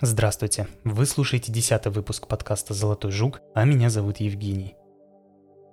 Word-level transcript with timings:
Здравствуйте, 0.00 0.68
вы 0.84 1.06
слушаете 1.06 1.50
десятый 1.50 1.90
выпуск 1.90 2.28
подкаста 2.28 2.72
«Золотой 2.72 3.10
жук», 3.10 3.40
а 3.52 3.64
меня 3.64 3.90
зовут 3.90 4.18
Евгений. 4.18 4.76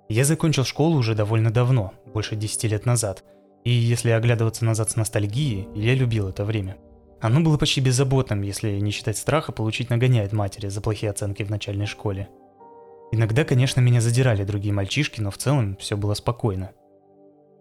Я 0.08 0.24
закончил 0.24 0.64
школу 0.64 0.98
уже 0.98 1.14
довольно 1.14 1.52
давно, 1.52 1.94
больше 2.12 2.34
10 2.34 2.64
лет 2.64 2.86
назад, 2.86 3.22
и 3.62 3.70
если 3.70 4.10
оглядываться 4.10 4.64
назад 4.64 4.90
с 4.90 4.96
ностальгией, 4.96 5.68
я 5.76 5.94
любил 5.94 6.28
это 6.28 6.44
время. 6.44 6.76
Оно 7.20 7.38
было 7.38 7.56
почти 7.56 7.80
беззаботным, 7.80 8.42
если 8.42 8.80
не 8.80 8.90
считать 8.90 9.16
страха 9.16 9.52
получить 9.52 9.90
нагоняй 9.90 10.26
от 10.26 10.32
матери 10.32 10.66
за 10.66 10.80
плохие 10.80 11.10
оценки 11.10 11.44
в 11.44 11.50
начальной 11.50 11.86
школе. 11.86 12.28
Иногда, 13.12 13.44
конечно, 13.44 13.80
меня 13.80 14.00
задирали 14.00 14.42
другие 14.42 14.74
мальчишки, 14.74 15.20
но 15.20 15.30
в 15.30 15.38
целом 15.38 15.76
все 15.76 15.96
было 15.96 16.14
спокойно. 16.14 16.72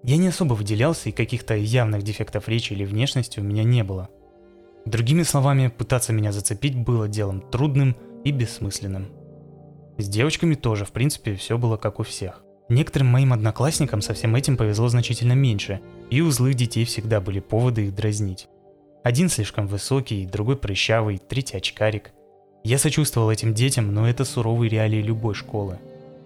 Я 0.01 0.17
не 0.17 0.29
особо 0.29 0.55
выделялся, 0.55 1.09
и 1.09 1.11
каких-то 1.11 1.55
явных 1.55 2.01
дефектов 2.01 2.49
речи 2.49 2.73
или 2.73 2.85
внешности 2.85 3.39
у 3.39 3.43
меня 3.43 3.63
не 3.63 3.83
было– 3.83 4.09
Другими 4.85 5.23
словами, 5.23 5.67
пытаться 5.67 6.13
меня 6.13 6.31
зацепить 6.31 6.75
было 6.77 7.07
делом 7.07 7.41
трудным 7.41 7.95
и 8.23 8.31
бессмысленным. 8.31 9.07
С 9.97 10.07
девочками 10.07 10.53
тоже, 10.53 10.85
в 10.85 10.91
принципе, 10.91 11.35
все 11.35 11.57
было 11.57 11.77
как 11.77 11.99
у 11.99 12.03
всех. 12.03 12.43
Некоторым 12.69 13.07
моим 13.07 13.33
одноклассникам 13.33 14.01
со 14.01 14.13
всем 14.13 14.35
этим 14.35 14.57
повезло 14.57 14.87
значительно 14.87 15.33
меньше, 15.33 15.81
и 16.11 16.21
у 16.21 16.29
злых 16.29 16.53
детей 16.53 16.85
всегда 16.85 17.19
были 17.19 17.39
поводы 17.39 17.87
их 17.87 17.95
дразнить. 17.95 18.47
Один 19.03 19.29
слишком 19.29 19.65
высокий, 19.65 20.27
другой 20.27 20.55
прыщавый, 20.55 21.17
третий 21.17 21.57
очкарик. 21.57 22.11
Я 22.63 22.77
сочувствовал 22.77 23.31
этим 23.31 23.55
детям, 23.55 23.91
но 23.91 24.07
это 24.07 24.23
суровые 24.23 24.69
реалии 24.69 25.01
любой 25.01 25.33
школы. 25.33 25.79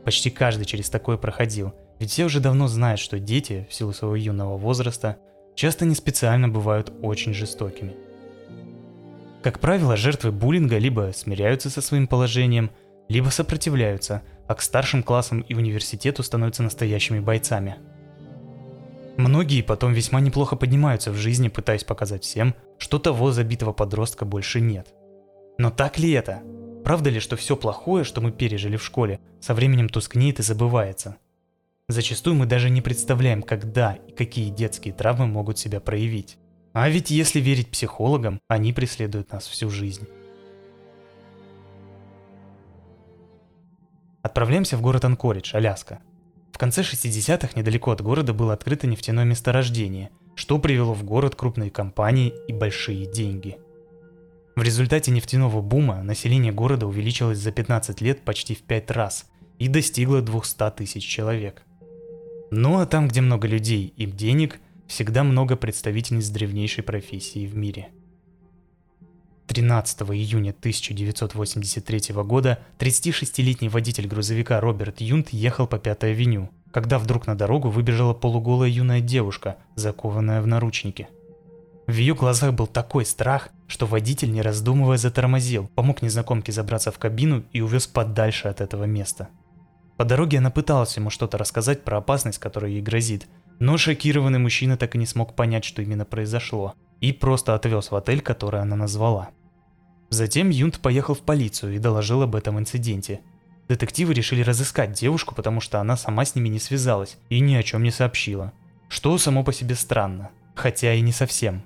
Почти 0.03 0.29
каждый 0.29 0.65
через 0.65 0.89
такое 0.89 1.15
проходил, 1.15 1.73
ведь 1.99 2.11
все 2.11 2.25
уже 2.25 2.41
давно 2.41 2.67
знают, 2.67 2.99
что 2.99 3.19
дети, 3.19 3.67
в 3.69 3.73
силу 3.73 3.93
своего 3.93 4.15
юного 4.17 4.57
возраста, 4.57 5.17
часто 5.55 5.85
не 5.85 5.95
специально 5.95 6.49
бывают 6.49 6.91
очень 7.01 7.33
жестокими– 7.33 7.95
как 9.41 9.59
правило, 9.59 9.95
жертвы 9.95 10.31
буллинга 10.31 10.77
либо 10.77 11.11
смиряются 11.13 11.69
со 11.69 11.81
своим 11.81 12.07
положением, 12.07 12.71
либо 13.07 13.29
сопротивляются, 13.29 14.21
а 14.47 14.55
к 14.55 14.61
старшим 14.61 15.01
классам 15.01 15.41
и 15.41 15.53
университету 15.53 16.23
становятся 16.23 16.63
настоящими 16.63 17.19
бойцами. 17.19 17.77
Многие 19.17 19.61
потом 19.61 19.93
весьма 19.93 20.21
неплохо 20.21 20.55
поднимаются 20.55 21.11
в 21.11 21.15
жизни, 21.15 21.49
пытаясь 21.49 21.83
показать 21.83 22.23
всем, 22.23 22.55
что 22.77 22.99
того 22.99 23.31
забитого 23.31 23.73
подростка 23.73 24.25
больше 24.25 24.61
нет. 24.61 24.93
Но 25.57 25.71
так 25.71 25.97
ли 25.99 26.11
это? 26.11 26.41
Правда 26.83 27.09
ли, 27.09 27.19
что 27.19 27.35
все 27.35 27.55
плохое, 27.55 28.05
что 28.05 28.21
мы 28.21 28.31
пережили 28.31 28.77
в 28.77 28.83
школе, 28.83 29.19
со 29.41 29.53
временем 29.53 29.89
тускнеет 29.89 30.39
и 30.39 30.43
забывается? 30.43 31.17
Зачастую 31.89 32.35
мы 32.35 32.45
даже 32.45 32.69
не 32.69 32.81
представляем, 32.81 33.41
когда 33.41 33.95
и 34.07 34.11
какие 34.11 34.49
детские 34.51 34.93
травмы 34.93 35.27
могут 35.27 35.57
себя 35.57 35.79
проявить. 35.79 36.37
А 36.81 36.87
ведь 36.87 37.11
если 37.11 37.41
верить 37.41 37.67
психологам, 37.67 38.39
они 38.47 38.71
преследуют 38.71 39.33
нас 39.33 39.45
всю 39.47 39.69
жизнь. 39.69 40.07
Отправляемся 44.21 44.77
в 44.77 44.81
город 44.81 45.03
Анкоридж, 45.03 45.53
Аляска. 45.53 45.99
В 46.53 46.57
конце 46.57 46.79
60-х 46.79 47.49
недалеко 47.59 47.91
от 47.91 47.99
города 47.99 48.33
было 48.33 48.53
открыто 48.53 48.87
нефтяное 48.87 49.25
месторождение, 49.25 50.11
что 50.35 50.57
привело 50.57 50.93
в 50.93 51.03
город 51.03 51.35
крупные 51.35 51.69
компании 51.69 52.33
и 52.47 52.53
большие 52.53 53.05
деньги. 53.11 53.57
В 54.55 54.63
результате 54.63 55.11
нефтяного 55.11 55.59
бума 55.59 56.01
население 56.01 56.53
города 56.53 56.87
увеличилось 56.87 57.39
за 57.39 57.51
15 57.51 57.99
лет 57.99 58.21
почти 58.21 58.55
в 58.55 58.61
5 58.61 58.91
раз 58.91 59.25
и 59.57 59.67
достигло 59.67 60.21
200 60.21 60.71
тысяч 60.77 61.05
человек. 61.05 61.61
Ну 62.51 62.79
а 62.79 62.85
там, 62.85 63.09
где 63.09 63.19
много 63.19 63.49
людей 63.49 63.93
и 63.97 64.05
денег– 64.05 64.61
всегда 64.89 65.23
много 65.23 65.55
представительниц 65.55 66.27
древнейшей 66.29 66.83
профессии 66.83 67.45
в 67.45 67.55
мире. 67.55 67.89
13 69.47 70.01
июня 70.01 70.49
1983 70.49 72.13
года 72.23 72.59
36-летний 72.79 73.69
водитель 73.69 74.07
грузовика 74.07 74.59
Роберт 74.59 74.99
Юнт 74.99 75.29
ехал 75.29 75.67
по 75.67 75.79
Пятой 75.79 76.11
авеню, 76.11 76.49
когда 76.71 76.99
вдруг 76.99 77.27
на 77.27 77.35
дорогу 77.35 77.69
выбежала 77.69 78.13
полуголая 78.13 78.69
юная 78.69 78.99
девушка, 78.99 79.57
закованная 79.75 80.41
в 80.41 80.47
наручники. 80.47 81.07
В 81.87 81.93
ее 81.93 82.13
глазах 82.13 82.53
был 82.53 82.67
такой 82.67 83.05
страх, 83.05 83.49
что 83.67 83.85
водитель, 83.85 84.31
не 84.31 84.41
раздумывая, 84.41 84.97
затормозил, 84.97 85.69
помог 85.75 86.01
незнакомке 86.01 86.51
забраться 86.51 86.91
в 86.91 86.99
кабину 86.99 87.43
и 87.53 87.61
увез 87.61 87.87
подальше 87.87 88.47
от 88.47 88.61
этого 88.61 88.83
места. 88.83 89.29
По 89.97 90.05
дороге 90.05 90.37
она 90.37 90.49
пыталась 90.51 90.95
ему 90.97 91.09
что-то 91.09 91.37
рассказать 91.37 91.83
про 91.83 91.97
опасность, 91.97 92.39
которая 92.39 92.71
ей 92.71 92.81
грозит, 92.81 93.27
но 93.59 93.77
шокированный 93.77 94.39
мужчина 94.39 94.77
так 94.77 94.95
и 94.95 94.97
не 94.97 95.05
смог 95.05 95.35
понять, 95.35 95.65
что 95.65 95.81
именно 95.81 96.05
произошло, 96.05 96.73
и 97.01 97.11
просто 97.13 97.55
отвез 97.55 97.91
в 97.91 97.95
отель, 97.95 98.21
который 98.21 98.61
она 98.61 98.75
назвала. 98.75 99.29
Затем 100.09 100.49
Юнт 100.49 100.79
поехал 100.79 101.13
в 101.13 101.21
полицию 101.21 101.75
и 101.75 101.79
доложил 101.79 102.21
об 102.23 102.35
этом 102.35 102.57
инциденте. 102.57 103.21
Детективы 103.67 104.13
решили 104.13 104.41
разыскать 104.41 104.93
девушку, 104.93 105.35
потому 105.35 105.61
что 105.61 105.79
она 105.79 105.95
сама 105.95 106.25
с 106.25 106.33
ними 106.33 106.49
не 106.49 106.59
связалась 106.59 107.17
и 107.29 107.39
ни 107.39 107.53
о 107.53 107.63
чем 107.63 107.83
не 107.83 107.91
сообщила. 107.91 108.53
Что 108.87 109.17
само 109.19 109.43
по 109.43 109.53
себе 109.53 109.75
странно, 109.75 110.31
хотя 110.55 110.95
и 110.95 111.01
не 111.01 111.11
совсем. 111.11 111.61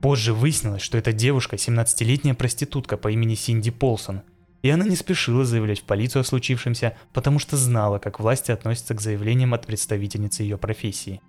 Позже 0.00 0.34
выяснилось, 0.34 0.82
что 0.82 0.98
эта 0.98 1.12
девушка 1.12 1.56
17-летняя 1.56 2.34
проститутка 2.34 2.98
по 2.98 3.10
имени 3.10 3.34
Синди 3.34 3.70
Полсон, 3.70 4.22
и 4.62 4.70
она 4.70 4.84
не 4.84 4.96
спешила 4.96 5.44
заявлять 5.44 5.80
в 5.80 5.84
полицию 5.84 6.20
о 6.20 6.24
случившемся, 6.24 6.96
потому 7.12 7.38
что 7.38 7.56
знала, 7.56 7.98
как 7.98 8.20
власти 8.20 8.50
относятся 8.50 8.94
к 8.94 9.00
заявлениям 9.00 9.54
от 9.54 9.66
представительницы 9.66 10.42
ее 10.42 10.58
профессии. 10.58 11.20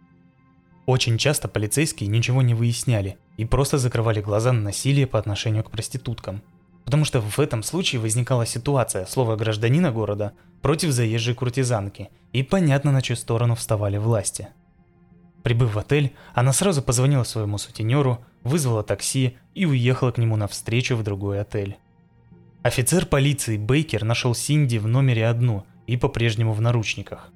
Очень 0.85 1.19
часто 1.19 1.47
полицейские 1.47 2.09
ничего 2.09 2.41
не 2.41 2.55
выясняли 2.55 3.19
и 3.37 3.45
просто 3.45 3.77
закрывали 3.77 4.21
глаза 4.21 4.51
на 4.51 4.61
насилие 4.61 5.05
по 5.05 5.19
отношению 5.19 5.63
к 5.63 5.69
проституткам. 5.69 6.41
Потому 6.83 7.05
что 7.05 7.21
в 7.21 7.39
этом 7.39 7.61
случае 7.61 8.01
возникала 8.01 8.47
ситуация 8.47 9.05
слова 9.05 9.35
гражданина 9.35 9.91
города 9.91 10.33
против 10.63 10.89
заезжей 10.91 11.35
куртизанки, 11.35 12.09
и 12.33 12.41
понятно, 12.41 12.91
на 12.91 13.03
чью 13.03 13.15
сторону 13.15 13.53
вставали 13.53 13.97
власти. 13.97 14.47
Прибыв 15.43 15.75
в 15.75 15.79
отель, 15.79 16.15
она 16.33 16.51
сразу 16.51 16.81
позвонила 16.81 17.23
своему 17.23 17.59
сутенеру, 17.59 18.25
вызвала 18.43 18.81
такси 18.81 19.37
и 19.53 19.67
уехала 19.67 20.11
к 20.11 20.17
нему 20.17 20.35
навстречу 20.37 20.95
в 20.95 21.03
другой 21.03 21.39
отель. 21.39 21.77
Офицер 22.61 23.05
полиции 23.05 23.55
Бейкер 23.55 24.03
нашел 24.03 24.35
Синди 24.35 24.79
в 24.79 24.87
номере 24.87 25.27
одну 25.27 25.65
и 25.87 25.95
по-прежнему 25.95 26.51
в 26.51 26.59
наручниках. 26.59 27.31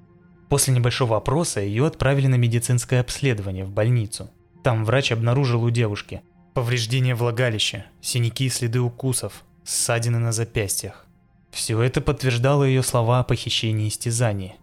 После 0.49 0.73
небольшого 0.73 1.15
опроса 1.15 1.61
ее 1.61 1.87
отправили 1.87 2.27
на 2.27 2.35
медицинское 2.35 2.99
обследование 2.99 3.63
в 3.63 3.71
больницу. 3.71 4.29
Там 4.65 4.83
врач 4.83 5.13
обнаружил 5.13 5.63
у 5.63 5.69
девушки 5.69 6.21
повреждения 6.53 7.15
влагалища, 7.15 7.85
синяки 8.01 8.45
и 8.45 8.49
следы 8.49 8.81
укусов, 8.81 9.45
ссадины 9.63 10.19
на 10.19 10.33
запястьях. 10.33 11.05
Все 11.51 11.81
это 11.81 12.01
подтверждало 12.01 12.65
ее 12.65 12.83
слова 12.83 13.21
о 13.21 13.23
похищении 13.23 13.85
и 13.85 13.89
истязании. 13.89 14.57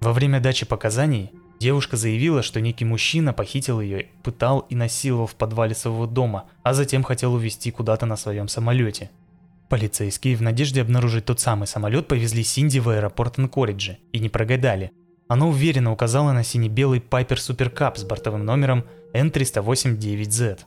Во 0.00 0.12
время 0.12 0.38
дачи 0.38 0.66
показаний 0.66 1.32
девушка 1.58 1.96
заявила, 1.96 2.42
что 2.42 2.60
некий 2.60 2.84
мужчина 2.84 3.32
похитил 3.32 3.80
ее, 3.80 4.08
пытал 4.22 4.60
и 4.68 4.74
насиловал 4.74 5.26
в 5.26 5.34
подвале 5.34 5.74
своего 5.74 6.06
дома, 6.06 6.44
а 6.62 6.74
затем 6.74 7.02
хотел 7.02 7.32
увезти 7.32 7.70
куда-то 7.70 8.04
на 8.04 8.16
своем 8.16 8.48
самолете– 8.48 9.10
Полицейские 9.68 10.36
в 10.36 10.42
надежде 10.42 10.80
обнаружить 10.80 11.24
тот 11.24 11.40
самый 11.40 11.66
самолет 11.66 12.06
повезли 12.06 12.44
Синди 12.44 12.78
в 12.78 12.88
аэропорт 12.88 13.38
Анкориджи 13.38 13.98
и 14.12 14.20
не 14.20 14.28
прогадали. 14.28 14.92
Она 15.26 15.46
уверенно 15.46 15.90
указала 15.90 16.30
на 16.30 16.44
сине-белый 16.44 17.00
Piper 17.00 17.36
Super 17.36 17.74
Cup 17.74 17.96
с 17.96 18.04
бортовым 18.04 18.44
номером 18.44 18.84
N308-9Z. 19.12 20.60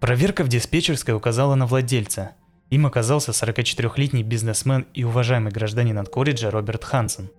Проверка 0.00 0.42
в 0.42 0.48
диспетчерской 0.48 1.14
указала 1.14 1.54
на 1.54 1.66
владельца. 1.66 2.32
Им 2.70 2.86
оказался 2.86 3.30
44-летний 3.30 4.24
бизнесмен 4.24 4.86
и 4.94 5.04
уважаемый 5.04 5.52
гражданин 5.52 5.96
Анкориджа 5.96 6.50
Роберт 6.50 6.82
Хансен. 6.82 7.30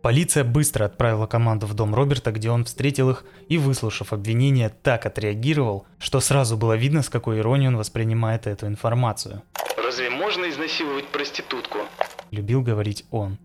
Полиция 0.00 0.44
быстро 0.44 0.84
отправила 0.84 1.26
команду 1.26 1.66
в 1.66 1.74
дом 1.74 1.92
Роберта, 1.92 2.30
где 2.30 2.50
он 2.50 2.64
встретил 2.64 3.10
их 3.10 3.24
и, 3.48 3.58
выслушав 3.58 4.12
обвинения, 4.12 4.70
так 4.82 5.06
отреагировал, 5.06 5.86
что 5.98 6.20
сразу 6.20 6.56
было 6.56 6.74
видно, 6.76 7.02
с 7.02 7.08
какой 7.08 7.40
иронией 7.40 7.68
он 7.68 7.76
воспринимает 7.76 8.46
эту 8.46 8.68
информацию– 8.68 9.42
Разве 9.90 10.08
можно 10.08 10.48
изнасиловать 10.48 11.08
проститутку? 11.08 11.78
Любил 12.30 12.62
говорить 12.62 13.06
он. 13.10 13.38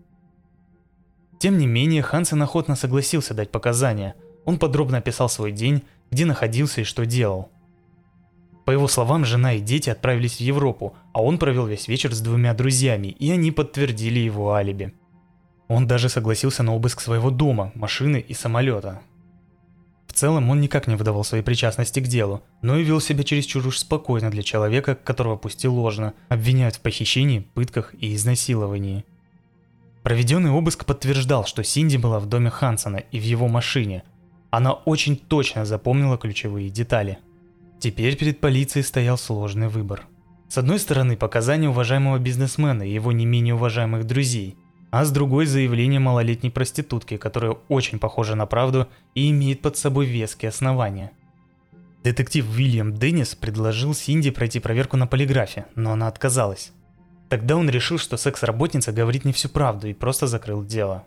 Тем 1.40 1.58
не 1.58 1.66
менее, 1.66 2.02
Хансен 2.02 2.40
охотно 2.40 2.76
согласился 2.76 3.34
дать 3.34 3.50
показания. 3.50 4.14
Он 4.44 4.56
подробно 4.56 4.98
описал 4.98 5.28
свой 5.28 5.50
день, 5.50 5.82
где 6.12 6.24
находился 6.24 6.82
и 6.82 6.84
что 6.84 7.04
делал. 7.04 7.50
По 8.64 8.70
его 8.70 8.86
словам, 8.86 9.24
жена 9.24 9.54
и 9.54 9.60
дети 9.60 9.90
отправились 9.90 10.36
в 10.36 10.40
Европу, 10.40 10.94
а 11.12 11.20
он 11.20 11.38
провел 11.38 11.66
весь 11.66 11.88
вечер 11.88 12.14
с 12.14 12.20
двумя 12.20 12.54
друзьями, 12.54 13.08
и 13.08 13.28
они 13.32 13.50
подтвердили 13.50 14.20
его 14.20 14.52
алиби. 14.52 14.94
Он 15.66 15.88
даже 15.88 16.08
согласился 16.08 16.62
на 16.62 16.76
обыск 16.76 17.00
своего 17.00 17.32
дома, 17.32 17.72
машины 17.74 18.24
и 18.24 18.34
самолета, 18.34 19.02
целом 20.16 20.50
он 20.50 20.60
никак 20.60 20.86
не 20.86 20.96
выдавал 20.96 21.24
своей 21.24 21.44
причастности 21.44 22.00
к 22.00 22.08
делу, 22.08 22.42
но 22.62 22.76
и 22.76 22.82
вел 22.82 23.00
себя 23.00 23.22
чересчур 23.22 23.66
уж 23.66 23.78
спокойно 23.78 24.30
для 24.30 24.42
человека, 24.42 24.94
которого 24.94 25.36
пустил 25.36 25.74
ложно, 25.74 26.14
обвиняют 26.28 26.76
в 26.76 26.80
похищении, 26.80 27.46
пытках 27.54 27.94
и 28.00 28.14
изнасиловании. 28.14 29.04
Проведенный 30.02 30.50
обыск 30.50 30.84
подтверждал, 30.84 31.44
что 31.46 31.62
Синди 31.62 31.96
была 31.96 32.18
в 32.18 32.26
доме 32.26 32.50
Хансона 32.50 32.96
и 32.96 33.18
в 33.18 33.24
его 33.24 33.48
машине. 33.48 34.04
Она 34.50 34.72
очень 34.72 35.16
точно 35.16 35.64
запомнила 35.64 36.16
ключевые 36.16 36.70
детали. 36.70 37.18
Теперь 37.78 38.16
перед 38.16 38.40
полицией 38.40 38.84
стоял 38.84 39.18
сложный 39.18 39.68
выбор. 39.68 40.06
С 40.48 40.58
одной 40.58 40.78
стороны, 40.78 41.16
показания 41.16 41.68
уважаемого 41.68 42.18
бизнесмена 42.18 42.84
и 42.84 42.92
его 42.92 43.12
не 43.12 43.26
менее 43.26 43.54
уважаемых 43.54 44.06
друзей, 44.06 44.56
а 44.96 45.04
с 45.04 45.10
другой 45.10 45.44
заявление 45.44 46.00
малолетней 46.00 46.50
проститутки, 46.50 47.18
которая 47.18 47.58
очень 47.68 47.98
похожа 47.98 48.34
на 48.34 48.46
правду 48.46 48.88
и 49.14 49.30
имеет 49.30 49.60
под 49.60 49.76
собой 49.76 50.06
веские 50.06 50.48
основания. 50.48 51.12
Детектив 52.02 52.48
Уильям 52.48 52.94
Деннис 52.94 53.34
предложил 53.34 53.92
Синди 53.92 54.30
пройти 54.30 54.58
проверку 54.58 54.96
на 54.96 55.06
полиграфе, 55.06 55.66
но 55.74 55.92
она 55.92 56.08
отказалась. 56.08 56.72
Тогда 57.28 57.56
он 57.56 57.68
решил, 57.68 57.98
что 57.98 58.16
секс-работница 58.16 58.90
говорит 58.90 59.26
не 59.26 59.34
всю 59.34 59.50
правду 59.50 59.86
и 59.86 59.92
просто 59.92 60.26
закрыл 60.26 60.64
дело. 60.64 61.04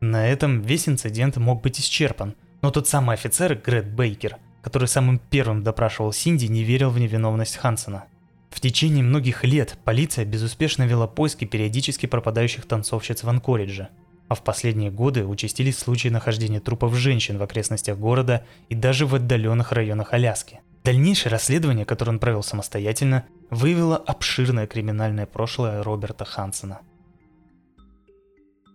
На 0.00 0.28
этом 0.28 0.60
весь 0.60 0.86
инцидент 0.86 1.38
мог 1.38 1.62
быть 1.62 1.80
исчерпан, 1.80 2.34
но 2.60 2.70
тот 2.70 2.86
самый 2.86 3.14
офицер 3.14 3.54
Грет 3.54 3.90
Бейкер, 3.90 4.36
который 4.60 4.88
самым 4.88 5.18
первым 5.18 5.62
допрашивал 5.62 6.12
Синди, 6.12 6.44
не 6.44 6.62
верил 6.62 6.90
в 6.90 6.98
невиновность 6.98 7.56
Хансона. 7.56 8.04
В 8.50 8.60
течение 8.60 9.02
многих 9.02 9.44
лет 9.44 9.78
полиция 9.84 10.24
безуспешно 10.24 10.84
вела 10.84 11.06
поиски 11.06 11.44
периодически 11.44 12.06
пропадающих 12.06 12.66
танцовщиц 12.66 13.22
в 13.22 13.28
Анкоридже, 13.28 13.88
а 14.28 14.34
в 14.34 14.42
последние 14.42 14.90
годы 14.90 15.26
участились 15.26 15.78
случаи 15.78 16.08
нахождения 16.08 16.60
трупов 16.60 16.94
женщин 16.94 17.38
в 17.38 17.42
окрестностях 17.42 17.98
города 17.98 18.44
и 18.68 18.74
даже 18.74 19.06
в 19.06 19.14
отдаленных 19.14 19.72
районах 19.72 20.12
Аляски. 20.12 20.60
Дальнейшее 20.84 21.32
расследование, 21.32 21.84
которое 21.84 22.12
он 22.12 22.18
провел 22.20 22.42
самостоятельно, 22.42 23.26
выявило 23.50 23.96
обширное 23.96 24.66
криминальное 24.66 25.26
прошлое 25.26 25.82
Роберта 25.82 26.24
Хансена. 26.24 26.80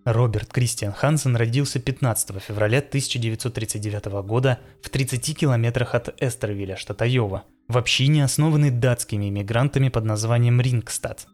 Роберт 0.03 0.51
Кристиан 0.51 0.93
Хансен 0.93 1.35
родился 1.35 1.79
15 1.79 2.41
февраля 2.41 2.79
1939 2.79 4.05
года 4.25 4.59
в 4.81 4.89
30 4.89 5.37
километрах 5.37 5.93
от 5.93 6.19
Эстервилля, 6.19 6.75
штат 6.75 7.03
Айова, 7.03 7.43
в 7.67 7.77
общине, 7.77 8.23
основанной 8.23 8.71
датскими 8.71 9.29
иммигрантами 9.29 9.89
под 9.89 10.05
названием 10.05 10.59
Рингстад. 10.59 11.27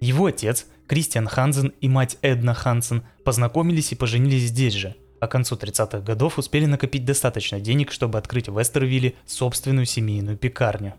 Его 0.00 0.26
отец, 0.26 0.66
Кристиан 0.86 1.26
Хансен 1.26 1.72
и 1.80 1.88
мать 1.88 2.16
Эдна 2.22 2.54
Хансен 2.54 3.02
познакомились 3.24 3.90
и 3.90 3.96
поженились 3.96 4.48
здесь 4.48 4.74
же, 4.74 4.94
а 5.20 5.26
к 5.26 5.32
концу 5.32 5.56
30-х 5.56 5.98
годов 6.00 6.38
успели 6.38 6.66
накопить 6.66 7.04
достаточно 7.04 7.58
денег, 7.58 7.90
чтобы 7.90 8.18
открыть 8.18 8.48
в 8.48 8.62
Эстервилле 8.62 9.14
собственную 9.26 9.86
семейную 9.86 10.36
пекарню. 10.36 10.94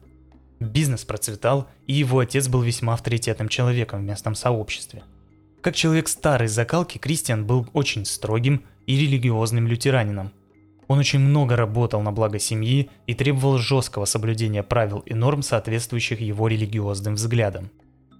Бизнес 0.60 1.06
процветал, 1.06 1.68
и 1.88 1.94
его 1.94 2.20
отец 2.20 2.50
был 2.50 2.62
весьма 2.62 2.94
авторитетным 2.94 3.48
человеком 3.48 4.02
в 4.02 4.04
местном 4.04 4.36
сообществе– 4.36 5.04
как 5.66 5.74
человек 5.74 6.08
старой 6.10 6.48
закалки, 6.48 7.00
Кристиан 7.00 7.44
был 7.44 7.68
очень 7.74 8.06
строгим 8.06 8.62
и 8.86 9.00
религиозным 9.00 9.68
лютеранином. 9.68 10.32
Он 10.88 11.00
очень 11.00 11.18
много 11.18 11.56
работал 11.56 12.04
на 12.04 12.12
благо 12.12 12.38
семьи 12.38 12.92
и 13.08 13.16
требовал 13.16 13.58
жесткого 13.58 14.06
соблюдения 14.06 14.62
правил 14.62 15.00
и 15.00 15.16
норм, 15.16 15.42
соответствующих 15.42 16.22
его 16.22 16.48
религиозным 16.48 17.16
взглядам. 17.16 17.72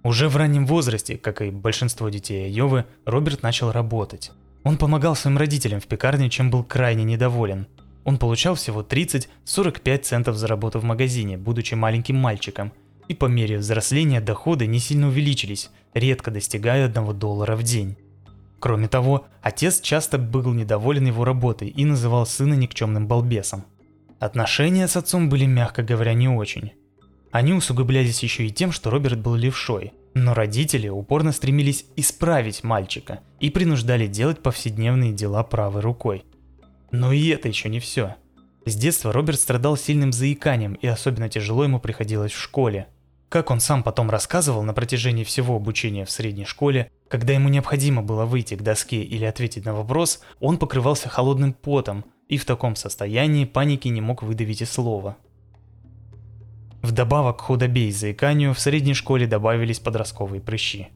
Уже 0.02 0.28
в 0.28 0.36
раннем 0.36 0.66
возрасте, 0.66 1.18
как 1.18 1.40
и 1.40 1.50
большинство 1.50 2.08
детей 2.08 2.46
Айовы, 2.46 2.84
Роберт 3.04 3.44
начал 3.44 3.70
работать. 3.70 4.32
Он 4.64 4.76
помогал 4.76 5.14
своим 5.14 5.38
родителям 5.38 5.78
в 5.78 5.86
пекарне, 5.86 6.28
чем 6.28 6.50
был 6.50 6.64
крайне 6.64 7.04
недоволен. 7.04 7.68
Он 8.02 8.18
получал 8.18 8.56
всего 8.56 8.82
30-45 8.82 9.98
центов 9.98 10.36
за 10.36 10.48
работу 10.48 10.80
в 10.80 10.84
магазине, 10.84 11.38
будучи 11.38 11.74
маленьким 11.74 12.16
мальчиком– 12.16 12.72
и 13.08 13.14
по 13.14 13.26
мере 13.26 13.58
взросления 13.58 14.20
доходы 14.20 14.66
не 14.66 14.78
сильно 14.78 15.08
увеличились, 15.08 15.70
редко 15.96 16.30
достигая 16.30 16.86
1 16.86 17.18
доллара 17.18 17.56
в 17.56 17.62
день. 17.62 17.96
Кроме 18.60 18.86
того, 18.86 19.26
отец 19.42 19.80
часто 19.80 20.18
был 20.18 20.52
недоволен 20.52 21.06
его 21.06 21.24
работой 21.24 21.68
и 21.68 21.84
называл 21.84 22.26
сына 22.26 22.54
никчемным 22.54 23.06
балбесом. 23.06 23.64
Отношения 24.18 24.88
с 24.88 24.96
отцом 24.96 25.28
были, 25.28 25.46
мягко 25.46 25.82
говоря, 25.82 26.14
не 26.14 26.28
очень. 26.28 26.72
Они 27.32 27.52
усугублялись 27.52 28.22
еще 28.22 28.46
и 28.46 28.50
тем, 28.50 28.72
что 28.72 28.90
Роберт 28.90 29.18
был 29.18 29.34
левшой, 29.34 29.92
но 30.14 30.32
родители 30.32 30.88
упорно 30.88 31.32
стремились 31.32 31.84
исправить 31.96 32.64
мальчика 32.64 33.20
и 33.40 33.50
принуждали 33.50 34.06
делать 34.06 34.42
повседневные 34.42 35.12
дела 35.12 35.42
правой 35.42 35.82
рукой. 35.82 36.24
Но 36.90 37.12
и 37.12 37.28
это 37.28 37.48
еще 37.48 37.68
не 37.68 37.80
все. 37.80 38.16
С 38.64 38.74
детства 38.74 39.12
Роберт 39.12 39.38
страдал 39.38 39.76
сильным 39.76 40.12
заиканием 40.12 40.74
и 40.74 40.86
особенно 40.86 41.28
тяжело 41.28 41.64
ему 41.64 41.78
приходилось 41.78 42.32
в 42.32 42.40
школе. 42.40 42.88
Как 43.28 43.50
он 43.50 43.58
сам 43.60 43.82
потом 43.82 44.08
рассказывал 44.08 44.62
на 44.62 44.72
протяжении 44.72 45.24
всего 45.24 45.56
обучения 45.56 46.04
в 46.04 46.10
средней 46.10 46.44
школе, 46.44 46.90
когда 47.08 47.32
ему 47.32 47.48
необходимо 47.48 48.02
было 48.02 48.24
выйти 48.24 48.54
к 48.54 48.62
доске 48.62 49.02
или 49.02 49.24
ответить 49.24 49.64
на 49.64 49.74
вопрос, 49.74 50.20
он 50.40 50.58
покрывался 50.58 51.08
холодным 51.08 51.52
потом 51.52 52.04
и 52.28 52.38
в 52.38 52.44
таком 52.44 52.76
состоянии 52.76 53.44
паники 53.44 53.88
не 53.88 54.00
мог 54.00 54.22
выдавить 54.22 54.62
и 54.62 54.64
слова. 54.64 55.16
Вдобавок 56.82 57.38
к 57.38 57.40
худобе 57.40 57.88
и 57.88 57.92
заиканию 57.92 58.54
в 58.54 58.60
средней 58.60 58.94
школе 58.94 59.26
добавились 59.26 59.80
подростковые 59.80 60.40
прыщи. 60.40 60.88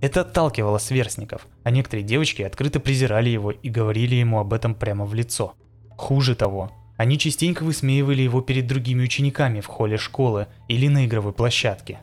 Это 0.00 0.22
отталкивало 0.22 0.78
сверстников, 0.78 1.46
а 1.64 1.70
некоторые 1.70 2.04
девочки 2.04 2.42
открыто 2.42 2.80
презирали 2.80 3.28
его 3.28 3.50
и 3.50 3.68
говорили 3.68 4.14
ему 4.14 4.38
об 4.38 4.52
этом 4.52 4.74
прямо 4.74 5.04
в 5.04 5.14
лицо. 5.14 5.54
Хуже 5.96 6.34
того, 6.34 6.72
они 6.96 7.18
частенько 7.18 7.64
высмеивали 7.64 8.22
его 8.22 8.40
перед 8.40 8.66
другими 8.66 9.02
учениками 9.02 9.60
в 9.60 9.66
холле 9.66 9.96
школы 9.96 10.46
или 10.68 10.88
на 10.88 11.06
игровой 11.06 11.32
площадке. 11.32 11.98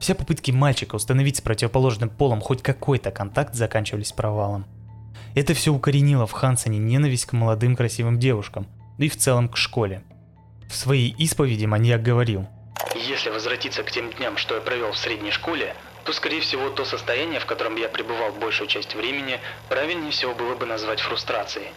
Все 0.00 0.14
попытки 0.14 0.50
мальчика 0.50 0.96
установить 0.96 1.36
с 1.36 1.40
противоположным 1.40 2.08
полом 2.08 2.40
хоть 2.40 2.62
какой-то 2.62 3.10
контакт 3.10 3.54
заканчивались 3.54 4.12
провалом. 4.12 4.66
Это 5.34 5.54
все 5.54 5.72
укоренило 5.72 6.26
в 6.26 6.32
Хансене 6.32 6.78
ненависть 6.78 7.26
к 7.26 7.32
молодым 7.32 7.76
красивым 7.76 8.18
девушкам, 8.18 8.66
да 8.98 9.06
и 9.06 9.08
в 9.08 9.16
целом 9.16 9.48
к 9.48 9.56
школе. 9.56 10.02
В 10.68 10.74
своей 10.74 11.10
исповеди 11.10 11.64
маньяк 11.64 12.02
говорил. 12.02 12.46
Если 12.94 13.30
возвратиться 13.30 13.82
к 13.82 13.90
тем 13.90 14.10
дням, 14.12 14.36
что 14.36 14.54
я 14.54 14.60
провел 14.60 14.92
в 14.92 14.98
средней 14.98 15.30
школе, 15.30 15.74
то, 16.04 16.12
скорее 16.12 16.40
всего, 16.40 16.70
то 16.70 16.84
состояние, 16.84 17.40
в 17.40 17.46
котором 17.46 17.76
я 17.76 17.88
пребывал 17.88 18.32
большую 18.32 18.68
часть 18.68 18.94
времени, 18.94 19.40
правильнее 19.68 20.10
всего 20.10 20.34
было 20.34 20.54
бы 20.54 20.64
назвать 20.66 21.00
фрустрацией. 21.00 21.68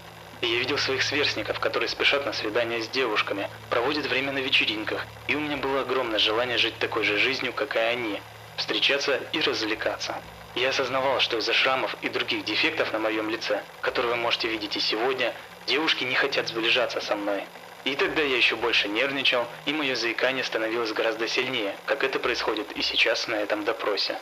Я 0.42 0.58
видел 0.58 0.80
своих 0.80 1.04
сверстников, 1.04 1.60
которые 1.60 1.88
спешат 1.88 2.26
на 2.26 2.34
свидания 2.34 2.82
с 2.82 2.88
девушками, 2.88 3.48
проводят 3.70 4.08
время 4.08 4.32
на 4.32 4.40
вечеринках, 4.40 5.06
и 5.28 5.36
у 5.36 5.40
меня 5.40 5.56
было 5.56 5.82
огромное 5.82 6.18
желание 6.18 6.58
жить 6.58 6.78
такой 6.80 7.04
же 7.04 7.20
жизнью, 7.20 7.54
как 7.54 7.76
и 7.76 7.80
они, 7.80 8.20
встречаться 8.58 9.20
и 9.34 9.40
развлекаться. 9.40 10.16
Я 10.56 10.70
осознавал, 10.70 11.20
что 11.20 11.38
из-за 11.38 11.54
шрамов 11.54 11.96
и 12.02 12.10
других 12.10 12.44
дефектов 12.44 12.92
на 12.92 12.98
моем 12.98 13.30
лице, 13.30 13.62
которые 13.82 14.16
вы 14.16 14.18
можете 14.18 14.48
видеть 14.48 14.76
и 14.76 14.80
сегодня, 14.80 15.32
девушки 15.68 16.04
не 16.04 16.16
хотят 16.16 16.48
сближаться 16.48 17.02
со 17.02 17.16
мной. 17.16 17.44
И 17.84 17.96
тогда 17.96 18.24
я 18.24 18.36
еще 18.36 18.56
больше 18.56 18.88
нервничал, 18.88 19.46
и 19.66 19.74
мое 19.74 19.96
заикание 19.96 20.44
становилось 20.44 20.92
гораздо 20.92 21.28
сильнее, 21.28 21.76
как 21.86 22.04
это 22.04 22.18
происходит 22.20 22.72
и 22.72 22.82
сейчас 22.82 23.27
на 23.27 23.36
этом 23.36 23.63
допросе. 23.63 24.18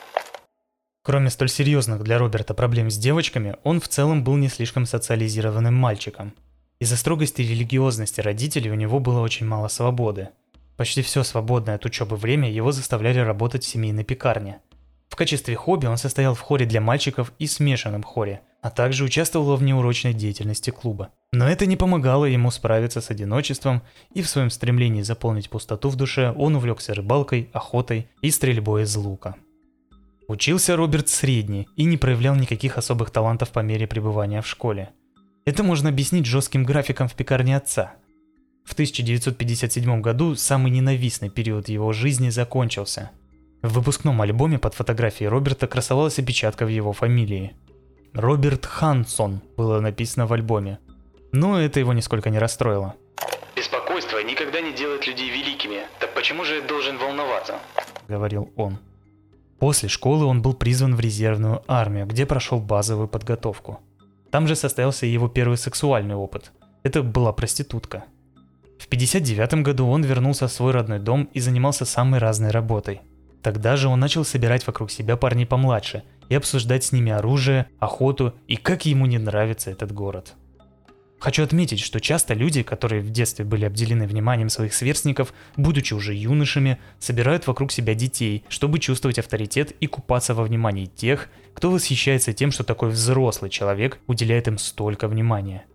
Кроме 1.01 1.29
столь 1.29 1.49
серьезных 1.49 2.03
для 2.03 2.17
Роберта 2.17 2.53
проблем 2.53 2.91
с 2.91 2.97
девочками, 2.97 3.55
он 3.63 3.79
в 3.79 3.87
целом 3.87 4.23
был 4.23 4.35
не 4.35 4.49
слишком 4.49 4.85
социализированным 4.85 5.73
мальчиком. 5.73 6.33
Из-за 6.79 6.97
строгости 6.97 7.41
и 7.41 7.47
религиозности 7.47 8.21
родителей 8.21 8.71
у 8.71 8.75
него 8.75 8.99
было 8.99 9.21
очень 9.21 9.45
мало 9.45 9.69
свободы. 9.69 10.29
Почти 10.75 11.01
все 11.01 11.23
свободное 11.23 11.75
от 11.75 11.85
учебы 11.85 12.15
время 12.15 12.51
его 12.51 12.71
заставляли 12.71 13.19
работать 13.19 13.63
в 13.63 13.67
семейной 13.67 14.03
пекарне. 14.03 14.59
В 15.09 15.15
качестве 15.15 15.55
хобби 15.55 15.87
он 15.87 15.97
состоял 15.97 16.35
в 16.35 16.39
хоре 16.41 16.65
для 16.65 16.79
мальчиков 16.81 17.33
и 17.39 17.47
смешанном 17.47 18.03
хоре, 18.03 18.41
а 18.61 18.69
также 18.69 19.03
участвовал 19.03 19.55
в 19.55 19.63
неурочной 19.63 20.13
деятельности 20.13 20.69
клуба. 20.69 21.09
Но 21.31 21.49
это 21.49 21.65
не 21.65 21.75
помогало 21.75 22.25
ему 22.25 22.51
справиться 22.51 23.01
с 23.01 23.09
одиночеством, 23.09 23.81
и 24.13 24.21
в 24.21 24.29
своем 24.29 24.49
стремлении 24.49 25.01
заполнить 25.01 25.49
пустоту 25.49 25.89
в 25.89 25.95
душе 25.95 26.33
он 26.37 26.55
увлекся 26.55 26.93
рыбалкой, 26.93 27.49
охотой 27.53 28.07
и 28.21 28.31
стрельбой 28.31 28.83
из 28.83 28.95
лука. 28.95 29.35
Учился 30.29 30.75
Роберт 30.75 31.09
средний 31.09 31.67
и 31.75 31.85
не 31.85 31.97
проявлял 31.97 32.35
никаких 32.35 32.77
особых 32.77 33.09
талантов 33.09 33.49
по 33.49 33.61
мере 33.61 33.87
пребывания 33.87 34.43
в 34.43 34.47
школе. 34.47 34.91
Это 35.43 35.63
можно 35.63 35.89
объяснить 35.89 36.27
жестким 36.27 36.65
графиком 36.65 37.07
в 37.07 37.15
пекарне 37.15 37.57
отца. 37.57 37.95
В 38.63 38.73
1957 38.73 40.01
году 40.01 40.35
самый 40.35 40.71
ненавистный 40.71 41.31
период 41.31 41.67
его 41.67 41.93
жизни 41.93 42.29
закончился. 42.29 43.09
В 43.63 43.73
выпускном 43.73 44.21
альбоме 44.21 44.59
под 44.59 44.75
фотографией 44.75 45.29
Роберта 45.29 45.65
красовалась 45.65 46.19
опечатка 46.19 46.67
в 46.67 46.69
его 46.69 46.93
фамилии. 46.93 47.55
Роберт 48.13 48.67
Хансон 48.67 49.41
было 49.57 49.79
написано 49.79 50.27
в 50.27 50.33
альбоме. 50.33 50.77
Но 51.31 51.59
это 51.59 51.79
его 51.79 51.91
нисколько 51.93 52.29
не 52.29 52.37
расстроило. 52.37 52.93
Беспокойство 53.55 54.19
никогда 54.19 54.61
не 54.61 54.73
делает 54.73 55.07
людей 55.07 55.31
великими. 55.31 55.87
Так 55.99 56.13
почему 56.13 56.45
же 56.45 56.57
я 56.57 56.61
должен 56.61 56.99
волноваться? 56.99 57.55
Говорил 58.07 58.53
он. 58.55 58.77
После 59.59 59.89
школы 59.89 60.25
он 60.25 60.41
был 60.41 60.53
призван 60.53 60.95
в 60.95 60.99
резервную 60.99 61.61
армию, 61.67 62.05
где 62.05 62.25
прошел 62.25 62.59
базовую 62.59 63.07
подготовку. 63.09 63.79
Там 64.31 64.47
же 64.47 64.55
состоялся 64.55 65.05
его 65.05 65.27
первый 65.27 65.57
сексуальный 65.57 66.15
опыт. 66.15 66.51
Это 66.83 67.03
была 67.03 67.33
проститутка. 67.33 68.05
В 68.79 68.87
59 68.87 69.55
году 69.55 69.87
он 69.87 70.03
вернулся 70.03 70.47
в 70.47 70.51
свой 70.51 70.71
родной 70.71 70.99
дом 70.99 71.29
и 71.33 71.41
занимался 71.41 71.83
самой 71.83 72.19
разной 72.19 72.51
работой. 72.51 73.01
Тогда 73.41 73.75
же 73.75 73.89
он 73.89 73.99
начал 73.99 74.23
собирать 74.23 74.65
вокруг 74.65 74.91
себя 74.91 75.17
парней 75.17 75.45
помладше 75.45 76.03
и 76.29 76.35
обсуждать 76.35 76.85
с 76.85 76.91
ними 76.91 77.11
оружие, 77.11 77.67
охоту 77.79 78.33
и 78.47 78.55
как 78.55 78.85
ему 78.85 79.05
не 79.05 79.17
нравится 79.17 79.71
этот 79.71 79.91
город. 79.91 80.35
Хочу 81.19 81.43
отметить, 81.43 81.81
что 81.81 81.99
часто 81.99 82.33
люди, 82.33 82.63
которые 82.63 83.01
в 83.01 83.09
детстве 83.09 83.43
были 83.43 83.65
обделены 83.65 84.07
вниманием 84.07 84.47
своих 84.47 84.73
сверстников, 84.73 85.33
будучи 85.57 85.93
уже 85.93 86.15
юношами, 86.15 86.79
собирают 86.97 87.45
вокруг 87.45 87.73
себя 87.73 87.93
детей, 87.93 88.45
чтобы 88.47 88.79
чувствовать 88.79 89.19
авторитет 89.19 89.71
и 89.81 89.87
купаться 89.87 90.33
во 90.33 90.43
внимании 90.43 90.85
тех, 90.85 91.29
кто 91.53 91.71
восхищается 91.71 92.31
тем, 92.31 92.51
что 92.51 92.63
такой 92.63 92.89
взрослый 92.89 93.51
человек 93.51 93.99
уделяет 94.07 94.47
им 94.47 94.57
столько 94.57 95.09
внимания. 95.09 95.65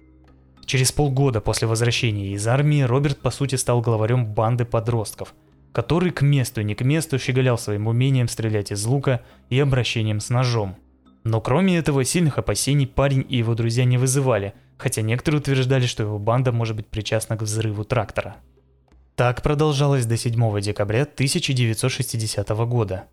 Через 0.65 0.93
полгода 0.93 1.43
после 1.43 1.69
возвращения 1.69 2.33
из 2.33 2.47
армии 2.49 2.81
Роберт 2.81 3.21
по 3.21 3.31
сути 3.31 3.57
стал 3.57 3.83
главарем 3.83 4.25
банды 4.25 4.65
подростков, 4.65 5.35
который 5.73 6.11
к 6.11 6.23
месту 6.23 6.63
не 6.63 6.75
к 6.75 6.81
месту 6.81 7.19
щеголял 7.19 7.59
своим 7.59 7.87
умением 7.87 8.29
стрелять 8.29 8.73
из 8.73 8.83
лука 8.87 9.21
и 9.51 9.61
обращением 9.61 10.21
с 10.21 10.31
ножом. 10.31 10.77
Но 11.25 11.41
кроме 11.41 11.79
этого 11.79 12.05
сильных 12.05 12.39
опасений 12.39 12.87
парень 12.87 13.27
и 13.29 13.39
его 13.39 13.55
друзья 13.55 13.85
не 13.85 13.99
вызывали– 13.99 14.55
хотя 14.77 15.03
некоторые 15.03 15.41
утверждали, 15.41 15.87
что 15.87 16.03
его 16.03 16.19
банда 16.19 16.53
может 16.53 16.77
быть 16.77 16.87
причастна 16.87 17.37
к 17.37 17.43
взрыву 17.43 17.85
трактора. 17.85 18.37
Так 19.17 19.43
продолжалось 19.43 20.07
до 20.07 20.17
7 20.17 20.61
декабря 20.61 21.03
1960 21.03 22.49
года. 22.67 23.05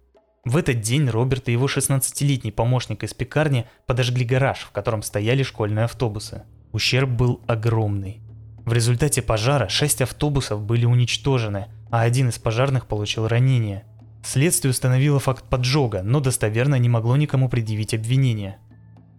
В 0.44 0.58
этот 0.58 0.82
день 0.82 1.08
Роберт 1.08 1.50
и 1.50 1.52
его 1.52 1.68
16-летний 1.68 2.52
помощник 2.52 3.04
из 3.04 3.14
пекарни 3.14 3.68
подожгли 3.86 4.26
гараж, 4.26 4.60
в 4.60 4.72
котором 4.72 5.04
стояли 5.04 5.44
школьные 5.44 5.86
автобусы. 5.86 6.44
Ущерб 6.72 7.10
был 7.10 7.42
огромный. 7.48 8.22
В 8.66 8.74
результате 8.74 9.22
пожара 9.22 9.70
6 9.70 10.02
автобусов 10.02 10.64
были 10.64 10.86
уничтожены, 10.86 11.68
а 11.92 12.02
один 12.02 12.30
из 12.30 12.40
пожарных 12.40 12.88
получил 12.88 13.28
ранение. 13.28 13.86
Следствие 14.24 14.72
установило 14.72 15.20
факт 15.20 15.44
поджога, 15.50 16.02
но 16.04 16.20
достоверно 16.20 16.76
не 16.76 16.90
могло 16.90 17.18
никому 17.18 17.50
предъявить 17.50 17.94
обвинение– 17.94 18.58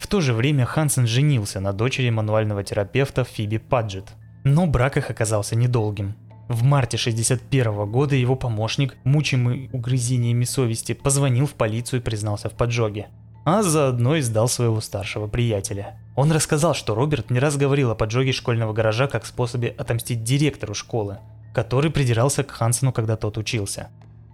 в 0.03 0.09
то 0.09 0.21
же 0.21 0.35
время 0.35 0.67
Хансен 0.67 1.07
женился 1.07 1.61
на 1.61 1.73
дочери 1.73 2.11
мануального 2.11 2.65
терапевта 2.65 3.23
Фиби 3.23 3.59
Паджет. 3.59 4.09
Но 4.43 4.67
брак 4.67 4.97
их 4.97 5.11
оказался 5.11 5.55
недолгим. 5.55 6.17
В 6.49 6.65
марте 6.65 6.97
61 6.97 7.89
года 7.89 8.17
его 8.17 8.35
помощник, 8.35 8.97
мучимый 9.05 9.71
угрызениями 9.73 10.43
совести, 10.43 10.93
позвонил 10.95 11.47
в 11.47 11.53
полицию 11.53 12.01
и 12.01 12.03
признался 12.03 12.51
в 12.51 12.55
поджоге. 12.55 13.07
А 13.45 13.63
заодно 13.63 14.17
и 14.17 14.23
сдал 14.23 14.49
своего 14.49 14.81
старшего 14.81 15.29
приятеля. 15.29 16.01
Он 16.17 16.33
рассказал, 16.33 16.75
что 16.75 16.97
Роберт 16.97 17.31
не 17.31 17.39
раз 17.39 17.57
говорил 17.57 17.93
о 17.93 17.95
поджоге 17.95 18.33
школьного 18.33 18.73
гаража 18.73 19.07
как 19.07 19.25
способе 19.25 19.69
отомстить 19.69 20.25
директору 20.25 20.75
школы, 20.75 21.19
который 21.55 21.93
придирался 21.93 22.43
к 22.43 22.51
Хансену, 22.51 22.93
когда 22.93 23.17
тот 23.17 23.39
учился. 23.39 23.89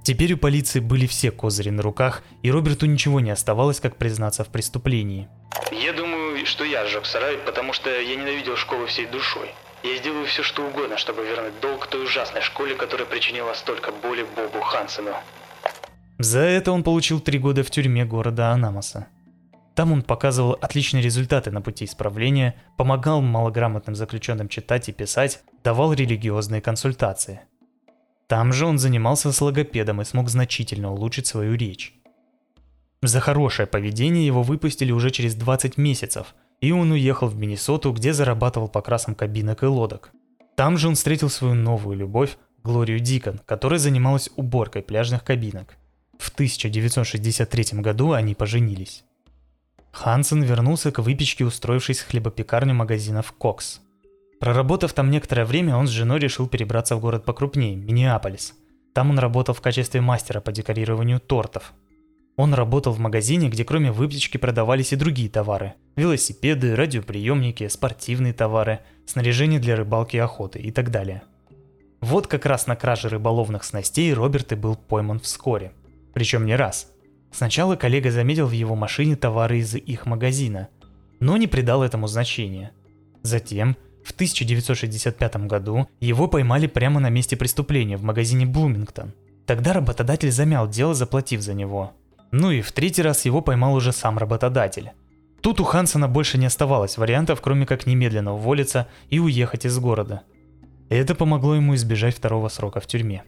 Теперь 0.08 0.32
у 0.32 0.38
полиции 0.38 0.80
были 0.80 1.06
все 1.06 1.30
козыри 1.30 1.68
на 1.68 1.82
руках, 1.82 2.22
и 2.42 2.50
Роберту 2.50 2.86
ничего 2.86 3.20
не 3.20 3.30
оставалось, 3.30 3.78
как 3.78 3.96
признаться 3.96 4.42
в 4.42 4.48
преступлении. 4.48 5.28
Я 5.70 5.92
думаю, 5.92 6.46
что 6.46 6.64
я 6.64 6.86
сжег 6.86 7.04
сарай, 7.04 7.36
потому 7.36 7.74
что 7.74 7.90
я 7.90 8.16
ненавидел 8.16 8.56
школу 8.56 8.86
всей 8.86 9.04
душой. 9.04 9.50
Я 9.82 9.98
сделаю 9.98 10.24
все, 10.24 10.42
что 10.42 10.66
угодно, 10.66 10.96
чтобы 10.96 11.26
вернуть 11.26 11.60
долг 11.60 11.88
той 11.88 12.04
ужасной 12.04 12.40
школе, 12.40 12.74
которая 12.74 13.06
причинила 13.06 13.52
столько 13.52 13.92
боли 13.92 14.24
Бобу 14.34 14.62
Хансену. 14.62 15.12
За 16.18 16.38
это 16.38 16.72
он 16.72 16.84
получил 16.84 17.20
три 17.20 17.38
года 17.38 17.62
в 17.62 17.70
тюрьме 17.70 18.06
города 18.06 18.48
Анамаса. 18.48 19.08
Там 19.74 19.92
он 19.92 20.00
показывал 20.00 20.56
отличные 20.58 21.02
результаты 21.02 21.50
на 21.50 21.60
пути 21.60 21.84
исправления, 21.84 22.54
помогал 22.78 23.20
малограмотным 23.20 23.94
заключенным 23.94 24.48
читать 24.48 24.88
и 24.88 24.92
писать, 24.92 25.42
давал 25.62 25.92
религиозные 25.92 26.62
консультации. 26.62 27.42
Там 28.28 28.52
же 28.52 28.66
он 28.66 28.78
занимался 28.78 29.32
с 29.32 29.40
логопедом 29.40 30.02
и 30.02 30.04
смог 30.04 30.28
значительно 30.28 30.92
улучшить 30.92 31.26
свою 31.26 31.54
речь. 31.54 31.94
За 33.02 33.20
хорошее 33.20 33.66
поведение 33.66 34.26
его 34.26 34.42
выпустили 34.42 34.92
уже 34.92 35.10
через 35.10 35.34
20 35.34 35.78
месяцев, 35.78 36.34
и 36.60 36.70
он 36.70 36.92
уехал 36.92 37.28
в 37.28 37.36
Миннесоту, 37.36 37.90
где 37.92 38.12
зарабатывал 38.12 38.68
покрасом 38.68 39.14
кабинок 39.14 39.62
и 39.62 39.66
лодок. 39.66 40.12
Там 40.56 40.76
же 40.76 40.88
он 40.88 40.94
встретил 40.94 41.30
свою 41.30 41.54
новую 41.54 41.96
любовь, 41.96 42.36
Глорию 42.64 43.00
Дикон, 43.00 43.40
которая 43.46 43.78
занималась 43.78 44.28
уборкой 44.36 44.82
пляжных 44.82 45.24
кабинок. 45.24 45.76
В 46.18 46.28
1963 46.30 47.80
году 47.80 48.12
они 48.12 48.34
поженились. 48.34 49.04
Хансен 49.92 50.42
вернулся 50.42 50.92
к 50.92 50.98
выпечке, 50.98 51.46
устроившись 51.46 52.00
в 52.00 52.08
хлебопекарню 52.08 52.74
магазинов 52.74 53.32
«Кокс». 53.32 53.80
Проработав 54.40 54.92
там 54.92 55.10
некоторое 55.10 55.44
время, 55.44 55.76
он 55.76 55.86
с 55.86 55.90
женой 55.90 56.20
решил 56.20 56.46
перебраться 56.46 56.96
в 56.96 57.00
город 57.00 57.24
покрупнее, 57.24 57.76
Миннеаполис. 57.76 58.54
Там 58.92 59.10
он 59.10 59.18
работал 59.18 59.54
в 59.54 59.60
качестве 59.60 60.00
мастера 60.00 60.40
по 60.40 60.52
декорированию 60.52 61.20
тортов. 61.20 61.72
Он 62.36 62.54
работал 62.54 62.92
в 62.92 63.00
магазине, 63.00 63.48
где 63.48 63.64
кроме 63.64 63.90
выпечки 63.90 64.36
продавались 64.36 64.92
и 64.92 64.96
другие 64.96 65.28
товары. 65.28 65.74
Велосипеды, 65.96 66.76
радиоприемники, 66.76 67.66
спортивные 67.66 68.32
товары, 68.32 68.78
снаряжение 69.06 69.58
для 69.58 69.74
рыбалки 69.74 70.16
и 70.16 70.20
охоты 70.20 70.60
и 70.60 70.70
так 70.70 70.92
далее. 70.92 71.22
Вот 72.00 72.28
как 72.28 72.46
раз 72.46 72.68
на 72.68 72.76
краже 72.76 73.08
рыболовных 73.08 73.64
снастей 73.64 74.12
Роберт 74.14 74.52
и 74.52 74.54
был 74.54 74.76
пойман 74.76 75.18
вскоре. 75.18 75.72
Причем 76.14 76.46
не 76.46 76.54
раз. 76.54 76.92
Сначала 77.32 77.74
коллега 77.74 78.12
заметил 78.12 78.46
в 78.46 78.52
его 78.52 78.76
машине 78.76 79.16
товары 79.16 79.58
из 79.58 79.74
их 79.74 80.06
магазина, 80.06 80.68
но 81.18 81.36
не 81.36 81.48
придал 81.48 81.82
этому 81.82 82.06
значения. 82.06 82.70
Затем 83.22 83.76
в 84.08 84.12
1965 84.12 85.36
году 85.46 85.86
его 86.00 86.28
поймали 86.28 86.66
прямо 86.66 86.98
на 86.98 87.10
месте 87.10 87.36
преступления 87.36 87.98
в 87.98 88.02
магазине 88.02 88.46
Блумингтон. 88.46 89.12
Тогда 89.46 89.74
работодатель 89.74 90.30
замял 90.30 90.66
дело, 90.66 90.94
заплатив 90.94 91.42
за 91.42 91.52
него. 91.52 91.92
Ну 92.30 92.50
и 92.50 92.62
в 92.62 92.72
третий 92.72 93.02
раз 93.02 93.26
его 93.26 93.42
поймал 93.42 93.74
уже 93.74 93.92
сам 93.92 94.16
работодатель. 94.16 94.92
Тут 95.42 95.60
у 95.60 95.64
Хансона 95.64 96.08
больше 96.08 96.38
не 96.38 96.46
оставалось 96.46 96.96
вариантов, 96.96 97.42
кроме 97.42 97.66
как 97.66 97.86
немедленно 97.86 98.32
уволиться 98.32 98.88
и 99.10 99.18
уехать 99.18 99.66
из 99.66 99.78
города. 99.78 100.22
Это 100.88 101.14
помогло 101.14 101.54
ему 101.54 101.74
избежать 101.74 102.16
второго 102.16 102.48
срока 102.48 102.80
в 102.80 102.86
тюрьме. 102.86 103.24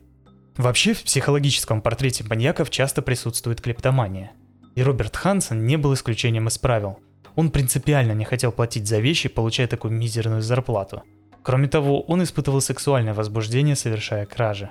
Вообще, 0.57 0.95
в 0.95 1.03
психологическом 1.03 1.83
портрете 1.83 2.25
маньяков 2.25 2.71
часто 2.71 3.03
присутствует 3.03 3.61
клептомания. 3.61 4.33
И 4.77 4.83
Роберт 4.83 5.15
Хансон 5.17 5.67
не 5.67 5.77
был 5.77 5.93
исключением 5.93 6.49
из 6.49 6.57
правил– 6.57 6.99
он 7.37 7.51
принципиально 7.51 8.13
не 8.13 8.25
хотел 8.25 8.53
платить 8.53 8.87
за 8.87 8.99
вещи, 8.99 9.29
получая 9.29 9.67
такую 9.67 9.93
мизерную 9.93 10.43
зарплату. 10.43 11.03
Кроме 11.43 11.69
того, 11.69 12.03
он 12.03 12.23
испытывал 12.23 12.61
сексуальное 12.61 13.15
возбуждение, 13.15 13.77
совершая 13.77 14.27
кражи. 14.27 14.71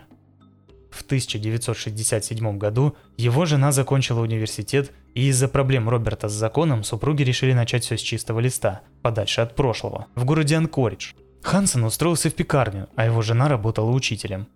В 0.91 1.03
1967 1.03 2.57
году 2.57 2.95
его 3.17 3.45
жена 3.45 3.71
закончила 3.71 4.21
университет, 4.21 4.91
и 5.13 5.27
из-за 5.27 5.47
проблем 5.47 5.89
Роберта 5.89 6.27
с 6.29 6.33
законом 6.33 6.83
супруги 6.83 7.23
решили 7.23 7.53
начать 7.53 7.83
все 7.83 7.97
с 7.97 8.01
чистого 8.01 8.39
листа, 8.39 8.81
подальше 9.01 9.41
от 9.41 9.55
прошлого, 9.55 10.07
в 10.15 10.25
городе 10.25 10.55
Анкоридж. 10.55 11.13
Хансен 11.41 11.83
устроился 11.83 12.29
в 12.29 12.33
пекарню, 12.33 12.87
а 12.95 13.05
его 13.05 13.21
жена 13.21 13.47
работала 13.47 13.91
учителем. 13.91 14.47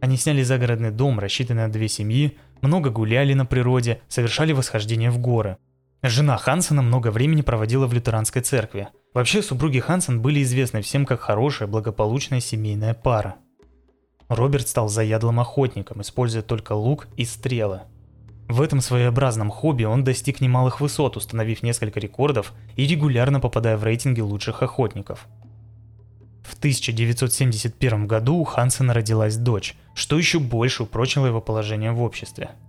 Они 0.00 0.16
сняли 0.16 0.42
загородный 0.42 0.90
дом, 0.90 1.18
рассчитанный 1.18 1.62
на 1.62 1.72
две 1.72 1.88
семьи, 1.88 2.36
много 2.60 2.90
гуляли 2.90 3.32
на 3.34 3.46
природе, 3.46 4.02
совершали 4.08 4.52
восхождение 4.52 5.10
в 5.10 5.18
горы. 5.18 5.56
Жена 6.08 6.36
Хансена 6.36 6.82
много 6.82 7.10
времени 7.10 7.42
проводила 7.42 7.86
в 7.86 7.92
лютеранской 7.92 8.42
церкви. 8.42 8.88
Вообще, 9.14 9.42
супруги 9.42 9.80
Хансен 9.80 10.20
были 10.20 10.42
известны 10.42 10.82
всем 10.82 11.06
как 11.06 11.20
хорошая, 11.20 11.68
благополучная 11.68 12.40
семейная 12.40 12.94
пара. 12.94 13.36
Роберт 14.28 14.68
стал 14.68 14.88
заядлым 14.88 15.40
охотником, 15.40 16.02
используя 16.02 16.42
только 16.42 16.72
лук 16.72 17.08
и 17.16 17.24
стрелы. 17.24 17.82
В 18.48 18.60
этом 18.60 18.80
своеобразном 18.80 19.50
хобби 19.50 19.84
он 19.84 20.04
достиг 20.04 20.40
немалых 20.40 20.80
высот, 20.80 21.16
установив 21.16 21.62
несколько 21.62 21.98
рекордов 21.98 22.52
и 22.76 22.86
регулярно 22.86 23.40
попадая 23.40 23.76
в 23.76 23.84
рейтинги 23.84 24.20
лучших 24.20 24.62
охотников. 24.62 25.26
В 26.44 26.56
1971 26.58 28.06
году 28.06 28.36
у 28.36 28.44
Хансена 28.44 28.94
родилась 28.94 29.36
дочь, 29.36 29.76
что 29.94 30.16
еще 30.16 30.38
больше 30.38 30.84
упрочило 30.84 31.26
его 31.26 31.40
положение 31.40 31.92
в 31.92 32.02
обществе– 32.02 32.50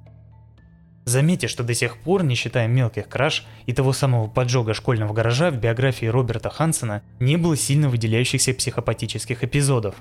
Заметьте, 1.08 1.48
что 1.48 1.64
до 1.64 1.74
сих 1.74 1.96
пор, 2.00 2.26
не 2.26 2.36
считая 2.36 2.68
мелких 2.68 3.08
краж 3.08 3.46
и 3.66 3.72
того 3.72 3.94
самого 3.94 4.28
поджога 4.28 4.74
школьного 4.74 5.14
гаража, 5.14 5.52
в 5.52 5.56
биографии 5.56 6.06
Роберта 6.06 6.50
Хансена 6.50 7.02
не 7.22 7.38
было 7.38 7.56
сильно 7.56 7.88
выделяющихся 7.88 8.54
психопатических 8.54 9.42
эпизодов. 9.42 9.96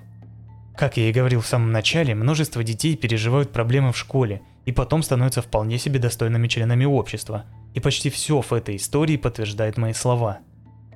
Как 0.76 0.96
я 0.96 1.08
и 1.08 1.12
говорил 1.12 1.42
в 1.42 1.46
самом 1.46 1.70
начале, 1.70 2.16
множество 2.16 2.64
детей 2.64 2.96
переживают 2.96 3.52
проблемы 3.52 3.92
в 3.92 3.96
школе 3.96 4.42
и 4.64 4.72
потом 4.72 5.04
становятся 5.04 5.42
вполне 5.42 5.78
себе 5.78 6.00
достойными 6.00 6.48
членами 6.48 6.84
общества. 6.84 7.44
И 7.72 7.78
почти 7.78 8.10
все 8.10 8.40
в 8.40 8.52
этой 8.52 8.75
истории 8.75 9.16
подтверждает 9.16 9.76
мои 9.76 9.92
слова. 9.92 10.38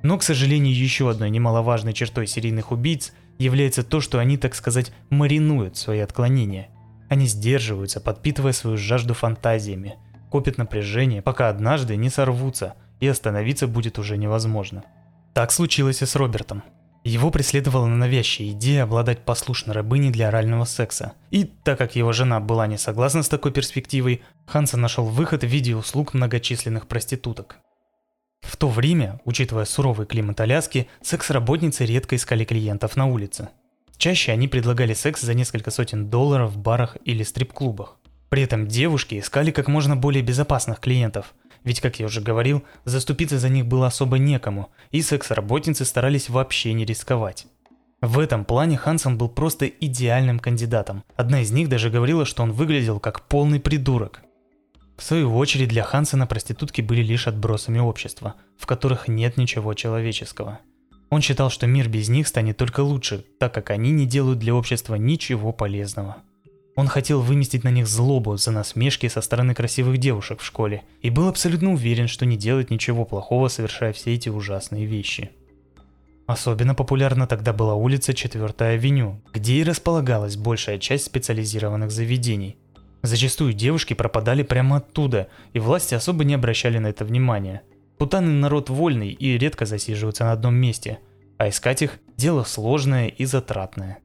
Но, 0.03 0.17
к 0.17 0.23
сожалению, 0.23 0.77
еще 0.77 1.09
одной 1.09 1.29
немаловажной 1.29 1.93
чертой 1.93 2.27
серийных 2.27 2.73
убийц 2.73 3.13
является 3.39 3.81
то, 3.81 4.01
что 4.01 4.19
они, 4.19 4.35
так 4.35 4.55
сказать, 4.55 4.91
маринуют 5.09 5.77
свои 5.77 5.99
отклонения– 5.99 6.67
они 7.11 7.27
сдерживаются, 7.27 7.99
подпитывая 7.99 8.53
свою 8.53 8.77
жажду 8.77 9.13
фантазиями, 9.13 9.97
копят 10.29 10.57
напряжение, 10.57 11.21
пока 11.21 11.49
однажды 11.49 11.97
не 11.97 12.09
сорвутся, 12.09 12.75
и 13.01 13.07
остановиться 13.07 13.67
будет 13.67 13.99
уже 13.99 14.15
невозможно. 14.15 14.85
Так 15.33 15.51
случилось 15.51 16.01
и 16.01 16.05
с 16.05 16.15
Робертом. 16.15 16.63
Его 17.03 17.29
преследовала 17.29 17.85
навязчивая 17.85 18.51
идея 18.51 18.83
обладать 18.83 19.25
послушной 19.25 19.75
рабыней 19.75 20.09
для 20.09 20.29
орального 20.29 20.63
секса. 20.63 21.11
И 21.31 21.43
так 21.43 21.77
как 21.77 21.97
его 21.97 22.13
жена 22.13 22.39
была 22.39 22.65
не 22.65 22.77
согласна 22.77 23.23
с 23.23 23.27
такой 23.27 23.51
перспективой, 23.51 24.21
Хансен 24.45 24.79
нашел 24.79 25.03
выход 25.03 25.43
в 25.43 25.47
виде 25.47 25.75
услуг 25.75 26.13
многочисленных 26.13 26.87
проституток. 26.87 27.57
В 28.39 28.55
то 28.55 28.69
время, 28.69 29.19
учитывая 29.25 29.65
суровый 29.65 30.07
климат 30.07 30.39
Аляски, 30.39 30.87
секс-работницы 31.01 31.85
редко 31.85 32.15
искали 32.15 32.45
клиентов 32.45 32.95
на 32.95 33.07
улице. 33.07 33.49
Чаще 34.01 34.31
они 34.31 34.47
предлагали 34.47 34.95
секс 34.95 35.21
за 35.21 35.35
несколько 35.35 35.69
сотен 35.69 36.09
долларов 36.09 36.53
в 36.53 36.57
барах 36.57 36.97
или 37.05 37.21
стрип-клубах. 37.21 37.99
При 38.29 38.41
этом 38.41 38.67
девушки 38.67 39.19
искали 39.19 39.51
как 39.51 39.67
можно 39.67 39.95
более 39.95 40.23
безопасных 40.23 40.79
клиентов, 40.79 41.35
ведь, 41.63 41.81
как 41.81 41.99
я 41.99 42.07
уже 42.07 42.19
говорил, 42.19 42.63
заступиться 42.83 43.37
за 43.37 43.49
них 43.49 43.67
было 43.67 43.85
особо 43.85 44.17
некому, 44.17 44.71
и 44.89 45.03
секс-работницы 45.03 45.85
старались 45.85 46.29
вообще 46.29 46.73
не 46.73 46.83
рисковать. 46.83 47.45
В 48.01 48.17
этом 48.17 48.43
плане 48.43 48.75
Хансон 48.75 49.19
был 49.19 49.29
просто 49.29 49.67
идеальным 49.67 50.39
кандидатом. 50.39 51.03
Одна 51.15 51.41
из 51.41 51.51
них 51.51 51.69
даже 51.69 51.91
говорила, 51.91 52.25
что 52.25 52.41
он 52.41 52.53
выглядел 52.53 52.99
как 52.99 53.27
полный 53.27 53.59
придурок. 53.59 54.23
В 54.97 55.03
свою 55.03 55.37
очередь 55.37 55.69
для 55.69 55.83
Хансена 55.83 56.25
проститутки 56.25 56.81
были 56.81 57.03
лишь 57.03 57.27
отбросами 57.27 57.77
общества, 57.77 58.33
в 58.57 58.65
которых 58.65 59.07
нет 59.07 59.37
ничего 59.37 59.75
человеческого. 59.75 60.57
Он 61.11 61.21
считал, 61.21 61.49
что 61.49 61.67
мир 61.67 61.89
без 61.89 62.07
них 62.07 62.25
станет 62.27 62.55
только 62.55 62.79
лучше, 62.79 63.25
так 63.37 63.53
как 63.53 63.69
они 63.69 63.91
не 63.91 64.05
делают 64.05 64.39
для 64.39 64.55
общества 64.55 64.95
ничего 64.95 65.51
полезного. 65.51 66.17
Он 66.77 66.87
хотел 66.87 67.21
выместить 67.21 67.65
на 67.65 67.69
них 67.69 67.85
злобу 67.85 68.37
за 68.37 68.51
насмешки 68.51 69.09
со 69.09 69.19
стороны 69.19 69.53
красивых 69.53 69.97
девушек 69.97 70.39
в 70.39 70.45
школе 70.45 70.83
и 71.01 71.09
был 71.09 71.27
абсолютно 71.27 71.73
уверен, 71.73 72.07
что 72.07 72.25
не 72.25 72.37
делает 72.37 72.69
ничего 72.69 73.03
плохого, 73.03 73.49
совершая 73.49 73.91
все 73.91 74.13
эти 74.13 74.29
ужасные 74.29 74.85
вещи. 74.85 75.31
Особенно 76.27 76.75
популярна 76.75 77.27
тогда 77.27 77.51
была 77.51 77.75
улица 77.75 78.13
4 78.13 78.45
авеню, 78.59 79.21
где 79.33 79.55
и 79.55 79.63
располагалась 79.65 80.37
большая 80.37 80.79
часть 80.79 81.05
специализированных 81.05 81.91
заведений. 81.91 82.55
Зачастую 83.03 83.51
девушки 83.51 83.93
пропадали 83.93 84.43
прямо 84.43 84.77
оттуда, 84.77 85.27
и 85.51 85.59
власти 85.59 85.93
особо 85.93 86.23
не 86.23 86.35
обращали 86.35 86.77
на 86.77 86.87
это 86.87 87.03
внимания. 87.03 87.63
Путаны 88.01 88.31
народ 88.31 88.71
вольный 88.71 89.11
и 89.11 89.37
редко 89.37 89.67
засиживаются 89.67 90.23
на 90.23 90.31
одном 90.31 90.55
месте, 90.55 90.97
а 91.37 91.49
искать 91.49 91.83
их– 91.83 91.99
дело 92.17 92.43
сложное 92.43 93.09
и 93.09 93.25
затратное. 93.25 93.99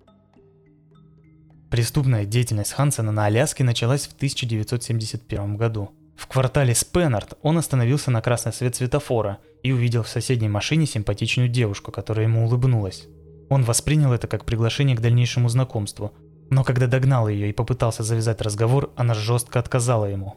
Преступная 1.71 2.27
деятельность 2.27 2.73
Хансена 2.73 3.11
на 3.11 3.25
Аляске 3.25 3.65
началась 3.65 4.07
в 4.07 4.13
1971 4.13 5.57
году. 5.57 5.93
В 6.15 6.27
квартале 6.27 6.75
Спеннард 6.75 7.39
он 7.41 7.57
остановился 7.57 8.11
на 8.11 8.21
красный 8.21 8.53
свет 8.53 8.77
светофора 8.77 9.39
и 9.63 9.73
увидел 9.73 10.03
в 10.03 10.11
соседней 10.11 10.51
машине 10.51 10.85
симпатичную 10.85 11.49
девушку, 11.49 11.91
которая 11.91 12.27
ему 12.27 12.45
улыбнулась. 12.45 13.07
Он 13.49 13.63
воспринял 13.63 14.13
это 14.13 14.27
как 14.27 14.45
приглашение 14.45 14.95
к 14.95 15.01
дальнейшему 15.01 15.49
знакомству, 15.49 16.13
но 16.51 16.65
когда 16.65 16.87
догнал 16.87 17.29
ее 17.29 17.49
и 17.49 17.55
попытался 17.55 18.03
завязать 18.03 18.43
разговор, 18.43 18.93
она 18.95 19.15
жестко 19.15 19.59
отказала 19.59 20.05
ему. 20.05 20.37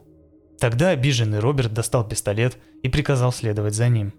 Тогда 0.60 0.90
обиженный 0.90 1.40
Роберт 1.40 1.72
достал 1.72 2.06
пистолет 2.06 2.58
и 2.82 2.88
приказал 2.88 3.32
следовать 3.32 3.74
за 3.74 3.88
ним. 3.88 4.12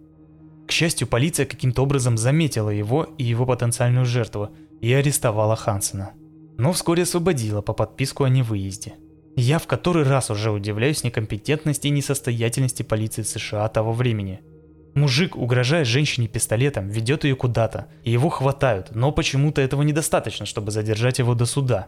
К 0.67 0.71
счастью, 0.71 1.07
полиция 1.07 1.45
каким-то 1.45 1.83
образом 1.83 2.17
заметила 2.17 2.69
его 2.69 3.03
и 3.17 3.23
его 3.23 3.45
потенциальную 3.45 4.05
жертву 4.05 4.49
и 4.81 4.91
арестовала 4.91 5.55
Хансена– 5.55 6.11
но 6.61 6.73
вскоре 6.73 7.03
освободила 7.03 7.61
по 7.61 7.73
подписку 7.73 8.23
о 8.23 8.29
невыезде. 8.29 8.93
Я 9.35 9.57
в 9.57 9.65
который 9.65 10.03
раз 10.03 10.29
уже 10.29 10.51
удивляюсь 10.51 11.03
некомпетентности 11.03 11.87
и 11.87 11.91
несостоятельности 11.91 12.83
полиции 12.83 13.23
США 13.23 13.67
того 13.69 13.93
времени. 13.93 14.41
Мужик, 14.93 15.35
угрожая 15.35 15.85
женщине 15.85 16.27
пистолетом, 16.27 16.87
ведет 16.87 17.23
ее 17.23 17.35
куда-то, 17.35 17.87
и 18.03 18.11
его 18.11 18.29
хватают, 18.29 18.93
но 18.93 19.11
почему-то 19.11 19.59
этого 19.59 19.81
недостаточно, 19.81 20.45
чтобы 20.45 20.69
задержать 20.69 21.17
его 21.17 21.33
до 21.33 21.47
суда. 21.47 21.87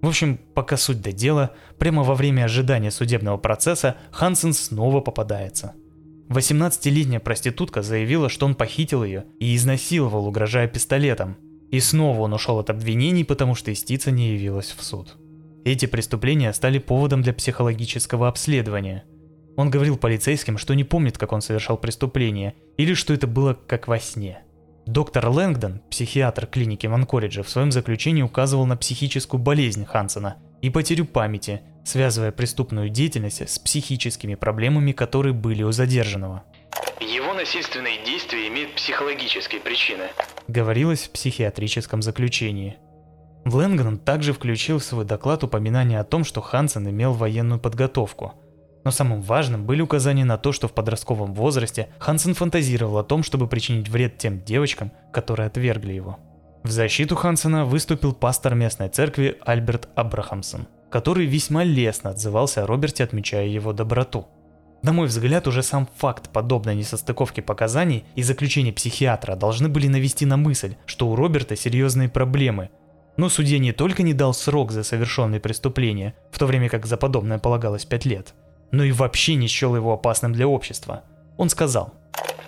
В 0.00 0.06
общем, 0.08 0.38
пока 0.54 0.76
суть 0.76 1.02
до 1.02 1.12
дела, 1.12 1.54
прямо 1.78 2.02
во 2.02 2.14
время 2.14 2.44
ожидания 2.44 2.90
судебного 2.90 3.36
процесса 3.36 3.96
Хансен 4.12 4.52
снова 4.52 5.00
попадается. 5.00 5.74
18-летняя 6.28 7.20
проститутка 7.20 7.82
заявила, 7.82 8.28
что 8.28 8.46
он 8.46 8.54
похитил 8.54 9.02
ее 9.02 9.24
и 9.40 9.56
изнасиловал, 9.56 10.26
угрожая 10.26 10.68
пистолетом– 10.68 11.36
и 11.70 11.80
снова 11.80 12.22
он 12.22 12.32
ушел 12.32 12.58
от 12.58 12.70
обвинений, 12.70 13.24
потому 13.24 13.54
что 13.54 13.70
истица 13.70 14.10
не 14.10 14.32
явилась 14.32 14.74
в 14.76 14.82
суд. 14.82 15.16
Эти 15.64 15.86
преступления 15.86 16.52
стали 16.52 16.78
поводом 16.78 17.22
для 17.22 17.34
психологического 17.34 18.28
обследования. 18.28 19.04
Он 19.56 19.70
говорил 19.70 19.98
полицейским, 19.98 20.56
что 20.56 20.74
не 20.74 20.84
помнит, 20.84 21.18
как 21.18 21.32
он 21.32 21.42
совершал 21.42 21.76
преступление, 21.76 22.54
или 22.76 22.94
что 22.94 23.12
это 23.12 23.26
было 23.26 23.54
как 23.54 23.88
во 23.88 23.98
сне. 23.98 24.42
Доктор 24.90 25.28
Лэнгдон, 25.28 25.82
психиатр 25.90 26.46
клиники 26.46 26.86
в 26.86 26.94
Анкориджа, 26.94 27.42
в 27.42 27.50
своем 27.50 27.70
заключении 27.70 28.22
указывал 28.22 28.64
на 28.64 28.74
психическую 28.74 29.38
болезнь 29.38 29.84
Хансона 29.84 30.38
и 30.62 30.70
потерю 30.70 31.04
памяти, 31.04 31.60
связывая 31.84 32.32
преступную 32.32 32.88
деятельность 32.88 33.46
с 33.46 33.58
психическими 33.58 34.34
проблемами, 34.34 34.92
которые 34.92 35.34
были 35.34 35.62
у 35.62 35.72
задержанного. 35.72 36.42
Его 37.00 37.34
насильственные 37.34 38.02
действия 38.06 38.48
имеют 38.48 38.76
психологические 38.76 39.60
причины. 39.60 40.04
Говорилось 40.48 41.02
в 41.02 41.10
психиатрическом 41.10 42.00
заключении. 42.00 42.78
Лэнгдон 43.44 43.98
также 43.98 44.32
включил 44.32 44.78
в 44.78 44.84
свой 44.84 45.04
доклад 45.04 45.44
упоминание 45.44 46.00
о 46.00 46.04
том, 46.04 46.24
что 46.24 46.40
Хансен 46.40 46.88
имел 46.88 47.12
военную 47.12 47.60
подготовку. 47.60 48.32
Но 48.88 48.92
самым 48.92 49.20
важным 49.20 49.66
были 49.66 49.82
указания 49.82 50.24
на 50.24 50.38
то, 50.38 50.50
что 50.50 50.66
в 50.66 50.72
подростковом 50.72 51.34
возрасте 51.34 51.90
Хансен 51.98 52.32
фантазировал 52.32 52.96
о 52.96 53.04
том, 53.04 53.22
чтобы 53.22 53.46
причинить 53.46 53.90
вред 53.90 54.16
тем 54.16 54.42
девочкам, 54.42 54.92
которые 55.12 55.48
отвергли 55.48 55.92
его. 55.92 56.18
В 56.62 56.70
защиту 56.70 57.14
Хансена 57.14 57.66
выступил 57.66 58.14
пастор 58.14 58.54
местной 58.54 58.88
церкви 58.88 59.36
Альберт 59.44 59.90
Абрахамсон, 59.94 60.68
который 60.88 61.26
весьма 61.26 61.64
лестно 61.64 62.08
отзывался 62.08 62.62
о 62.64 62.66
Роберте, 62.66 63.04
отмечая 63.04 63.46
его 63.46 63.74
доброту– 63.74 64.26
на 64.82 64.92
мой 64.92 65.08
взгляд, 65.08 65.46
уже 65.48 65.62
сам 65.62 65.88
факт 65.96 66.30
подобной 66.30 66.76
несостыковки 66.76 67.40
показаний 67.40 68.04
и 68.14 68.22
заключения 68.22 68.72
психиатра 68.72 69.34
должны 69.34 69.68
были 69.68 69.88
навести 69.88 70.24
на 70.24 70.36
мысль, 70.36 70.76
что 70.86 71.08
у 71.08 71.16
Роберта 71.16 71.56
серьезные 71.56 72.08
проблемы. 72.08 72.70
Но 73.16 73.28
судья 73.28 73.58
не 73.58 73.72
только 73.72 74.04
не 74.04 74.14
дал 74.14 74.32
срок 74.32 74.70
за 74.70 74.84
совершенные 74.84 75.40
преступления, 75.40 76.14
в 76.30 76.38
то 76.38 76.46
время 76.46 76.68
как 76.68 76.86
за 76.86 76.96
подобное 76.96 77.40
полагалось 77.40 77.84
5 77.84 78.04
лет, 78.06 78.34
но 78.70 78.84
и 78.84 78.92
вообще 78.92 79.34
не 79.34 79.48
счел 79.48 79.76
его 79.76 79.92
опасным 79.92 80.32
для 80.32 80.46
общества. 80.46 81.04
Он 81.36 81.48
сказал, 81.48 81.94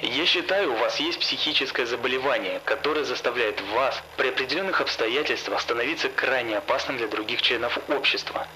я 0.02 0.24
считаю, 0.24 0.72
у 0.72 0.76
вас 0.76 0.98
есть 0.98 1.20
психическое 1.20 1.84
заболевание, 1.84 2.60
которое 2.64 3.04
заставляет 3.04 3.60
вас 3.74 4.02
при 4.16 4.28
определенных 4.28 4.80
обстоятельствах 4.80 5.60
становиться 5.60 6.08
крайне 6.08 6.56
опасным 6.56 6.96
для 6.96 7.06
других 7.06 7.42
членов 7.42 7.78
общества. 7.88 8.46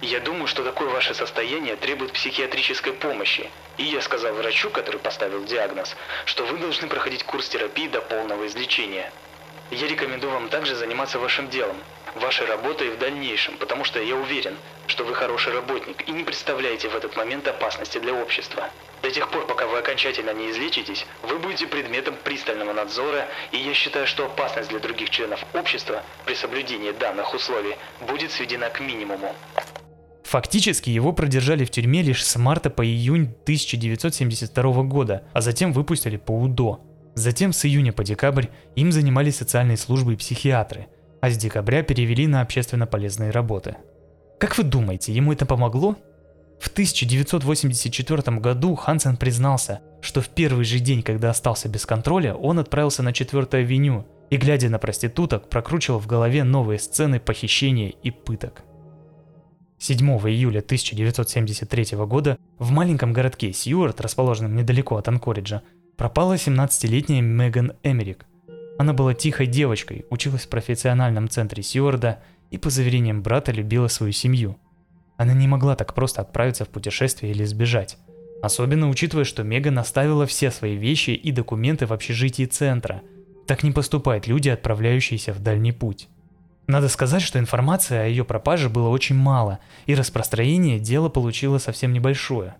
Я 0.00 0.18
думаю, 0.20 0.46
что 0.48 0.64
такое 0.64 0.88
ваше 0.88 1.14
состояние 1.14 1.76
требует 1.76 2.12
психиатрической 2.12 2.92
помощи. 2.92 3.48
И 3.76 3.84
я 3.84 4.00
сказал 4.00 4.34
врачу, 4.34 4.70
который 4.70 4.98
поставил 4.98 5.44
диагноз, 5.44 5.96
что 6.24 6.44
вы 6.44 6.58
должны 6.58 6.88
проходить 6.88 7.22
курс 7.22 7.48
терапии 7.48 7.88
до 7.88 8.00
полного 8.00 8.46
излечения. 8.46 9.12
Я 9.70 9.86
рекомендую 9.86 10.32
вам 10.32 10.48
также 10.48 10.74
заниматься 10.74 11.18
вашим 11.18 11.48
делом, 11.48 11.76
вашей 12.16 12.46
работой 12.46 12.90
в 12.90 12.98
дальнейшем, 12.98 13.56
потому 13.58 13.84
что 13.84 14.00
я 14.00 14.16
уверен, 14.16 14.54
что 14.86 15.04
вы 15.04 15.14
хороший 15.14 15.52
работник 15.52 16.08
и 16.08 16.12
не 16.12 16.24
представляете 16.24 16.88
в 16.88 16.96
этот 16.96 17.16
момент 17.16 17.46
опасности 17.46 17.98
для 17.98 18.14
общества. 18.14 18.64
До 19.02 19.10
тех 19.10 19.30
пор, 19.30 19.46
пока 19.46 19.66
вы 19.66 19.78
окончательно 19.78 20.32
не 20.32 20.50
излечитесь, 20.50 21.06
вы 21.22 21.38
будете 21.38 21.66
предметом 21.66 22.14
пристального 22.24 22.72
надзора, 22.72 23.26
и 23.52 23.58
я 23.58 23.74
считаю, 23.74 24.06
что 24.06 24.26
опасность 24.26 24.70
для 24.70 24.80
других 24.80 25.10
членов 25.10 25.44
общества 25.54 26.02
при 26.24 26.34
соблюдении 26.34 26.92
данных 26.92 27.34
условий 27.34 27.76
будет 28.06 28.32
сведена 28.32 28.70
к 28.70 28.80
минимуму. 28.80 29.34
Фактически 30.24 30.90
его 30.90 31.12
продержали 31.12 31.64
в 31.64 31.70
тюрьме 31.70 32.02
лишь 32.02 32.22
с 32.22 32.36
марта 32.36 32.68
по 32.68 32.84
июнь 32.84 33.34
1972 33.44 34.82
года, 34.82 35.22
а 35.32 35.40
затем 35.40 35.72
выпустили 35.72 36.18
по 36.18 36.32
УДО. 36.32 36.80
Затем 37.14 37.52
с 37.52 37.64
июня 37.64 37.92
по 37.92 38.04
декабрь 38.04 38.46
им 38.76 38.92
занимались 38.92 39.36
социальные 39.36 39.78
службы 39.78 40.12
и 40.12 40.16
психиатры, 40.16 40.88
а 41.20 41.30
с 41.30 41.36
декабря 41.36 41.82
перевели 41.82 42.26
на 42.26 42.40
общественно 42.40 42.86
полезные 42.86 43.30
работы. 43.30 43.76
Как 44.38 44.56
вы 44.56 44.64
думаете, 44.64 45.12
ему 45.12 45.32
это 45.32 45.46
помогло? 45.46 45.96
В 46.60 46.68
1984 46.68 48.38
году 48.38 48.74
Хансен 48.74 49.16
признался, 49.16 49.80
что 50.00 50.20
в 50.20 50.28
первый 50.28 50.64
же 50.64 50.78
день, 50.80 51.02
когда 51.02 51.30
остался 51.30 51.68
без 51.68 51.86
контроля, 51.86 52.34
он 52.34 52.58
отправился 52.58 53.02
на 53.02 53.12
4 53.12 53.46
авеню 53.52 54.06
и, 54.30 54.36
глядя 54.36 54.68
на 54.68 54.78
проституток, 54.78 55.48
прокручивал 55.48 55.98
в 55.98 56.06
голове 56.06 56.44
новые 56.44 56.78
сцены 56.78 57.20
похищения 57.20 57.90
и 58.02 58.10
пыток. 58.10 58.62
7 59.78 59.98
июля 60.28 60.58
1973 60.58 61.96
года 61.98 62.36
в 62.58 62.72
маленьком 62.72 63.12
городке 63.12 63.52
Сьюарт, 63.52 64.00
расположенном 64.00 64.56
недалеко 64.56 64.96
от 64.96 65.06
Анкориджа, 65.06 65.62
пропала 65.96 66.34
17-летняя 66.34 67.20
Меган 67.22 67.74
Эмерик. 67.84 68.26
Она 68.78 68.92
была 68.92 69.12
тихой 69.12 69.46
девочкой, 69.46 70.06
училась 70.08 70.46
в 70.46 70.48
профессиональном 70.48 71.28
центре 71.28 71.64
Сьюарда 71.64 72.20
и, 72.50 72.58
по 72.58 72.70
заверениям 72.70 73.22
брата, 73.22 73.50
любила 73.50 73.88
свою 73.88 74.12
семью. 74.12 74.56
Она 75.16 75.34
не 75.34 75.48
могла 75.48 75.74
так 75.74 75.94
просто 75.94 76.22
отправиться 76.22 76.64
в 76.64 76.68
путешествие 76.68 77.32
или 77.32 77.44
сбежать. 77.44 77.98
Особенно 78.40 78.88
учитывая, 78.88 79.24
что 79.24 79.42
Меган 79.42 79.80
оставила 79.80 80.26
все 80.26 80.52
свои 80.52 80.76
вещи 80.76 81.10
и 81.10 81.32
документы 81.32 81.86
в 81.86 81.92
общежитии 81.92 82.44
центра. 82.44 83.02
Так 83.48 83.64
не 83.64 83.72
поступают 83.72 84.28
люди, 84.28 84.48
отправляющиеся 84.48 85.32
в 85.32 85.40
дальний 85.40 85.72
путь. 85.72 86.08
Надо 86.68 86.88
сказать, 86.88 87.22
что 87.22 87.40
информации 87.40 87.96
о 87.96 88.06
ее 88.06 88.24
пропаже 88.24 88.68
было 88.68 88.90
очень 88.90 89.16
мало, 89.16 89.58
и 89.86 89.96
распространение 89.96 90.78
дела 90.78 91.08
получило 91.08 91.58
совсем 91.58 91.92
небольшое. 91.92 92.54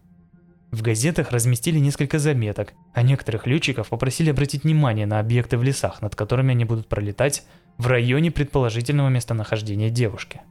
В 0.71 0.83
газетах 0.83 1.31
разместили 1.31 1.79
несколько 1.79 2.19
заметок, 2.19 2.75
а 2.93 3.03
некоторых 3.03 3.47
летчиков 3.47 3.89
попросили 3.89 4.31
обратить 4.31 4.65
внимание 4.65 5.07
на 5.07 5.19
объекты 5.19 5.57
в 5.57 5.63
лесах, 5.63 6.03
над 6.03 6.15
которыми 6.15 6.51
они 6.51 6.67
будут 6.67 6.89
пролетать 6.89 7.45
в 7.79 7.87
районе 7.87 8.31
предположительного 8.31 9.09
местонахождения 9.09 9.89
девушки. 9.89 10.43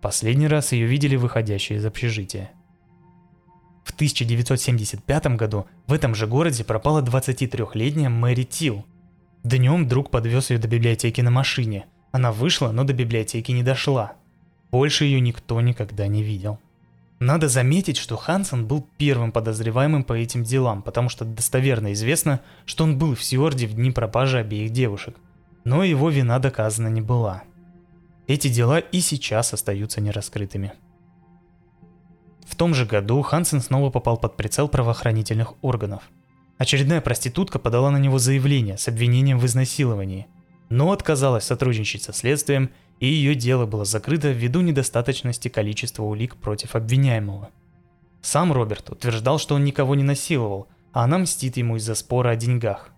Последний 0.00 0.46
раз 0.46 0.72
ее 0.72 0.86
видели 0.86 1.16
выходящей 1.16 1.76
из 1.76 1.84
общежития. 1.84 2.52
В 3.84 3.92
1975 3.92 5.26
году 5.36 5.66
в 5.88 5.92
этом 5.92 6.14
же 6.14 6.28
городе 6.28 6.62
пропала 6.62 7.02
23-летняя 7.02 8.08
Мэри 8.08 8.44
Тил. 8.44 8.86
Днем 9.42 9.88
друг 9.88 10.10
подвез 10.10 10.50
ее 10.50 10.58
до 10.58 10.68
библиотеки 10.68 11.20
на 11.20 11.32
машине. 11.32 11.86
Она 12.12 12.30
вышла, 12.30 12.70
но 12.70 12.84
до 12.84 12.92
библиотеки 12.92 13.50
не 13.50 13.64
дошла. 13.64 14.12
Больше 14.70 15.04
ее 15.04 15.20
никто 15.20 15.60
никогда 15.60 16.06
не 16.06 16.22
видел. 16.22 16.60
Надо 17.22 17.46
заметить, 17.46 17.98
что 17.98 18.16
Хансен 18.16 18.66
был 18.66 18.84
первым 18.98 19.30
подозреваемым 19.30 20.02
по 20.02 20.12
этим 20.12 20.42
делам, 20.42 20.82
потому 20.82 21.08
что 21.08 21.24
достоверно 21.24 21.92
известно, 21.92 22.40
что 22.64 22.82
он 22.82 22.98
был 22.98 23.14
в 23.14 23.22
Сиорде 23.22 23.68
в 23.68 23.74
дни 23.74 23.92
пропажи 23.92 24.40
обеих 24.40 24.70
девушек. 24.70 25.14
Но 25.62 25.84
его 25.84 26.10
вина 26.10 26.40
доказана 26.40 26.88
не 26.88 27.00
была. 27.00 27.44
Эти 28.26 28.48
дела 28.48 28.80
и 28.80 28.98
сейчас 28.98 29.54
остаются 29.54 30.00
нераскрытыми. 30.00 30.72
В 32.44 32.56
том 32.56 32.74
же 32.74 32.86
году 32.86 33.22
Хансен 33.22 33.60
снова 33.60 33.90
попал 33.90 34.16
под 34.16 34.36
прицел 34.36 34.66
правоохранительных 34.66 35.54
органов. 35.62 36.02
Очередная 36.58 37.00
проститутка 37.00 37.60
подала 37.60 37.92
на 37.92 37.98
него 37.98 38.18
заявление 38.18 38.78
с 38.78 38.88
обвинением 38.88 39.38
в 39.38 39.46
изнасиловании, 39.46 40.26
но 40.70 40.90
отказалась 40.90 41.44
сотрудничать 41.44 42.02
со 42.02 42.12
следствием 42.12 42.70
и 43.02 43.06
ее 43.06 43.34
дело 43.34 43.66
было 43.66 43.84
закрыто 43.84 44.30
ввиду 44.30 44.60
недостаточности 44.60 45.48
количества 45.48 46.04
улик 46.04 46.36
против 46.36 46.76
обвиняемого. 46.76 47.50
Сам 48.20 48.52
Роберт 48.52 48.90
утверждал, 48.90 49.40
что 49.40 49.56
он 49.56 49.64
никого 49.64 49.96
не 49.96 50.04
насиловал, 50.04 50.68
а 50.92 51.02
она 51.02 51.18
мстит 51.18 51.56
ему 51.56 51.78
из-за 51.78 51.96
спора 51.96 52.30
о 52.30 52.36
деньгах. 52.36 52.90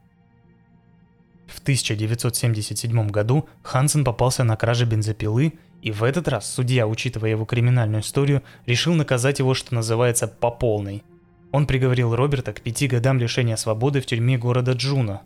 В 1.47 1.59
1977 1.61 3.09
году 3.09 3.49
Хансен 3.63 4.05
попался 4.05 4.45
на 4.45 4.59
краже 4.59 4.85
бензопилы, 4.85 5.55
и 5.81 5.91
в 5.91 6.05
этот 6.05 6.29
раз 6.29 6.53
судья, 6.53 6.87
учитывая 6.87 7.31
его 7.31 7.47
криминальную 7.47 8.03
историю, 8.03 8.43
решил 8.67 8.93
наказать 8.93 9.39
его, 9.39 9.55
что 9.55 9.75
называется, 9.75 10.29
по 10.29 10.51
полной. 10.51 11.03
Он 11.51 11.67
приговорил 11.67 12.15
Роберта 12.15 12.53
к 12.53 12.61
пяти 12.61 12.89
годам 12.89 13.19
лишения 13.19 13.57
свободы 13.57 14.03
в 14.03 14.07
тюрьме 14.07 14.37
города 14.37 14.73
Джуна. 14.73 15.23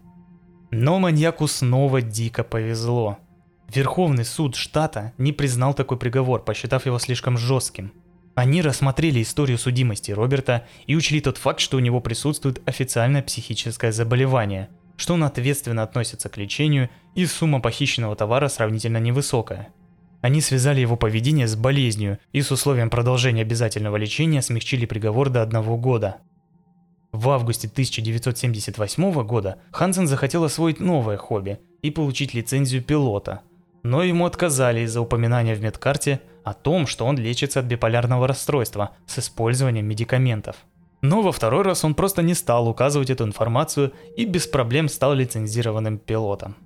Но 0.71 1.01
маньяку 1.01 1.49
снова 1.49 2.01
дико 2.01 2.45
повезло– 2.45 3.19
Верховный 3.69 4.25
суд 4.25 4.57
штата 4.57 5.13
не 5.19 5.33
признал 5.33 5.75
такой 5.75 5.99
приговор, 5.99 6.43
посчитав 6.43 6.87
его 6.87 6.99
слишком 6.99 7.37
жестким. 7.37 7.93
Они 8.35 8.63
рассмотрели 8.63 9.21
историю 9.21 9.59
судимости 9.59 10.11
Роберта 10.11 10.67
и 10.87 10.97
учли 10.97 11.21
тот 11.21 11.37
факт, 11.37 11.61
что 11.61 11.77
у 11.77 11.81
него 11.81 12.01
присутствует 12.01 12.67
официальное 12.67 13.23
психическое 13.23 13.93
заболевание, 13.93 14.71
что 14.97 15.15
он 15.15 15.25
ответственно 15.25 15.83
относится 15.83 16.31
к 16.31 16.39
лечению 16.39 16.89
и 17.15 17.27
сумма 17.27 17.61
похищенного 17.61 18.17
товара 18.17 18.49
сравнительно 18.49 18.99
невысокая. 18.99 19.69
Они 20.23 20.41
связали 20.41 20.81
его 20.81 20.97
поведение 20.97 21.47
с 21.47 21.55
болезнью 21.55 22.19
и 22.33 22.41
с 22.41 22.51
условием 22.51 22.89
продолжения 22.89 23.43
обязательного 23.43 23.97
лечения 23.97 24.41
смягчили 24.41 24.87
приговор 24.87 25.29
до 25.29 25.43
одного 25.43 25.77
года. 25.77 26.17
В 27.13 27.29
августе 27.29 27.69
1978 27.69 29.23
года 29.25 29.59
Хансен 29.73 30.07
захотел 30.07 30.45
освоить 30.45 30.81
новое 30.81 31.19
хобби 31.19 31.59
и 31.83 31.91
получить 31.91 32.33
лицензию 32.33 32.83
пилота– 32.83 33.43
но 33.83 34.03
ему 34.03 34.27
отказали 34.27 34.81
из-за 34.81 35.01
упоминания 35.01 35.55
в 35.55 35.63
медкарте 35.63 36.21
о 36.45 36.55
том, 36.55 36.87
что 36.87 37.05
он 37.07 37.17
лечится 37.17 37.61
от 37.61 37.67
биполярного 37.67 38.27
расстройства 38.27 38.91
с 39.07 39.19
использованием 39.19 39.87
медикаментов. 39.87 40.57
Но 41.01 41.23
во 41.23 41.31
второй 41.31 41.63
раз 41.63 41.85
он 41.85 41.95
просто 41.95 42.23
не 42.23 42.35
стал 42.35 42.69
указывать 42.69 43.11
эту 43.11 43.25
информацию 43.25 43.93
и 44.17 44.25
без 44.25 44.47
проблем 44.47 44.89
стал 44.89 45.15
лицензированным 45.15 45.99
пилотом. 45.99 46.57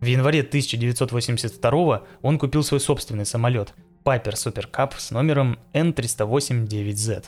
В 0.00 0.06
январе 0.06 0.40
1982 0.40 2.02
он 2.22 2.38
купил 2.38 2.64
свой 2.64 2.80
собственный 2.80 3.24
самолет 3.24 3.72
Piper 4.04 4.32
Super 4.32 4.68
Cup 4.68 4.94
с 4.98 5.12
номером 5.12 5.60
N308-9Z. 5.74 7.26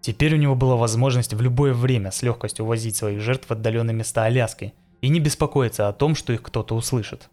Теперь 0.00 0.34
у 0.34 0.38
него 0.38 0.54
была 0.54 0.76
возможность 0.76 1.34
в 1.34 1.40
любое 1.42 1.74
время 1.74 2.10
с 2.10 2.22
легкостью 2.22 2.64
возить 2.64 2.96
своих 2.96 3.20
жертв 3.20 3.48
в 3.48 3.50
отдаленные 3.50 3.94
места 3.94 4.24
Аляски 4.24 4.72
и 5.02 5.08
не 5.08 5.20
беспокоиться 5.20 5.88
о 5.88 5.92
том, 5.92 6.14
что 6.14 6.32
их 6.32 6.42
кто-то 6.42 6.74
услышит. 6.74 7.28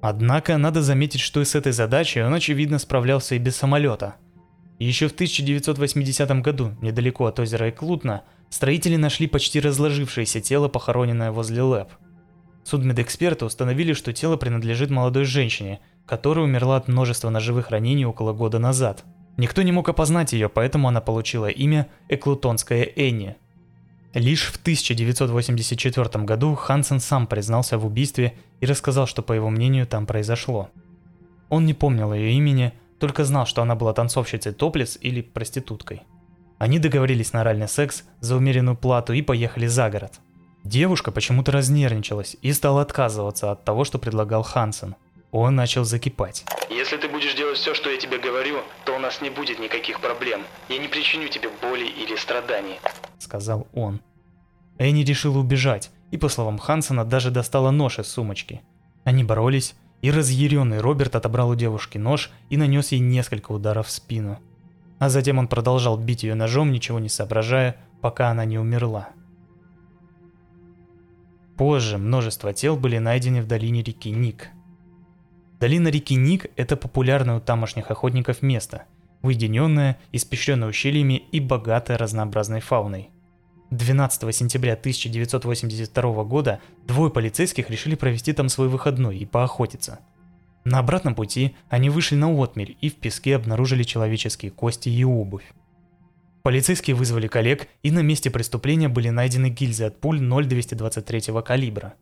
Однако 0.00 0.56
надо 0.56 0.82
заметить, 0.82 1.20
что 1.20 1.40
и 1.40 1.44
с 1.44 1.54
этой 1.54 1.72
задачей 1.72 2.22
он 2.22 2.32
очевидно 2.32 2.78
справлялся 2.78 3.34
и 3.34 3.38
без 3.38 3.56
самолета. 3.56 4.14
Еще 4.78 5.08
в 5.08 5.12
1980 5.12 6.40
году, 6.40 6.72
недалеко 6.80 7.26
от 7.26 7.38
озера 7.38 7.68
Эклутна, 7.68 8.22
строители 8.48 8.96
нашли 8.96 9.26
почти 9.26 9.60
разложившееся 9.60 10.40
тело, 10.40 10.68
похороненное 10.68 11.32
возле 11.32 11.62
ЛЭП. 11.62 11.90
Судмедэксперты 12.64 13.44
установили, 13.44 13.92
что 13.92 14.12
тело 14.14 14.36
принадлежит 14.36 14.90
молодой 14.90 15.24
женщине, 15.24 15.80
которая 16.06 16.46
умерла 16.46 16.76
от 16.76 16.88
множества 16.88 17.28
ножевых 17.28 17.70
ранений 17.70 18.06
около 18.06 18.32
года 18.32 18.58
назад. 18.58 19.04
Никто 19.36 19.60
не 19.62 19.72
мог 19.72 19.88
опознать 19.88 20.32
ее, 20.32 20.48
поэтому 20.48 20.88
она 20.88 21.00
получила 21.00 21.46
имя 21.46 21.88
Эклутонская 22.08 22.84
Энни– 22.96 23.36
Лишь 24.14 24.46
в 24.46 24.56
1984 24.56 26.24
году 26.24 26.54
Хансен 26.56 26.98
сам 26.98 27.28
признался 27.28 27.78
в 27.78 27.86
убийстве 27.86 28.34
и 28.60 28.66
рассказал, 28.66 29.06
что 29.06 29.22
по 29.22 29.32
его 29.32 29.50
мнению 29.50 29.86
там 29.86 30.04
произошло. 30.04 30.68
Он 31.48 31.64
не 31.64 31.74
помнил 31.74 32.12
ее 32.12 32.32
имени, 32.32 32.72
только 32.98 33.24
знал, 33.24 33.46
что 33.46 33.62
она 33.62 33.76
была 33.76 33.92
танцовщицей 33.92 34.52
топлес 34.52 34.98
или 35.00 35.22
проституткой. 35.22 36.02
Они 36.58 36.78
договорились 36.78 37.32
на 37.32 37.40
оральный 37.42 37.68
секс 37.68 38.04
за 38.20 38.36
умеренную 38.36 38.76
плату 38.76 39.12
и 39.12 39.22
поехали 39.22 39.66
за 39.66 39.88
город. 39.88 40.20
Девушка 40.64 41.10
почему-то 41.10 41.52
разнервничалась 41.52 42.36
и 42.42 42.52
стала 42.52 42.82
отказываться 42.82 43.50
от 43.50 43.64
того, 43.64 43.84
что 43.84 43.98
предлагал 43.98 44.42
Хансен. 44.42 44.96
Он 45.30 45.54
начал 45.54 45.84
закипать. 45.84 46.44
Если 46.68 46.96
ты 46.96 47.08
будешь 47.08 47.34
делать 47.34 47.56
все, 47.56 47.74
что 47.74 47.89
тебе 48.10 48.18
говорю, 48.18 48.58
то 48.84 48.96
у 48.96 48.98
нас 48.98 49.20
не 49.20 49.30
будет 49.30 49.58
никаких 49.58 50.00
проблем. 50.00 50.42
Я 50.68 50.78
не 50.78 50.88
причиню 50.88 51.28
тебе 51.28 51.48
боли 51.62 51.86
или 51.86 52.16
страданий 52.16 52.78
сказал 53.30 53.68
он. 53.72 54.00
Энни 54.78 55.04
решила 55.04 55.38
убежать, 55.38 55.92
и, 56.10 56.16
по 56.16 56.28
словам 56.28 56.58
Хансона, 56.58 57.04
даже 57.04 57.30
достала 57.30 57.70
нож 57.70 58.00
из 58.00 58.08
сумочки. 58.08 58.62
Они 59.04 59.22
боролись, 59.22 59.76
и 60.02 60.10
разъяренный 60.10 60.80
Роберт 60.80 61.14
отобрал 61.14 61.50
у 61.50 61.54
девушки 61.54 61.96
нож 61.96 62.32
и 62.48 62.56
нанес 62.56 62.90
ей 62.90 62.98
несколько 62.98 63.52
ударов 63.52 63.86
в 63.86 63.90
спину. 63.90 64.40
А 64.98 65.08
затем 65.08 65.38
он 65.38 65.46
продолжал 65.46 65.96
бить 65.96 66.24
ее 66.24 66.34
ножом, 66.34 66.72
ничего 66.72 66.98
не 66.98 67.08
соображая, 67.08 67.76
пока 68.00 68.30
она 68.30 68.44
не 68.44 68.58
умерла. 68.58 69.10
Позже 71.56 71.98
множество 71.98 72.52
тел 72.52 72.76
были 72.76 72.98
найдены 72.98 73.42
в 73.42 73.46
долине 73.46 73.82
реки 73.82 74.10
Ник. 74.10 74.48
Долина 75.60 75.88
реки 75.88 76.16
Ник– 76.16 76.46
это 76.56 76.76
популярное 76.76 77.36
у 77.36 77.40
тамошних 77.40 77.90
охотников 77.90 78.42
место, 78.42 78.84
уединенное, 79.22 79.98
испещренное 80.10 80.68
ущельями 80.68 81.22
и 81.30 81.38
богатое 81.38 81.98
разнообразной 81.98 82.60
фауной– 82.60 83.10
12 83.70 84.34
сентября 84.34 84.72
1982 84.72 86.24
года 86.24 86.60
двое 86.88 87.10
полицейских 87.10 87.70
решили 87.70 87.94
провести 87.94 88.32
там 88.32 88.48
свой 88.48 88.68
выходной 88.68 89.16
и 89.16 89.26
поохотиться. 89.26 90.00
На 90.64 90.80
обратном 90.80 91.14
пути 91.14 91.54
они 91.68 91.88
вышли 91.88 92.16
на 92.16 92.30
отмель 92.42 92.76
и 92.80 92.90
в 92.90 92.96
песке 92.96 93.36
обнаружили 93.36 93.84
человеческие 93.84 94.50
кости 94.50 94.88
и 94.88 95.04
обувь. 95.04 95.44
Полицейские 96.42 96.96
вызвали 96.96 97.28
коллег, 97.28 97.68
и 97.82 97.90
на 97.90 98.00
месте 98.00 98.30
преступления 98.30 98.88
были 98.88 99.10
найдены 99.10 99.50
гильзы 99.50 99.84
от 99.84 100.00
пуль 100.00 100.20
0,223 100.20 101.40
калибра. 101.42 101.94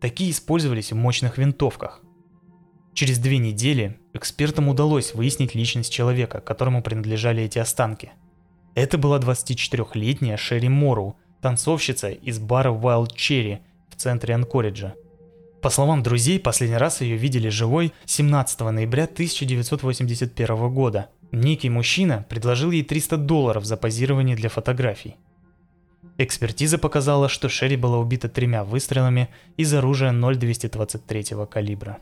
Такие 0.00 0.30
использовались 0.30 0.92
в 0.92 0.96
мощных 0.96 1.36
винтовках. 1.38 2.02
Через 2.98 3.18
две 3.18 3.38
недели 3.38 3.96
экспертам 4.12 4.68
удалось 4.68 5.14
выяснить 5.14 5.54
личность 5.54 5.92
человека, 5.92 6.40
которому 6.40 6.82
принадлежали 6.82 7.44
эти 7.44 7.60
останки– 7.60 8.10
это 8.78 8.96
была 8.96 9.18
24-летняя 9.18 10.36
Шерри 10.36 10.68
Морроу, 10.68 11.16
танцовщица 11.40 12.10
из 12.10 12.38
бара 12.38 12.70
Wild 12.70 13.08
Cherry 13.16 13.58
в 13.88 13.96
центре 13.96 14.34
Анкориджа. 14.36 14.94
По 15.60 15.70
словам 15.70 16.04
друзей, 16.04 16.38
последний 16.38 16.76
раз 16.76 17.00
ее 17.00 17.16
видели 17.16 17.48
живой 17.48 17.92
17 18.04 18.60
ноября 18.60 19.04
1981 19.04 20.72
года. 20.72 21.08
Некий 21.32 21.70
мужчина 21.70 22.24
предложил 22.28 22.70
ей 22.70 22.84
300 22.84 23.16
долларов 23.16 23.64
за 23.64 23.76
позирование 23.76 24.36
для 24.36 24.48
фотографий. 24.48 25.16
Экспертиза 26.16 26.78
показала, 26.78 27.28
что 27.28 27.48
Шерри 27.48 27.76
была 27.76 27.98
убита 27.98 28.28
тремя 28.28 28.62
выстрелами 28.62 29.28
из 29.56 29.74
оружия 29.74 30.12
0,223 30.12 31.46
калибра. 31.50 31.98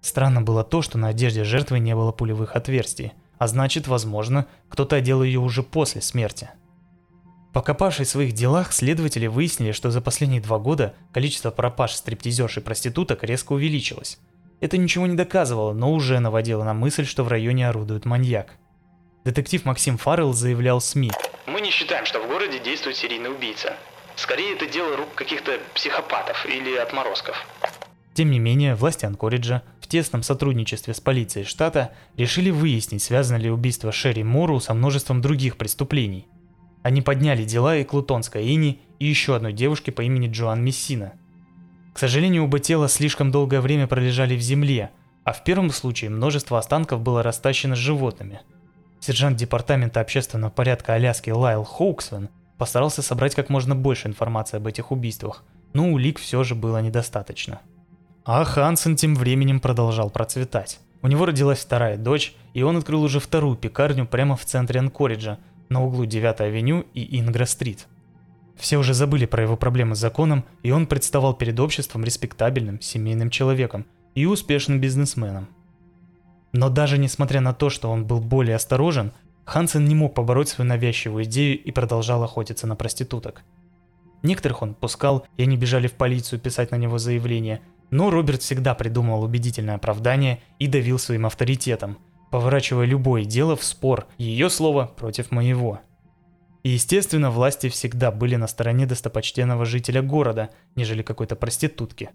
Странно 0.00 0.42
было 0.42 0.64
то, 0.64 0.82
что 0.82 0.98
на 0.98 1.08
одежде 1.08 1.44
жертвы 1.44 1.78
не 1.78 1.94
было 1.94 2.12
пулевых 2.12 2.56
отверстий– 2.56 3.12
а 3.40 3.46
значит, 3.46 3.88
возможно, 3.88 4.46
кто-то 4.68 4.96
одел 4.96 5.22
ее 5.22 5.40
уже 5.40 5.62
после 5.62 6.02
смерти. 6.02 6.50
Покопавшись 7.54 8.08
в 8.08 8.10
своих 8.10 8.32
делах, 8.32 8.70
следователи 8.70 9.28
выяснили, 9.28 9.72
что 9.72 9.90
за 9.90 10.02
последние 10.02 10.42
два 10.42 10.58
года 10.58 10.94
количество 11.14 11.50
пропаж 11.50 11.94
стриптизерш 11.94 12.58
и 12.58 12.60
проституток 12.60 13.24
резко 13.24 13.54
увеличилось. 13.54 14.18
Это 14.60 14.76
ничего 14.76 15.06
не 15.06 15.16
доказывало, 15.16 15.72
но 15.72 15.90
уже 15.90 16.20
наводило 16.20 16.64
на 16.64 16.74
мысль, 16.74 17.06
что 17.06 17.24
в 17.24 17.28
районе 17.28 17.66
орудует 17.66 18.04
маньяк. 18.04 18.56
Детектив 19.24 19.64
Максим 19.64 19.96
Фаррелл 19.96 20.34
заявлял 20.34 20.82
СМИ. 20.82 21.10
Мы 21.46 21.62
не 21.62 21.70
считаем, 21.70 22.04
что 22.04 22.22
в 22.22 22.28
городе 22.28 22.58
действует 22.58 22.96
серийный 22.96 23.32
убийца. 23.32 23.74
Скорее, 24.16 24.52
это 24.52 24.66
дело 24.66 24.98
рук 24.98 25.14
каких-то 25.14 25.58
психопатов 25.72 26.44
или 26.44 26.76
отморозков. 26.76 27.46
Тем 28.14 28.30
не 28.30 28.38
менее, 28.38 28.74
власти 28.74 29.04
Анкориджа 29.04 29.62
в 29.80 29.86
тесном 29.86 30.22
сотрудничестве 30.22 30.94
с 30.94 31.00
полицией 31.00 31.46
штата 31.46 31.92
решили 32.16 32.50
выяснить, 32.50 33.02
связано 33.02 33.38
ли 33.38 33.50
убийство 33.50 33.92
Шерри 33.92 34.24
Мору 34.24 34.60
со 34.60 34.74
множеством 34.74 35.20
других 35.20 35.56
преступлений. 35.56 36.26
Они 36.82 37.02
подняли 37.02 37.44
дела 37.44 37.76
и 37.76 37.84
Клутонской 37.84 38.54
Ини, 38.54 38.80
и 38.98 39.06
еще 39.06 39.36
одной 39.36 39.52
девушки 39.52 39.90
по 39.90 40.02
имени 40.02 40.28
Джоан 40.28 40.62
Мессина. 40.62 41.12
К 41.94 41.98
сожалению, 41.98 42.44
оба 42.44 42.58
тела 42.58 42.88
слишком 42.88 43.30
долгое 43.30 43.60
время 43.60 43.86
пролежали 43.86 44.36
в 44.36 44.40
земле, 44.40 44.90
а 45.24 45.32
в 45.32 45.44
первом 45.44 45.70
случае 45.70 46.10
множество 46.10 46.58
останков 46.58 47.00
было 47.00 47.22
растащено 47.22 47.76
животными. 47.76 48.40
Сержант 49.00 49.36
Департамента 49.38 50.00
общественного 50.00 50.50
порядка 50.50 50.94
Аляски 50.94 51.30
Лайл 51.30 51.64
Хоуксвен 51.64 52.28
постарался 52.58 53.02
собрать 53.02 53.34
как 53.34 53.48
можно 53.48 53.74
больше 53.74 54.08
информации 54.08 54.58
об 54.58 54.66
этих 54.66 54.92
убийствах, 54.92 55.44
но 55.72 55.90
улик 55.90 56.18
все 56.18 56.42
же 56.44 56.54
было 56.54 56.82
недостаточно. 56.82 57.60
А 58.32 58.44
Хансен 58.44 58.94
тем 58.94 59.16
временем 59.16 59.58
продолжал 59.58 60.08
процветать. 60.08 60.78
У 61.02 61.08
него 61.08 61.26
родилась 61.26 61.58
вторая 61.58 61.96
дочь, 61.96 62.32
и 62.54 62.62
он 62.62 62.76
открыл 62.76 63.02
уже 63.02 63.18
вторую 63.18 63.56
пекарню 63.56 64.06
прямо 64.06 64.36
в 64.36 64.44
центре 64.44 64.78
Анкориджа, 64.78 65.38
на 65.68 65.82
углу 65.82 66.06
9 66.06 66.40
авеню 66.40 66.86
и 66.94 67.18
Ингра-стрит. 67.18 67.88
Все 68.54 68.76
уже 68.76 68.94
забыли 68.94 69.26
про 69.26 69.42
его 69.42 69.56
проблемы 69.56 69.96
с 69.96 69.98
законом, 69.98 70.44
и 70.62 70.70
он 70.70 70.86
представал 70.86 71.34
перед 71.34 71.58
обществом 71.58 72.04
респектабельным, 72.04 72.80
семейным 72.80 73.30
человеком 73.30 73.84
и 74.14 74.26
успешным 74.26 74.80
бизнесменом. 74.80 75.48
Но 76.52 76.68
даже 76.68 76.98
несмотря 76.98 77.40
на 77.40 77.52
то, 77.52 77.68
что 77.68 77.90
он 77.90 78.06
был 78.06 78.20
более 78.20 78.54
осторожен, 78.54 79.10
Хансен 79.44 79.84
не 79.86 79.96
мог 79.96 80.14
побороть 80.14 80.50
свою 80.50 80.68
навязчивую 80.68 81.24
идею 81.24 81.60
и 81.60 81.72
продолжал 81.72 82.22
охотиться 82.22 82.68
на 82.68 82.76
проституток. 82.76 83.42
Некоторых 84.22 84.62
он 84.62 84.74
пускал, 84.74 85.26
и 85.36 85.42
они 85.42 85.56
бежали 85.56 85.88
в 85.88 85.94
полицию 85.94 86.38
писать 86.38 86.70
на 86.70 86.76
него 86.76 86.98
заявление, 86.98 87.60
но 87.90 88.10
Роберт 88.10 88.42
всегда 88.42 88.74
придумывал 88.74 89.24
убедительное 89.24 89.76
оправдание 89.76 90.40
и 90.58 90.66
давил 90.66 90.98
своим 90.98 91.26
авторитетом, 91.26 91.98
поворачивая 92.30 92.86
любое 92.86 93.24
дело 93.24 93.56
в 93.56 93.64
спор, 93.64 94.06
ее 94.18 94.50
слово 94.50 94.86
против 94.96 95.30
моего. 95.30 95.80
И 96.62 96.70
естественно, 96.70 97.30
власти 97.30 97.68
всегда 97.68 98.10
были 98.10 98.36
на 98.36 98.46
стороне 98.46 98.86
достопочтенного 98.86 99.64
жителя 99.64 100.02
города, 100.02 100.50
нежели 100.76 101.02
какой-то 101.02 101.34
проститутки. 101.34 102.10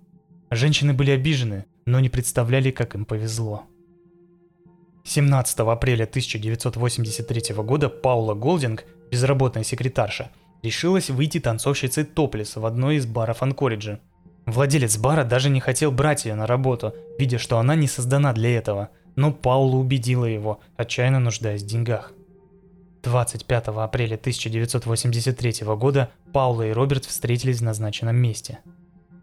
Женщины 0.51 0.93
были 0.93 1.11
обижены, 1.11 1.65
но 1.85 1.99
не 1.99 2.09
представляли, 2.09 2.71
как 2.71 2.95
им 2.95 3.05
повезло. 3.05 3.63
17 5.03 5.59
апреля 5.59 6.05
1983 6.05 7.55
года 7.57 7.89
Паула 7.89 8.33
Голдинг, 8.33 8.85
безработная 9.11 9.63
секретарша, 9.63 10.31
решилась 10.63 11.09
выйти 11.09 11.39
танцовщицей 11.39 12.05
топлес 12.05 12.55
в 12.55 12.65
одной 12.65 12.95
из 12.95 13.05
баров 13.05 13.43
Анкориджа. 13.43 13.99
Владелец 14.45 14.97
бара 14.97 15.23
даже 15.23 15.49
не 15.49 15.59
хотел 15.59 15.91
брать 15.91 16.25
ее 16.25 16.35
на 16.35 16.45
работу, 16.45 16.93
видя, 17.17 17.39
что 17.39 17.57
она 17.57 17.75
не 17.75 17.87
создана 17.87 18.31
для 18.33 18.57
этого, 18.57 18.89
но 19.15 19.31
Паула 19.31 19.77
убедила 19.77 20.25
его, 20.25 20.59
отчаянно 20.77 21.19
нуждаясь 21.19 21.63
в 21.63 21.65
деньгах. 21.65 22.13
25 23.03 23.67
апреля 23.67 24.15
1983 24.15 25.65
года 25.75 26.09
Паула 26.33 26.67
и 26.67 26.71
Роберт 26.71 27.05
встретились 27.05 27.59
в 27.59 27.63
назначенном 27.63 28.15
месте. 28.15 28.59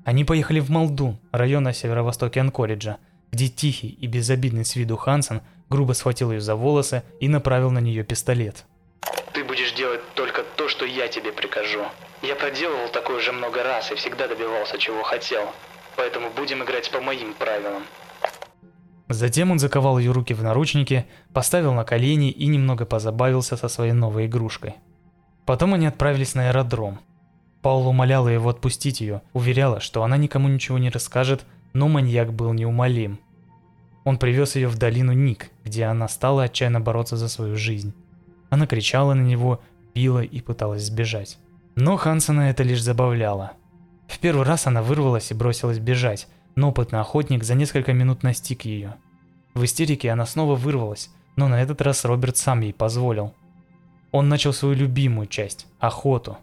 Они 0.04 0.24
поехали 0.24 0.60
в 0.60 0.70
Малдун, 0.70 1.18
район 1.30 1.64
на 1.64 1.72
северо-востоке 1.72 2.40
Анкориджа, 2.40 2.98
где 3.30 3.48
тихий 3.48 3.88
и 3.88 4.06
безобидный 4.06 4.64
с 4.64 4.76
виду 4.76 4.96
Хансен 4.96 5.42
грубо 5.68 5.92
схватил 5.92 6.32
ее 6.32 6.40
за 6.40 6.56
волосы 6.56 7.02
и 7.20 7.28
направил 7.28 7.70
на 7.70 7.78
нее 7.78 8.02
пистолет. 8.04 8.64
Ты 9.32 9.44
будешь 9.44 9.72
делать 9.72 9.91
что 10.82 10.88
я 10.88 11.06
тебе 11.06 11.30
прикажу. 11.30 11.84
Я 12.22 12.34
проделывал 12.34 12.88
такое 12.88 13.18
уже 13.18 13.30
много 13.30 13.62
раз 13.62 13.92
и 13.92 13.94
всегда 13.94 14.26
добивался, 14.26 14.78
чего 14.78 15.04
хотел. 15.04 15.44
Поэтому 15.96 16.30
будем 16.36 16.64
играть 16.64 16.90
по 16.90 17.00
моим 17.00 17.34
правилам. 17.34 17.84
Затем 19.08 19.52
он 19.52 19.60
заковал 19.60 20.00
ее 20.00 20.10
руки 20.10 20.34
в 20.34 20.42
наручники, 20.42 21.06
поставил 21.32 21.72
на 21.72 21.84
колени 21.84 22.32
и 22.32 22.48
немного 22.48 22.84
позабавился 22.84 23.56
со 23.56 23.68
своей 23.68 23.92
новой 23.92 24.26
игрушкой. 24.26 24.74
Потом 25.46 25.74
они 25.74 25.86
отправились 25.86 26.34
на 26.34 26.48
аэродром. 26.48 26.98
Паула 27.60 27.90
умоляла 27.90 28.26
его 28.26 28.48
отпустить 28.48 29.00
ее, 29.00 29.22
уверяла, 29.34 29.78
что 29.78 30.02
она 30.02 30.16
никому 30.16 30.48
ничего 30.48 30.78
не 30.78 30.90
расскажет, 30.90 31.44
но 31.74 31.86
маньяк 31.86 32.32
был 32.32 32.52
неумолим. 32.52 33.20
Он 34.02 34.18
привез 34.18 34.56
ее 34.56 34.66
в 34.66 34.78
долину 34.78 35.12
Ник, 35.12 35.50
где 35.62 35.84
она 35.84 36.08
стала 36.08 36.44
отчаянно 36.44 36.80
бороться 36.80 37.16
за 37.16 37.28
свою 37.28 37.56
жизнь. 37.56 37.94
Она 38.50 38.66
кричала 38.66 39.14
на 39.14 39.22
него, 39.22 39.60
била 39.94 40.22
и 40.22 40.40
пыталась 40.40 40.84
сбежать. 40.84 41.38
Но 41.74 41.96
Хансона 41.96 42.50
это 42.50 42.62
лишь 42.62 42.82
забавляло. 42.82 43.52
В 44.08 44.18
первый 44.18 44.44
раз 44.44 44.66
она 44.66 44.82
вырвалась 44.82 45.30
и 45.30 45.34
бросилась 45.34 45.78
бежать, 45.78 46.28
но 46.54 46.70
опытный 46.70 47.00
охотник 47.00 47.44
за 47.44 47.54
несколько 47.54 47.92
минут 47.92 48.22
настиг 48.22 48.64
ее. 48.64 48.96
В 49.54 49.64
истерике 49.64 50.10
она 50.10 50.26
снова 50.26 50.54
вырвалась, 50.54 51.10
но 51.36 51.48
на 51.48 51.62
этот 51.62 51.80
раз 51.80 52.04
Роберт 52.04 52.36
сам 52.36 52.60
ей 52.60 52.74
позволил. 52.74 53.34
Он 54.10 54.28
начал 54.28 54.52
свою 54.52 54.74
любимую 54.74 55.26
часть– 55.26 55.66
охоту. 55.78 56.36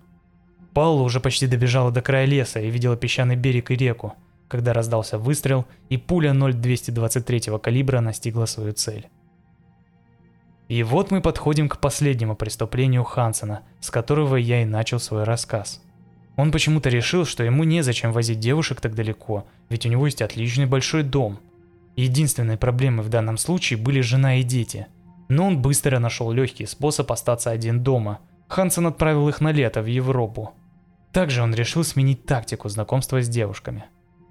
Паула 0.73 1.03
уже 1.03 1.19
почти 1.19 1.45
добежала 1.45 1.91
до 1.91 2.01
края 2.01 2.25
леса 2.25 2.59
и 2.59 2.69
видела 2.69 2.95
песчаный 2.95 3.35
берег 3.35 3.69
и 3.69 3.75
реку, 3.75 4.13
когда 4.47 4.73
раздался 4.73 5.19
выстрел, 5.19 5.65
и 5.89 5.97
пуля 5.97 6.33
0,223 6.33 7.59
калибра 7.61 7.99
настигла 8.01 8.45
свою 8.45 8.73
цель. 8.73 9.07
И 10.69 10.83
вот 10.83 11.09
мы 11.09 11.19
подходим 11.19 11.67
к 11.67 11.79
последнему 11.79 12.35
преступлению 12.35 13.03
Хансена, 13.03 13.63
с 13.81 13.89
которого 13.89 14.35
я 14.35 14.61
и 14.61 14.65
начал 14.65 14.99
свой 14.99 15.23
рассказ. 15.23 15.81
Он 16.37 16.51
почему-то 16.51 16.89
решил, 16.89 17.25
что 17.25 17.43
ему 17.43 17.63
незачем 17.63 18.11
возить 18.11 18.39
девушек 18.39 18.79
так 18.79 18.93
далеко, 18.93 19.45
ведь 19.69 19.87
у 19.87 19.89
него 19.89 20.05
есть 20.05 20.21
отличный 20.21 20.67
большой 20.67 21.01
дом. 21.01 21.39
Единственной 21.95 22.55
проблемой 22.55 23.03
в 23.03 23.09
данном 23.09 23.37
случае 23.37 23.79
были 23.79 23.99
жена 24.01 24.37
и 24.37 24.43
дети. 24.43 24.85
Но 25.27 25.47
он 25.47 25.59
быстро 25.59 25.97
нашел 25.97 26.31
легкий 26.31 26.67
способ 26.67 27.11
остаться 27.11 27.49
один 27.49 27.83
дома. 27.83 28.19
Хансен 28.47 28.85
отправил 28.85 29.27
их 29.27 29.41
на 29.41 29.51
лето 29.51 29.81
в 29.81 29.87
Европу. 29.87 30.53
Также 31.11 31.41
он 31.41 31.53
решил 31.53 31.83
сменить 31.83 32.25
тактику 32.25 32.69
знакомства 32.69 33.21
с 33.21 33.27
девушками. 33.27 33.85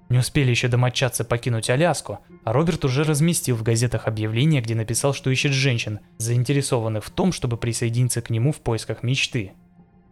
Не 0.09 0.17
успели 0.17 0.49
еще 0.49 0.67
домочадцы 0.67 1.23
покинуть 1.23 1.69
Аляску, 1.69 2.19
а 2.43 2.51
Роберт 2.51 2.83
уже 2.83 3.03
разместил 3.03 3.55
в 3.55 3.63
газетах 3.63 4.07
объявление, 4.07 4.59
где 4.59 4.73
написал, 4.73 5.13
что 5.13 5.29
ищет 5.29 5.51
женщин, 5.51 5.99
заинтересованных 6.17 7.05
в 7.05 7.11
том, 7.11 7.31
чтобы 7.31 7.57
присоединиться 7.57 8.23
к 8.23 8.31
нему 8.31 8.51
в 8.51 8.57
поисках 8.57 9.03
мечты. 9.03 9.53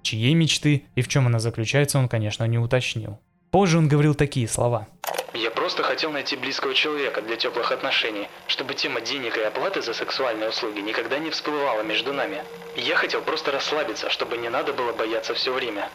Чьей 0.03 0.35
мечты 0.35 0.85
и 0.95 1.01
в 1.01 1.07
чем 1.07 1.25
она 1.25 1.39
заключается, 1.39 1.97
он, 1.97 2.07
конечно, 2.07 2.43
не 2.43 2.59
уточнил. 2.59 3.19
Позже 3.49 3.79
он 3.79 3.87
говорил 3.87 4.13
такие 4.13 4.47
слова. 4.47 4.87
Я 5.33 5.49
просто 5.49 5.81
хотел 5.81 6.11
найти 6.11 6.35
близкого 6.35 6.73
человека 6.75 7.21
для 7.21 7.35
теплых 7.35 7.71
отношений, 7.71 8.27
чтобы 8.45 8.75
тема 8.75 9.01
денег 9.01 9.35
и 9.37 9.41
оплаты 9.41 9.81
за 9.81 9.93
сексуальные 9.93 10.49
услуги 10.49 10.79
никогда 10.79 11.17
не 11.17 11.31
всплывала 11.31 11.81
между 11.81 12.13
нами. 12.13 12.43
Я 12.75 12.95
хотел 12.95 13.21
просто 13.21 13.51
расслабиться, 13.51 14.09
чтобы 14.09 14.37
не 14.37 14.49
надо 14.49 14.73
было 14.73 14.93
бояться 14.93 15.33
все 15.33 15.51
время. 15.51 15.89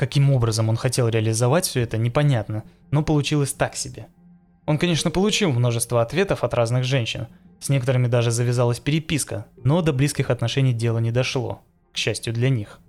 Каким 0.00 0.30
образом 0.30 0.70
он 0.70 0.76
хотел 0.76 1.08
реализовать 1.08 1.66
все 1.66 1.82
это, 1.82 1.98
непонятно, 1.98 2.64
но 2.90 3.02
получилось 3.02 3.52
так 3.52 3.76
себе. 3.76 4.06
Он, 4.64 4.78
конечно, 4.78 5.10
получил 5.10 5.52
множество 5.52 6.00
ответов 6.00 6.42
от 6.42 6.54
разных 6.54 6.84
женщин, 6.84 7.26
с 7.60 7.68
некоторыми 7.68 8.06
даже 8.06 8.30
завязалась 8.30 8.80
переписка, 8.80 9.44
но 9.62 9.82
до 9.82 9.92
близких 9.92 10.30
отношений 10.30 10.72
дело 10.72 11.00
не 11.00 11.12
дошло, 11.12 11.60
к 11.92 11.98
счастью 11.98 12.32
для 12.32 12.48
них. 12.48 12.80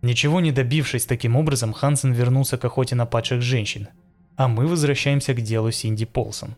Ничего 0.00 0.40
не 0.40 0.52
добившись 0.52 1.04
таким 1.04 1.34
образом, 1.34 1.72
Хансен 1.72 2.12
вернулся 2.12 2.58
к 2.58 2.64
охоте 2.64 2.94
на 2.94 3.04
падших 3.04 3.42
женщин, 3.42 3.88
а 4.36 4.46
мы 4.46 4.68
возвращаемся 4.68 5.34
к 5.34 5.40
делу 5.40 5.72
Синди 5.72 6.06
Полсон. 6.06 6.54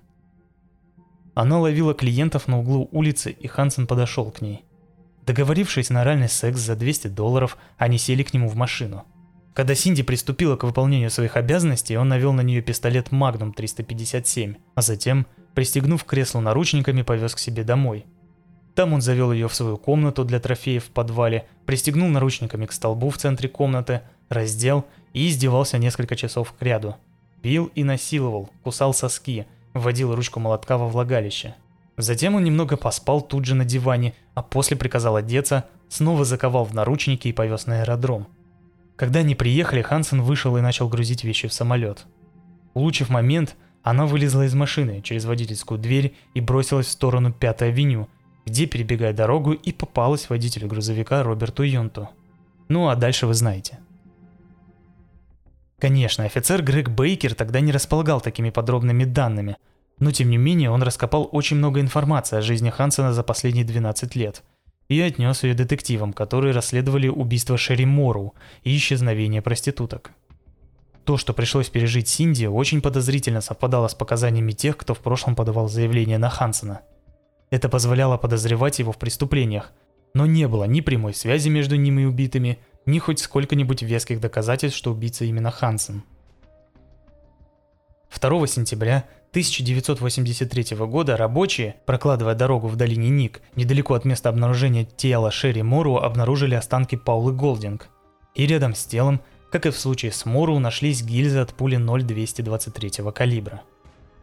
Она 1.32 1.58
ловила 1.58 1.94
клиентов 1.94 2.46
на 2.46 2.58
углу 2.58 2.90
улицы, 2.92 3.30
и 3.30 3.46
Хансен 3.46 3.86
подошел 3.86 4.30
к 4.30 4.42
ней. 4.42 4.66
Договорившись 5.24 5.88
на 5.88 6.02
оральный 6.02 6.28
секс 6.28 6.60
за 6.60 6.76
200 6.76 7.08
долларов, 7.08 7.56
они 7.78 7.96
сели 7.96 8.22
к 8.22 8.34
нему 8.34 8.46
в 8.46 8.54
машину. 8.54 9.06
Когда 9.54 9.74
Синди 9.74 10.02
приступила 10.02 10.56
к 10.56 10.64
выполнению 10.64 11.10
своих 11.10 11.36
обязанностей, 11.36 11.96
он 11.96 12.08
навел 12.08 12.32
на 12.32 12.42
нее 12.42 12.62
пистолет 12.62 13.08
Magnum 13.08 13.52
357, 13.52 14.54
а 14.74 14.82
затем, 14.82 15.26
пристегнув 15.54 16.04
к 16.04 16.08
креслу 16.08 16.40
наручниками, 16.40 17.02
повез 17.02 17.34
к 17.34 17.38
себе 17.38 17.64
домой– 17.64 18.06
там 18.74 18.92
он 18.92 19.00
завел 19.00 19.32
ее 19.32 19.48
в 19.48 19.54
свою 19.54 19.76
комнату 19.76 20.24
для 20.24 20.40
трофеев 20.40 20.84
в 20.84 20.90
подвале, 20.90 21.46
пристегнул 21.66 22.08
наручниками 22.08 22.66
к 22.66 22.72
столбу 22.72 23.10
в 23.10 23.18
центре 23.18 23.48
комнаты, 23.48 24.02
раздел 24.28 24.86
и 25.12 25.28
издевался 25.28 25.78
несколько 25.78 26.16
часов 26.16 26.52
к 26.52 26.62
ряду. 26.62 26.96
Пил 27.42 27.70
и 27.74 27.84
насиловал, 27.84 28.50
кусал 28.62 28.94
соски, 28.94 29.46
вводил 29.74 30.14
ручку 30.14 30.40
молотка 30.40 30.78
во 30.78 30.88
влагалище. 30.88 31.54
Затем 31.96 32.34
он 32.34 32.44
немного 32.44 32.76
поспал 32.76 33.20
тут 33.20 33.44
же 33.44 33.54
на 33.54 33.64
диване, 33.64 34.14
а 34.34 34.42
после 34.42 34.76
приказал 34.76 35.16
одеться, 35.16 35.66
снова 35.88 36.24
заковал 36.24 36.64
в 36.64 36.74
наручники 36.74 37.28
и 37.28 37.32
повез 37.32 37.66
на 37.66 37.80
аэродром. 37.80 38.28
Когда 39.00 39.20
они 39.20 39.34
приехали, 39.34 39.80
Хансен 39.80 40.20
вышел 40.20 40.58
и 40.58 40.60
начал 40.60 40.86
грузить 40.86 41.24
вещи 41.24 41.48
в 41.48 41.54
самолет. 41.54 42.04
Улучив 42.74 43.08
момент, 43.08 43.56
она 43.82 44.04
вылезла 44.04 44.44
из 44.44 44.52
машины 44.52 45.00
через 45.00 45.24
водительскую 45.24 45.80
дверь 45.80 46.14
и 46.34 46.42
бросилась 46.42 46.88
в 46.88 46.90
сторону 46.90 47.32
Пятой 47.32 47.68
авеню– 47.68 48.10
где, 48.44 48.66
перебегая 48.66 49.14
дорогу, 49.14 49.52
и 49.52 49.72
попалась 49.72 50.28
водителю 50.28 50.68
грузовика 50.68 51.22
Роберту 51.22 51.62
Юнту. 51.62 52.10
Ну 52.68 52.88
а 52.88 52.94
дальше 52.94 53.26
вы 53.26 53.32
знаете. 53.32 53.78
Конечно, 55.78 56.24
офицер 56.24 56.62
Грег 56.62 56.90
Бейкер 56.90 57.34
тогда 57.34 57.60
не 57.60 57.72
располагал 57.72 58.20
такими 58.20 58.50
подробными 58.50 59.04
данными, 59.04 59.56
но 59.98 60.10
тем 60.10 60.28
не 60.28 60.36
менее 60.36 60.70
он 60.70 60.82
раскопал 60.82 61.26
очень 61.32 61.56
много 61.56 61.80
информации 61.80 62.36
о 62.36 62.42
жизни 62.42 62.68
Хансена 62.68 63.14
за 63.14 63.22
последние 63.22 63.64
12 63.64 64.14
лет 64.14 64.42
и 64.90 65.00
отнес 65.00 65.44
ее 65.44 65.54
детективам, 65.54 66.12
которые 66.12 66.52
расследовали 66.52 67.06
убийство 67.06 67.56
Шерри 67.56 67.86
Мору 67.86 68.34
и 68.64 68.76
исчезновение 68.76 69.40
проституток. 69.40 70.10
То, 71.04 71.16
что 71.16 71.32
пришлось 71.32 71.70
пережить 71.70 72.08
Синди, 72.08 72.46
очень 72.46 72.82
подозрительно 72.82 73.40
совпадало 73.40 73.86
с 73.86 73.94
показаниями 73.94 74.50
тех, 74.50 74.76
кто 74.76 74.94
в 74.94 74.98
прошлом 74.98 75.36
подавал 75.36 75.68
заявление 75.68 76.18
на 76.18 76.28
Хансена. 76.28 76.80
Это 77.50 77.68
позволяло 77.68 78.16
подозревать 78.16 78.80
его 78.80 78.90
в 78.90 78.98
преступлениях, 78.98 79.72
но 80.12 80.26
не 80.26 80.48
было 80.48 80.64
ни 80.64 80.80
прямой 80.80 81.14
связи 81.14 81.48
между 81.48 81.76
ними 81.76 82.02
и 82.02 82.06
убитыми, 82.06 82.58
ни 82.84 82.98
хоть 82.98 83.20
сколько-нибудь 83.20 83.82
веских 83.82 84.20
доказательств, 84.20 84.76
что 84.76 84.90
убийца 84.90 85.24
именно 85.24 85.52
Хансен. 85.52 86.02
2 88.18 88.46
сентября 88.46 89.04
1983 89.30 90.76
года 90.78 91.16
рабочие, 91.16 91.76
прокладывая 91.86 92.34
дорогу 92.34 92.66
в 92.66 92.76
долине 92.76 93.08
Ник, 93.10 93.40
недалеко 93.54 93.94
от 93.94 94.04
места 94.04 94.28
обнаружения 94.28 94.84
тела 94.84 95.30
Шерри 95.30 95.62
Мору, 95.62 95.96
обнаружили 95.96 96.54
останки 96.54 96.96
Паулы 96.96 97.32
Голдинг. 97.32 97.88
И 98.34 98.46
рядом 98.46 98.74
с 98.74 98.84
телом 98.84 99.20
как 99.50 99.66
и 99.66 99.70
в 99.70 99.78
случае 99.78 100.12
с 100.12 100.24
Мору, 100.24 100.58
нашлись 100.58 101.02
гильзы 101.02 101.38
от 101.38 101.52
пули 101.54 101.76
0,223 101.76 103.10
калибра. 103.12 103.62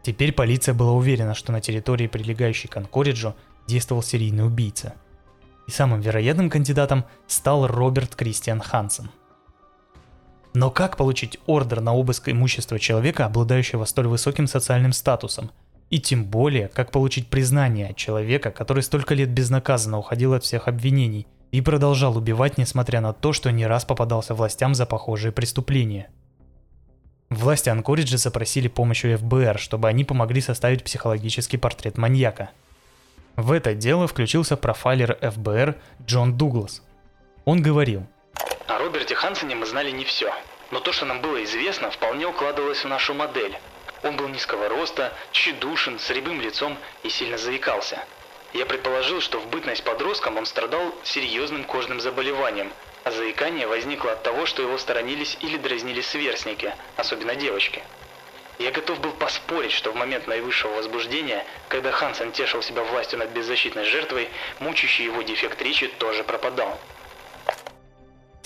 Теперь 0.02 0.32
полиция 0.32 0.74
была 0.74 0.92
уверена, 0.92 1.34
что 1.34 1.52
на 1.52 1.60
территории, 1.60 2.06
прилегающей 2.06 2.68
к 2.68 2.76
Анкориджу, 2.76 3.34
действовал 3.66 4.02
серийный 4.02 4.46
убийца. 4.46 4.94
И 5.66 5.70
самым 5.70 6.00
вероятным 6.00 6.48
кандидатом 6.48 7.04
стал 7.26 7.66
Роберт 7.66 8.16
Кристиан 8.16 8.60
Хансен. 8.60 9.10
Но 10.54 10.70
как 10.70 10.96
получить 10.96 11.38
ордер 11.46 11.80
на 11.80 11.94
обыск 11.94 12.28
имущества 12.28 12.78
человека, 12.78 13.26
обладающего 13.26 13.84
столь 13.84 14.08
высоким 14.08 14.46
социальным 14.46 14.92
статусом? 14.92 15.50
И 15.90 16.00
тем 16.00 16.24
более, 16.24 16.68
как 16.68 16.90
получить 16.90 17.28
признание 17.28 17.88
от 17.88 17.96
человека, 17.96 18.50
который 18.50 18.82
столько 18.82 19.14
лет 19.14 19.30
безнаказанно 19.30 19.98
уходил 19.98 20.34
от 20.34 20.44
всех 20.44 20.68
обвинений– 20.68 21.26
и 21.50 21.60
продолжал 21.60 22.16
убивать, 22.16 22.58
несмотря 22.58 23.00
на 23.00 23.12
то, 23.12 23.32
что 23.32 23.50
не 23.50 23.66
раз 23.66 23.84
попадался 23.84 24.34
властям 24.34 24.74
за 24.74 24.86
похожие 24.86 25.32
преступления. 25.32 26.08
Власти 27.30 27.68
Анкориджа 27.68 28.16
запросили 28.16 28.68
помощь 28.68 29.04
у 29.04 29.16
ФБР, 29.16 29.58
чтобы 29.58 29.88
они 29.88 30.04
помогли 30.04 30.40
составить 30.40 30.84
психологический 30.84 31.58
портрет 31.58 31.98
маньяка. 31.98 32.50
В 33.36 33.52
это 33.52 33.74
дело 33.74 34.06
включился 34.06 34.56
профайлер 34.56 35.18
ФБР 35.20 35.76
Джон 36.04 36.36
Дуглас. 36.36 36.82
Он 37.44 37.62
говорил. 37.62 38.06
О 38.68 38.78
Роберте 38.78 39.14
Хансене 39.14 39.56
мы 39.56 39.66
знали 39.66 39.90
не 39.90 40.04
все, 40.04 40.32
но 40.70 40.80
то, 40.80 40.92
что 40.92 41.04
нам 41.04 41.20
было 41.20 41.42
известно, 41.42 41.90
вполне 41.90 42.26
укладывалось 42.26 42.84
в 42.84 42.88
нашу 42.88 43.14
модель. 43.14 43.58
Он 44.04 44.16
был 44.16 44.28
низкого 44.28 44.68
роста, 44.68 45.12
тщедушен, 45.32 45.98
с 45.98 46.08
рябым 46.10 46.40
лицом 46.40 46.78
и 47.02 47.08
сильно 47.08 47.36
заикался– 47.36 48.04
я 48.54 48.64
предположил, 48.64 49.20
что 49.20 49.38
в 49.38 49.46
бытность 49.48 49.84
подростком 49.84 50.38
он 50.38 50.46
страдал 50.46 50.94
серьезным 51.04 51.64
кожным 51.64 52.00
заболеванием, 52.00 52.72
а 53.04 53.10
заикание 53.10 53.66
возникло 53.66 54.12
от 54.12 54.22
того, 54.22 54.46
что 54.46 54.62
его 54.62 54.78
сторонились 54.78 55.36
или 55.42 55.58
дразнили 55.58 56.00
сверстники, 56.00 56.74
особенно 56.96 57.34
девочки. 57.34 57.82
Я 58.58 58.70
готов 58.70 59.00
был 59.00 59.12
поспорить, 59.12 59.72
что 59.72 59.92
в 59.92 59.96
момент 59.96 60.26
наивысшего 60.26 60.72
возбуждения, 60.72 61.44
когда 61.68 61.92
Хансен 61.92 62.32
тешил 62.32 62.62
себя 62.62 62.82
властью 62.84 63.18
над 63.18 63.28
беззащитной 63.30 63.84
жертвой, 63.84 64.30
мучающий 64.60 65.04
его 65.04 65.20
дефект 65.22 65.60
речи 65.60 65.86
тоже 65.86 66.24
пропадал. 66.24 66.80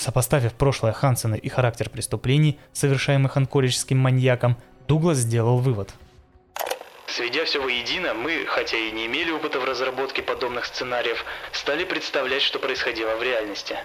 Сопоставив 0.03 0.55
прошлое 0.55 0.93
Хансена 0.93 1.37
и 1.37 1.49
характер 1.49 1.89
преступлений, 1.89 2.59
совершаемых 2.73 3.37
анкорическим 3.37 3.99
маньяком, 3.99 4.57
Дуглас 4.89 5.19
сделал 5.19 5.59
вывод– 5.59 5.91
Сведя 7.07 7.45
все 7.45 7.61
воедино, 7.61 8.15
мы, 8.15 8.47
хотя 8.47 8.79
и 8.79 8.91
не 8.91 9.05
имели 9.05 9.31
опыта 9.31 9.61
в 9.61 9.65
разработке 9.65 10.23
подобных 10.23 10.65
сценариев, 10.65 11.25
стали 11.53 11.85
представлять, 11.85 12.41
что 12.41 12.59
происходило 12.59 13.17
в 13.17 13.23
реальности. 13.23 13.77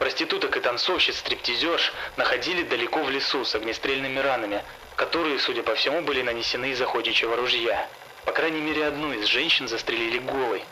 Проституток 0.00 0.56
и 0.56 0.60
танцовщиц 0.60 1.18
стриптизерш 1.18 1.92
находили 2.16 2.64
далеко 2.64 3.04
в 3.04 3.10
лесу 3.10 3.44
с 3.44 3.54
огнестрельными 3.54 4.18
ранами, 4.18 4.64
которые, 4.96 5.38
судя 5.38 5.62
по 5.62 5.76
всему, 5.76 6.02
были 6.02 6.22
нанесены 6.22 6.72
из 6.72 6.82
охотничьего 6.82 7.36
ружья. 7.36 7.88
По 8.26 8.32
крайней 8.32 8.60
мере, 8.60 8.86
одну 8.86 9.12
из 9.12 9.26
женщин 9.26 9.68
застрелили 9.68 10.18
голой. 10.18 10.64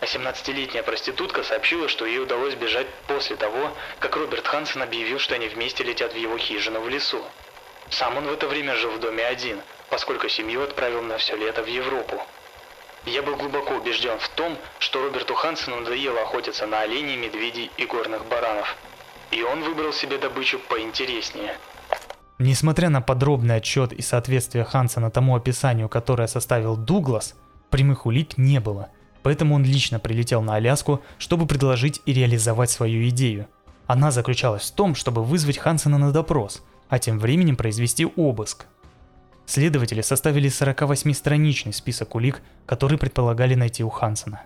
А 0.00 0.04
17-летняя 0.04 0.82
проститутка 0.82 1.42
сообщила, 1.42 1.88
что 1.88 2.06
ей 2.06 2.20
удалось 2.20 2.54
бежать 2.54 2.86
после 3.06 3.36
того, 3.36 3.72
как 3.98 4.16
Роберт 4.16 4.46
Хансен 4.46 4.82
объявил, 4.82 5.18
что 5.18 5.34
они 5.34 5.48
вместе 5.48 5.84
летят 5.84 6.12
в 6.12 6.16
его 6.16 6.38
хижину 6.38 6.80
в 6.80 6.88
лесу. 6.88 7.22
Сам 7.90 8.16
он 8.16 8.26
в 8.26 8.32
это 8.32 8.46
время 8.46 8.76
жил 8.76 8.92
в 8.92 9.00
доме 9.00 9.24
один– 9.24 9.60
поскольку 9.90 10.28
семью 10.28 10.62
отправил 10.62 11.02
на 11.02 11.18
все 11.18 11.36
лето 11.36 11.62
в 11.62 11.66
Европу. 11.66 12.16
Я 13.06 13.22
был 13.22 13.36
глубоко 13.36 13.74
убежден 13.74 14.18
в 14.18 14.28
том, 14.30 14.56
что 14.78 15.02
Роберту 15.02 15.34
Хансену 15.34 15.80
надоело 15.80 16.20
охотиться 16.22 16.66
на 16.66 16.80
оленей, 16.80 17.16
медведей 17.16 17.70
и 17.76 17.86
горных 17.86 18.26
баранов. 18.26 18.76
И 19.30 19.42
он 19.42 19.62
выбрал 19.62 19.92
себе 19.92 20.18
добычу 20.18 20.58
поинтереснее. 20.58 21.54
Несмотря 22.38 22.88
на 22.88 23.00
подробный 23.00 23.56
отчет 23.56 23.92
и 23.92 24.02
соответствие 24.02 24.64
Хансена 24.64 25.10
тому 25.10 25.36
описанию, 25.36 25.88
которое 25.88 26.28
составил 26.28 26.76
Дуглас, 26.76 27.34
прямых 27.70 28.06
улик 28.06 28.36
не 28.36 28.60
было, 28.60 28.90
поэтому 29.22 29.54
он 29.54 29.64
лично 29.64 29.98
прилетел 29.98 30.42
на 30.42 30.54
Аляску, 30.54 31.02
чтобы 31.18 31.46
предложить 31.46 32.00
и 32.06 32.12
реализовать 32.12 32.70
свою 32.70 33.08
идею. 33.08 33.46
Она 33.86 34.10
заключалась 34.10 34.70
в 34.70 34.74
том, 34.74 34.94
чтобы 34.94 35.24
вызвать 35.24 35.58
Хансена 35.58 35.98
на 35.98 36.12
допрос, 36.12 36.62
а 36.88 36.98
тем 36.98 37.18
временем 37.18 37.56
произвести 37.56 38.06
обыск, 38.06 38.66
Следователи 39.48 40.02
составили 40.02 40.50
48-страничный 40.50 41.72
список 41.72 42.14
улик, 42.14 42.42
которые 42.66 42.98
предполагали 42.98 43.54
найти 43.54 43.82
у 43.82 43.88
Хансона. 43.88 44.42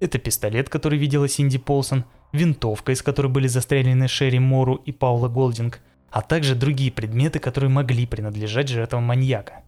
Это 0.00 0.18
пистолет, 0.18 0.70
который 0.70 0.98
видела 0.98 1.28
Синди 1.28 1.58
Полсон, 1.58 2.06
винтовка, 2.32 2.92
из 2.92 3.02
которой 3.02 3.26
были 3.26 3.48
застрелены 3.48 4.08
Шерри 4.08 4.38
Мору 4.38 4.76
и 4.76 4.92
Паула 4.92 5.28
Голдинг, 5.28 5.80
а 6.10 6.22
также 6.22 6.54
другие 6.54 6.90
предметы, 6.90 7.38
которые 7.38 7.68
могли 7.68 8.06
принадлежать 8.06 8.68
жертвам 8.68 9.02
маньяка. 9.02 9.62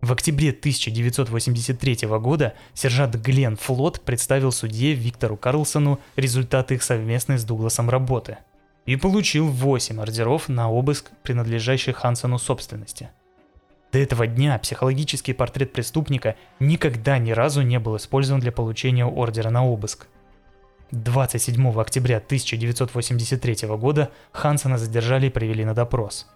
В 0.00 0.12
октябре 0.12 0.50
1983 0.50 2.08
года 2.18 2.54
сержант 2.74 3.16
Глен 3.16 3.56
Флот 3.56 4.00
представил 4.00 4.52
судье 4.52 4.94
Виктору 4.94 5.36
Карлсону 5.36 6.00
результаты 6.16 6.74
их 6.74 6.82
совместной 6.82 7.38
с 7.38 7.44
Дугласом 7.44 7.90
работы 7.90 8.38
и 8.86 8.96
получил 8.96 9.46
8 9.46 10.00
ордеров 10.00 10.48
на 10.48 10.70
обыск 10.70 11.10
принадлежащей 11.22 11.92
Хансону 11.92 12.38
собственности– 12.38 13.10
до 13.92 13.98
этого 13.98 14.26
дня 14.26 14.58
психологический 14.58 15.32
портрет 15.32 15.72
преступника 15.72 16.36
никогда 16.60 17.18
ни 17.18 17.32
разу 17.32 17.62
не 17.62 17.78
был 17.80 17.96
использован 17.96 18.40
для 18.40 18.52
получения 18.52 19.04
ордера 19.04 19.50
на 19.50 19.66
обыск. 19.66 20.06
27 20.92 21.80
октября 21.80 22.18
1983 22.18 23.68
года 23.76 24.10
Хансона 24.32 24.78
задержали 24.78 25.26
и 25.26 25.30
привели 25.30 25.64
на 25.64 25.74
допрос. 25.74 26.28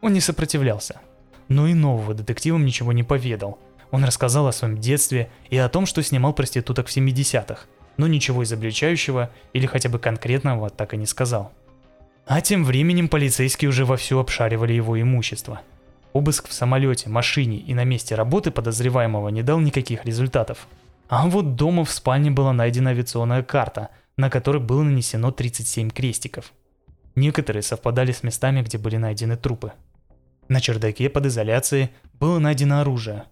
Он 0.00 0.12
не 0.12 0.20
сопротивлялся. 0.20 1.00
Но 1.48 1.66
и 1.66 1.74
нового 1.74 2.14
детективам 2.14 2.64
ничего 2.64 2.92
не 2.92 3.02
поведал. 3.02 3.58
Он 3.90 4.04
рассказал 4.04 4.46
о 4.46 4.52
своем 4.52 4.78
детстве 4.78 5.30
и 5.50 5.56
о 5.56 5.68
том, 5.68 5.86
что 5.86 6.02
снимал 6.02 6.32
проституток 6.32 6.88
в 6.88 6.96
70-х, 6.96 7.66
но 7.96 8.06
ничего 8.06 8.42
изобличающего 8.42 9.30
или 9.52 9.66
хотя 9.66 9.88
бы 9.88 9.98
конкретного 9.98 10.70
так 10.70 10.94
и 10.94 10.96
не 10.96 11.06
сказал. 11.06 11.52
А 12.26 12.40
тем 12.40 12.64
временем 12.64 13.08
полицейские 13.08 13.68
уже 13.68 13.84
вовсю 13.84 14.18
обшаривали 14.18 14.72
его 14.72 15.00
имущество– 15.00 15.60
Обыск 16.14 16.48
в 16.48 16.52
самолете, 16.52 17.10
машине 17.10 17.56
и 17.56 17.74
на 17.74 17.82
месте 17.82 18.14
работы 18.14 18.52
подозреваемого 18.52 19.30
не 19.30 19.42
дал 19.42 19.58
никаких 19.58 20.04
результатов. 20.04 20.68
А 21.08 21.26
вот 21.26 21.56
дома 21.56 21.84
в 21.84 21.90
спальне 21.90 22.30
была 22.30 22.52
найдена 22.52 22.90
авиационная 22.90 23.42
карта, 23.42 23.88
на 24.16 24.30
которой 24.30 24.62
было 24.62 24.84
нанесено 24.84 25.32
37 25.32 25.90
крестиков. 25.90 26.52
Некоторые 27.16 27.64
совпадали 27.64 28.12
с 28.12 28.22
местами, 28.22 28.62
где 28.62 28.78
были 28.78 28.96
найдены 28.96 29.36
трупы. 29.36 29.72
На 30.48 30.60
чердаке 30.60 31.08
под 31.08 31.26
изоляцией 31.26 31.90
было 32.20 32.38
найдено 32.38 32.80
оружие, 32.80 33.24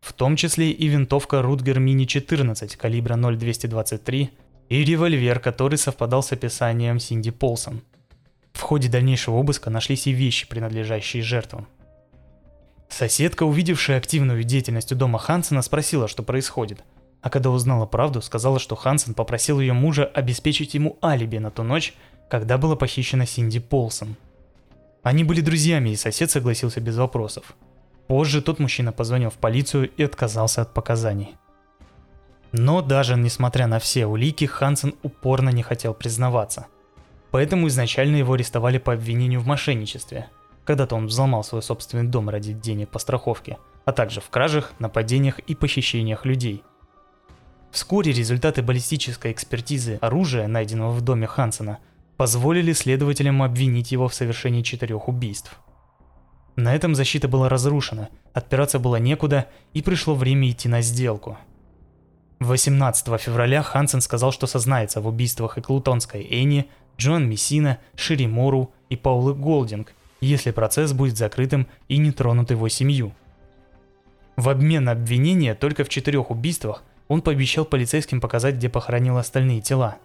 в 0.00 0.12
том 0.12 0.36
числе 0.36 0.70
и 0.70 0.86
винтовка 0.88 1.42
Рутгер 1.42 1.78
Мини-14 1.78 2.76
калибра 2.76 3.16
0,223 3.16 4.30
и 4.68 4.84
револьвер, 4.84 5.38
который 5.38 5.78
совпадал 5.78 6.22
с 6.22 6.32
описанием 6.32 6.98
Синди 6.98 7.30
Полсон. 7.30 7.82
В 8.52 8.62
ходе 8.62 8.88
дальнейшего 8.88 9.36
обыска 9.36 9.70
нашлись 9.70 10.06
и 10.06 10.12
вещи, 10.12 10.48
принадлежащие 10.48 11.22
жертвам. 11.22 11.68
Соседка, 12.88 13.42
увидевшая 13.44 13.98
активную 13.98 14.42
деятельность 14.44 14.92
у 14.92 14.94
дома 14.94 15.18
Хансена, 15.18 15.62
спросила, 15.62 16.08
что 16.08 16.22
происходит. 16.22 16.82
А 17.20 17.30
когда 17.30 17.50
узнала 17.50 17.86
правду, 17.86 18.22
сказала, 18.22 18.58
что 18.58 18.76
Хансен 18.76 19.14
попросил 19.14 19.60
ее 19.60 19.72
мужа 19.72 20.04
обеспечить 20.04 20.74
ему 20.74 20.98
алиби 21.02 21.38
на 21.38 21.50
ту 21.50 21.62
ночь, 21.64 21.94
когда 22.30 22.58
была 22.58 22.76
похищена 22.76 23.26
Синди 23.26 23.58
Полсон. 23.58 24.16
Они 25.06 25.22
были 25.22 25.40
друзьями, 25.40 25.90
и 25.90 25.96
сосед 25.96 26.32
согласился 26.32 26.80
без 26.80 26.96
вопросов. 26.96 27.54
Позже 28.08 28.42
тот 28.42 28.58
мужчина 28.58 28.90
позвонил 28.90 29.30
в 29.30 29.34
полицию 29.34 29.88
и 29.88 30.02
отказался 30.02 30.62
от 30.62 30.74
показаний. 30.74 31.36
Но 32.50 32.82
даже 32.82 33.14
несмотря 33.14 33.68
на 33.68 33.78
все 33.78 34.06
улики, 34.06 34.46
Хансен 34.46 34.96
упорно 35.04 35.50
не 35.50 35.62
хотел 35.62 35.94
признаваться. 35.94 36.66
Поэтому 37.30 37.68
изначально 37.68 38.16
его 38.16 38.32
арестовали 38.32 38.78
по 38.78 38.94
обвинению 38.94 39.38
в 39.38 39.46
мошенничестве. 39.46 40.26
Когда-то 40.64 40.96
он 40.96 41.06
взломал 41.06 41.44
свой 41.44 41.62
собственный 41.62 42.08
дом 42.08 42.28
ради 42.28 42.52
денег 42.52 42.88
по 42.88 42.98
страховке, 42.98 43.58
а 43.84 43.92
также 43.92 44.20
в 44.20 44.28
кражах, 44.28 44.72
нападениях 44.80 45.38
и 45.38 45.54
похищениях 45.54 46.24
людей. 46.24 46.64
Вскоре 47.70 48.10
результаты 48.10 48.60
баллистической 48.60 49.30
экспертизы 49.30 50.00
оружия, 50.00 50.48
найденного 50.48 50.90
в 50.90 51.00
доме 51.00 51.28
Хансена, 51.28 51.78
позволили 52.16 52.72
следователям 52.72 53.42
обвинить 53.42 53.92
его 53.92 54.08
в 54.08 54.14
совершении 54.14 54.62
четырех 54.62 55.08
убийств. 55.08 55.58
На 56.56 56.74
этом 56.74 56.94
защита 56.94 57.28
была 57.28 57.48
разрушена, 57.48 58.08
отпираться 58.32 58.78
было 58.78 58.96
некуда 58.96 59.46
и 59.74 59.82
пришло 59.82 60.14
время 60.14 60.50
идти 60.50 60.68
на 60.68 60.80
сделку. 60.80 61.38
18 62.40 63.20
февраля 63.20 63.62
Хансен 63.62 64.00
сказал, 64.00 64.32
что 64.32 64.46
сознается 64.46 65.00
в 65.00 65.06
убийствах 65.06 65.58
Эклутонской 65.58 66.22
Энни, 66.22 66.68
Джон 66.98 67.28
Мессина, 67.28 67.78
Шири 67.94 68.26
Мору 68.26 68.72
и 68.88 68.96
Паулы 68.96 69.34
Голдинг, 69.34 69.92
если 70.20 70.50
процесс 70.50 70.92
будет 70.92 71.16
закрытым 71.16 71.66
и 71.88 71.98
не 71.98 72.10
тронут 72.10 72.50
его 72.50 72.68
семью. 72.68 73.12
В 74.36 74.48
обмен 74.48 74.84
на 74.84 74.92
обвинение 74.92 75.54
только 75.54 75.84
в 75.84 75.88
четырех 75.88 76.30
убийствах 76.30 76.82
он 77.08 77.22
пообещал 77.22 77.64
полицейским 77.64 78.20
показать, 78.20 78.56
где 78.56 78.68
похоронил 78.68 79.16
остальные 79.16 79.60
тела. 79.60 79.96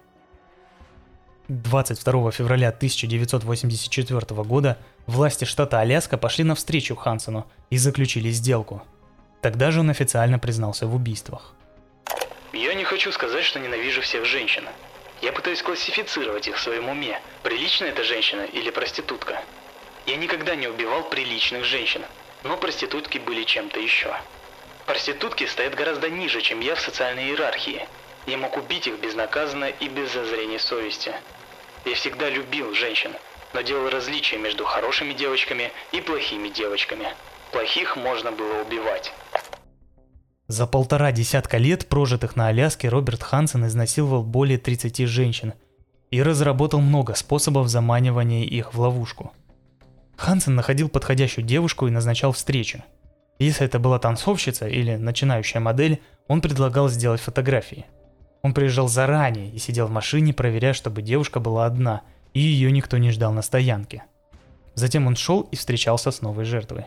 22 1.48 2.30
февраля 2.30 2.68
1984 2.68 4.42
года 4.44 4.78
власти 5.06 5.44
штата 5.44 5.80
Аляска 5.80 6.16
пошли 6.16 6.44
навстречу 6.44 6.94
Хансену 6.94 7.46
и 7.70 7.78
заключили 7.78 8.30
сделку. 8.30 8.82
Тогда 9.40 9.72
же 9.72 9.80
он 9.80 9.90
официально 9.90 10.38
признался 10.38 10.86
в 10.86 10.94
убийствах. 10.94 11.54
Я 12.52 12.74
не 12.74 12.84
хочу 12.84 13.10
сказать, 13.10 13.44
что 13.44 13.58
ненавижу 13.58 14.02
всех 14.02 14.24
женщин. 14.24 14.64
Я 15.20 15.32
пытаюсь 15.32 15.62
классифицировать 15.62 16.46
их 16.46 16.56
в 16.56 16.60
своем 16.60 16.88
уме. 16.88 17.20
Приличная 17.42 17.90
это 17.90 18.04
женщина 18.04 18.42
или 18.42 18.70
проститутка? 18.70 19.42
Я 20.06 20.16
никогда 20.16 20.54
не 20.54 20.68
убивал 20.68 21.08
приличных 21.08 21.64
женщин, 21.64 22.02
но 22.44 22.56
проститутки 22.56 23.18
были 23.18 23.42
чем-то 23.44 23.80
еще. 23.80 24.14
Проститутки 24.86 25.46
стоят 25.46 25.74
гораздо 25.74 26.08
ниже, 26.08 26.40
чем 26.40 26.60
я 26.60 26.74
в 26.74 26.80
социальной 26.80 27.28
иерархии. 27.28 27.86
Я 28.26 28.38
мог 28.38 28.56
убить 28.56 28.86
их 28.86 29.00
безнаказанно 29.00 29.64
и 29.64 29.88
без 29.88 30.12
зазрения 30.12 30.58
совести. 30.58 31.12
Я 31.84 31.94
всегда 31.94 32.30
любил 32.30 32.72
женщин, 32.74 33.12
но 33.52 33.62
делал 33.62 33.90
различия 33.90 34.38
между 34.38 34.64
хорошими 34.64 35.12
девочками 35.12 35.72
и 35.90 36.00
плохими 36.00 36.48
девочками. 36.48 37.06
Плохих 37.50 37.96
можно 37.96 38.30
было 38.30 38.62
убивать. 38.62 39.12
За 40.46 40.66
полтора 40.66 41.12
десятка 41.12 41.56
лет, 41.56 41.88
прожитых 41.88 42.36
на 42.36 42.48
Аляске, 42.48 42.88
Роберт 42.88 43.22
Хансен 43.22 43.66
изнасиловал 43.66 44.22
более 44.22 44.58
30 44.58 44.98
женщин 45.08 45.54
и 46.10 46.22
разработал 46.22 46.80
много 46.80 47.14
способов 47.14 47.68
заманивания 47.68 48.44
их 48.44 48.74
в 48.74 48.80
ловушку. 48.80 49.32
Хансен 50.16 50.54
находил 50.54 50.88
подходящую 50.88 51.44
девушку 51.44 51.88
и 51.88 51.90
назначал 51.90 52.32
встречу. 52.32 52.84
Если 53.38 53.66
это 53.66 53.78
была 53.78 53.98
танцовщица 53.98 54.68
или 54.68 54.94
начинающая 54.94 55.60
модель, 55.60 56.00
он 56.28 56.40
предлагал 56.40 56.88
сделать 56.88 57.20
фотографии. 57.20 57.86
Он 58.42 58.54
приезжал 58.54 58.88
заранее 58.88 59.50
и 59.50 59.58
сидел 59.58 59.86
в 59.86 59.92
машине, 59.92 60.34
проверяя, 60.34 60.72
чтобы 60.72 61.00
девушка 61.00 61.38
была 61.38 61.64
одна, 61.64 62.02
и 62.34 62.40
ее 62.40 62.72
никто 62.72 62.98
не 62.98 63.12
ждал 63.12 63.32
на 63.32 63.42
стоянке. 63.42 64.04
Затем 64.74 65.06
он 65.06 65.16
шел 65.16 65.42
и 65.42 65.56
встречался 65.56 66.10
с 66.10 66.22
новой 66.22 66.44
жертвой. 66.44 66.86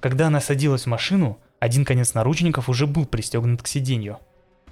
Когда 0.00 0.28
она 0.28 0.40
садилась 0.40 0.84
в 0.84 0.88
машину, 0.88 1.38
один 1.58 1.84
конец 1.84 2.14
наручников 2.14 2.68
уже 2.68 2.86
был 2.86 3.06
пристегнут 3.06 3.62
к 3.62 3.66
сиденью. 3.66 4.18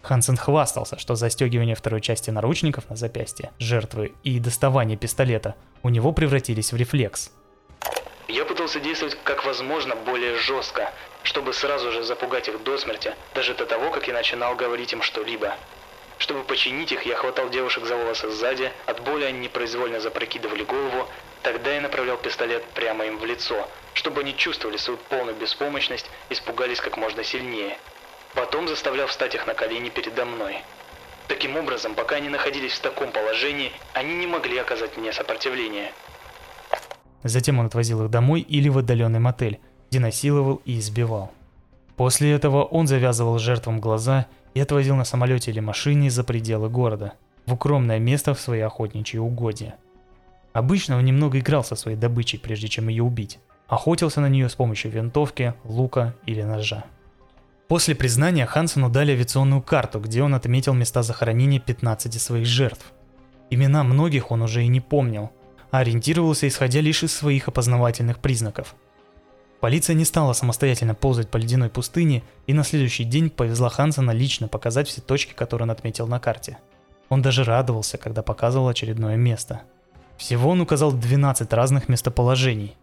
Хансен 0.03 0.37
хвастался, 0.37 0.99
что 0.99 1.15
застегивание 1.15 1.75
второй 1.75 2.01
части 2.01 2.31
наручников 2.31 2.89
на 2.89 2.97
запястье 2.97 3.51
жертвы 3.59 4.13
и 4.25 4.39
доставание 4.39 4.97
пистолета 4.97 5.57
у 5.83 5.89
него 5.89 6.13
превратились 6.13 6.73
в 6.73 6.77
рефлекс. 6.77 7.33
Я 8.29 8.45
пытался 8.45 8.81
действовать 8.81 9.19
как 9.25 9.45
возможно 9.45 9.97
более 9.97 10.37
жестко, 10.37 10.93
чтобы 11.23 11.53
сразу 11.53 11.91
же 11.93 12.03
запугать 12.03 12.49
их 12.49 12.63
до 12.63 12.79
смерти, 12.79 13.13
даже 13.35 13.55
до 13.55 13.67
того, 13.67 13.91
как 13.91 14.07
я 14.07 14.15
начинал 14.15 14.55
говорить 14.55 14.93
им 14.93 15.03
что-либо. 15.03 15.55
Чтобы 16.21 16.45
починить 16.45 16.93
их, 16.93 17.03
я 17.03 17.17
хватал 17.17 17.51
девушек 17.51 17.85
за 17.85 17.97
волосы 17.97 18.31
сзади, 18.31 18.71
от 18.87 19.03
боли 19.03 19.25
они 19.25 19.41
непроизвольно 19.41 19.99
запрокидывали 19.99 20.63
голову, 20.63 21.09
тогда 21.43 21.73
я 21.73 21.81
направлял 21.81 22.17
пистолет 22.17 22.65
прямо 22.75 23.07
им 23.07 23.19
в 23.19 23.25
лицо– 23.25 23.69
чтобы 23.95 24.21
они 24.21 24.37
чувствовали 24.37 24.77
свою 24.77 24.99
полную 25.09 25.37
беспомощность, 25.37 26.11
испугались 26.31 26.81
как 26.81 26.97
можно 26.97 27.25
сильнее. 27.25 27.77
Потом 28.35 28.69
заставлял 28.69 29.09
встать 29.09 29.35
их 29.35 29.47
на 29.47 29.55
колени 29.55 29.89
передо 29.89 30.25
мной. 30.25 30.57
Таким 31.29 31.57
образом, 31.57 31.95
пока 31.95 32.17
они 32.17 32.29
находились 32.29 32.73
в 32.73 32.81
таком 32.81 33.13
положении, 33.13 33.73
они 33.93 34.15
не 34.15 34.27
могли 34.27 34.59
оказать 34.59 34.97
мне 34.97 35.13
сопротивление. 35.13 35.93
Затем 37.23 37.59
он 37.59 37.67
отвозил 37.67 38.05
их 38.05 38.11
домой 38.11 38.41
или 38.41 38.69
в 38.69 38.79
отдаленный 38.79 39.19
мотель, 39.19 39.61
где 39.91 40.01
насиловал 40.01 40.63
и 40.65 40.79
избивал. 40.79 41.33
После 41.97 42.33
этого 42.33 42.65
он 42.65 42.87
завязывал 42.87 43.39
жертвам 43.39 43.81
глаза 43.81 44.27
и 44.55 44.61
отвозил 44.61 44.97
на 44.97 45.05
самолете 45.05 45.51
или 45.51 45.61
машине 45.61 46.11
за 46.11 46.25
пределы 46.25 46.69
города, 46.69 47.15
в 47.47 47.55
укромное 47.55 47.99
место 47.99 48.35
в 48.35 48.41
свои 48.41 48.61
охотничьи 48.61 49.19
угодья. 49.19 49.77
Обычно 50.53 50.97
он 50.97 51.05
немного 51.05 51.39
играл 51.39 51.65
со 51.65 51.77
своей 51.77 51.97
добычей, 51.97 52.39
прежде 52.39 52.69
чем 52.69 52.89
ее 52.89 53.03
убить 53.03 53.39
охотился 53.71 54.21
на 54.21 54.29
нее 54.29 54.49
с 54.49 54.55
помощью 54.55 54.91
винтовки, 54.91 55.55
лука 55.65 56.15
или 56.27 56.43
ножа. 56.43 56.85
После 57.69 57.95
признания 57.95 58.45
Хансену 58.45 58.91
дали 58.91 59.13
авиационную 59.13 59.63
карту, 59.63 60.01
где 60.01 60.25
он 60.25 60.35
отметил 60.35 60.75
места 60.75 61.03
захоронения 61.03 61.61
15 61.61 62.21
своих 62.21 62.47
жертв. 62.47 62.93
Имена 63.49 63.85
многих 63.85 64.33
он 64.33 64.43
уже 64.43 64.65
и 64.65 64.69
не 64.69 64.81
помнил, 64.81 65.31
а 65.71 65.79
ориентировался 65.79 66.49
исходя 66.49 66.81
лишь 66.81 67.05
из 67.05 67.15
своих 67.15 67.47
опознавательных 67.47 68.19
признаков. 68.19 68.75
Полиция 69.61 69.95
не 69.95 70.07
стала 70.07 70.33
самостоятельно 70.33 70.95
ползать 70.95 71.29
по 71.29 71.37
ледяной 71.37 71.69
пустыне 71.69 72.23
и 72.47 72.55
на 72.55 72.65
следующий 72.65 73.05
день 73.05 73.29
повезла 73.29 73.69
Хансена 73.69 74.11
лично 74.11 74.49
показать 74.49 74.89
все 74.89 75.03
точки, 75.03 75.35
которые 75.35 75.65
он 75.65 75.71
отметил 75.71 76.07
на 76.07 76.19
карте. 76.19 76.59
Он 77.11 77.21
даже 77.21 77.45
радовался, 77.45 77.99
когда 77.99 78.23
показывал 78.23 78.69
очередное 78.69 79.17
место. 79.17 79.63
Всего 80.17 80.51
он 80.51 80.61
указал 80.63 80.93
12 80.93 81.53
разных 81.53 81.89
местоположений, 81.89 82.77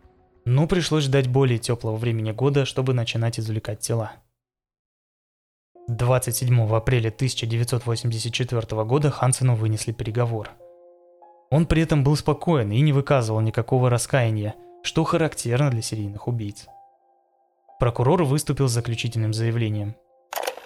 но 0.46 0.68
пришлось 0.68 1.06
ждать 1.06 1.28
более 1.28 1.58
теплого 1.58 1.96
времени 1.96 2.32
года, 2.32 2.66
чтобы 2.66 2.94
начинать 2.94 3.40
извлекать 3.40 3.80
тела. 3.80 4.12
27 5.88 6.76
апреля 6.76 7.10
1984 7.10 8.84
года 8.84 9.10
Хансену 9.10 9.56
вынесли 9.56 9.94
приговор. 9.94 10.52
Он 11.50 11.66
при 11.66 11.82
этом 11.82 12.04
был 12.04 12.16
спокоен 12.18 12.72
и 12.72 12.82
не 12.82 12.92
выказывал 12.92 13.40
никакого 13.40 13.90
раскаяния, 13.90 14.56
что 14.88 15.04
характерно 15.04 15.70
для 15.70 15.82
серийных 15.82 16.28
убийц. 16.28 16.66
Прокурор 17.80 18.24
выступил 18.24 18.68
с 18.68 18.72
заключительным 18.72 19.34
заявлением. 19.34 19.96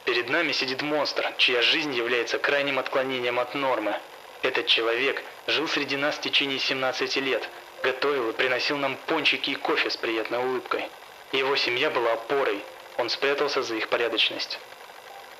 Перед 0.06 0.30
нами 0.30 0.54
сидит 0.54 0.82
монстр, 0.82 1.34
чья 1.38 1.62
жизнь 1.62 1.94
является 1.94 2.38
крайним 2.38 2.80
отклонением 2.80 3.40
от 3.40 3.54
нормы. 3.56 3.94
Этот 4.44 4.68
человек 4.68 5.22
жил 5.48 5.68
среди 5.68 5.98
нас 5.98 6.16
в 6.16 6.22
течение 6.22 6.60
17 6.60 7.18
лет– 7.18 7.50
Готовил 7.84 8.30
и 8.30 8.34
приносил 8.34 8.78
нам 8.78 8.96
пончики 9.08 9.52
и 9.52 9.56
кофе 9.56 9.90
с 9.90 9.98
приятной 9.98 10.38
улыбкой. 10.38 10.88
Его 11.32 11.56
семья 11.56 11.90
была 11.90 12.14
опорой, 12.14 12.64
он 12.98 13.10
спрятался 13.10 13.64
за 13.64 13.76
их 13.76 13.90
порядочность. 13.90 14.60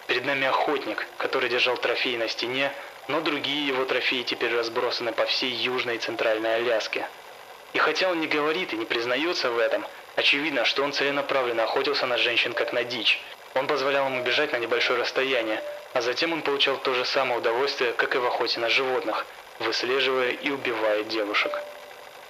Перед 0.08 0.26
нами 0.26 0.48
охотник, 0.48 1.06
который 1.18 1.50
держал 1.50 1.78
трофеи 1.78 2.18
на 2.18 2.28
стене, 2.28 2.72
но 3.08 3.22
другие 3.22 3.68
его 3.68 3.86
трофеи 3.86 4.24
теперь 4.24 4.56
разбросаны 4.56 5.12
по 5.12 5.26
всей 5.26 5.52
Южной 5.52 5.98
и 5.98 6.00
Центральной 6.00 6.56
Аляске. 6.56 7.08
И 7.74 7.80
хотя 7.80 8.10
он 8.10 8.20
не 8.20 8.28
говорит 8.28 8.74
и 8.74 8.78
не 8.78 8.86
признается 8.86 9.50
в 9.50 9.58
этом, 9.58 9.86
очевидно, 10.16 10.66
что 10.66 10.84
он 10.84 10.92
целенаправленно 10.92 11.64
охотился 11.64 12.06
на 12.06 12.18
женщин 12.18 12.54
как 12.54 12.74
на 12.74 12.84
дичь. 12.84 13.20
Он 13.54 13.68
позволял 13.68 14.08
им 14.08 14.22
убежать 14.22 14.52
на 14.52 14.58
небольшое 14.58 15.00
расстояние, 15.00 15.62
а 15.94 16.02
затем 16.02 16.34
он 16.34 16.42
получал 16.42 16.78
то 16.78 16.94
же 16.94 17.06
самое 17.06 17.40
удовольствие, 17.40 17.94
как 17.94 18.16
и 18.16 18.18
в 18.18 18.26
охоте 18.26 18.60
на 18.60 18.70
животных, 18.70 19.26
выслеживая 19.60 20.32
и 20.32 20.50
убивая 20.50 21.04
девушек. 21.04 21.52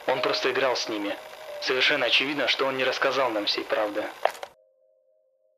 Он 0.08 0.22
просто 0.22 0.52
играл 0.52 0.76
с 0.76 0.90
ними. 0.90 1.16
Совершенно 1.62 2.08
очевидно, 2.08 2.48
что 2.48 2.66
он 2.66 2.78
не 2.78 2.84
рассказал 2.84 3.30
нам 3.30 3.46
всей 3.46 3.64
правды. 3.64 4.04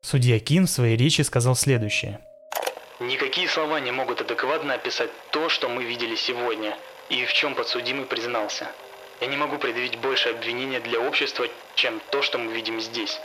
Судья 0.02 0.38
Кин 0.38 0.66
в 0.66 0.70
своей 0.70 0.96
речи 0.96 1.22
сказал 1.22 1.56
следующее. 1.56 2.20
Никакие 3.00 3.48
слова 3.48 3.80
не 3.80 3.90
могут 3.90 4.20
адекватно 4.20 4.74
описать 4.74 5.10
то, 5.30 5.48
что 5.48 5.68
мы 5.68 5.82
видели 5.82 6.14
сегодня, 6.14 6.76
и 7.08 7.24
в 7.24 7.32
чем 7.32 7.54
подсудимый 7.54 8.04
признался. 8.04 8.68
Я 9.20 9.28
не 9.28 9.36
могу 9.36 9.58
предъявить 9.58 9.98
больше 9.98 10.30
обвинения 10.30 10.80
для 10.80 11.00
общества, 11.00 11.46
чем 11.74 12.00
то, 12.10 12.22
что 12.22 12.38
мы 12.38 12.52
видим 12.52 12.80
здесь. 12.80 13.20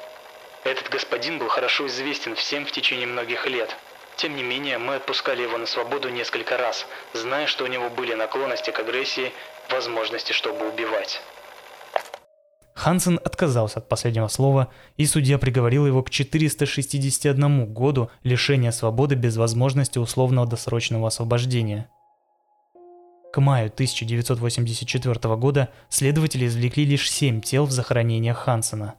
Этот 0.63 0.89
господин 0.89 1.39
был 1.39 1.47
хорошо 1.47 1.87
известен 1.87 2.35
всем 2.35 2.65
в 2.65 2.71
течение 2.71 3.07
многих 3.07 3.47
лет. 3.47 3.75
Тем 4.17 4.35
не 4.35 4.43
менее, 4.43 4.77
мы 4.77 4.95
отпускали 4.95 5.43
его 5.43 5.57
на 5.57 5.65
свободу 5.65 6.09
несколько 6.09 6.57
раз, 6.57 6.85
зная, 7.13 7.47
что 7.47 7.63
у 7.63 7.67
него 7.67 7.89
были 7.89 8.13
наклонности 8.13 8.69
к 8.71 8.79
агрессии 8.79 9.31
возможности, 9.69 10.33
чтобы 10.33 10.67
убивать. 10.67 11.21
Хансен 12.73 13.19
отказался 13.23 13.79
от 13.79 13.89
последнего 13.89 14.27
слова, 14.27 14.69
и 14.95 15.05
судья 15.05 15.37
приговорил 15.37 15.85
его 15.85 16.01
к 16.03 16.09
461 16.09 17.73
году 17.73 18.09
лишения 18.23 18.71
свободы 18.71 19.15
без 19.15 19.37
возможности 19.37 19.97
условного 19.97 20.47
досрочного 20.47 21.07
освобождения. 21.07 21.89
К 23.31 23.41
маю 23.41 23.67
1984 23.67 25.35
года 25.35 25.69
следователи 25.89 26.47
извлекли 26.47 26.85
лишь 26.85 27.11
семь 27.11 27.41
тел 27.41 27.65
в 27.65 27.71
захоронениях 27.71 28.37
Хансена. 28.37 28.95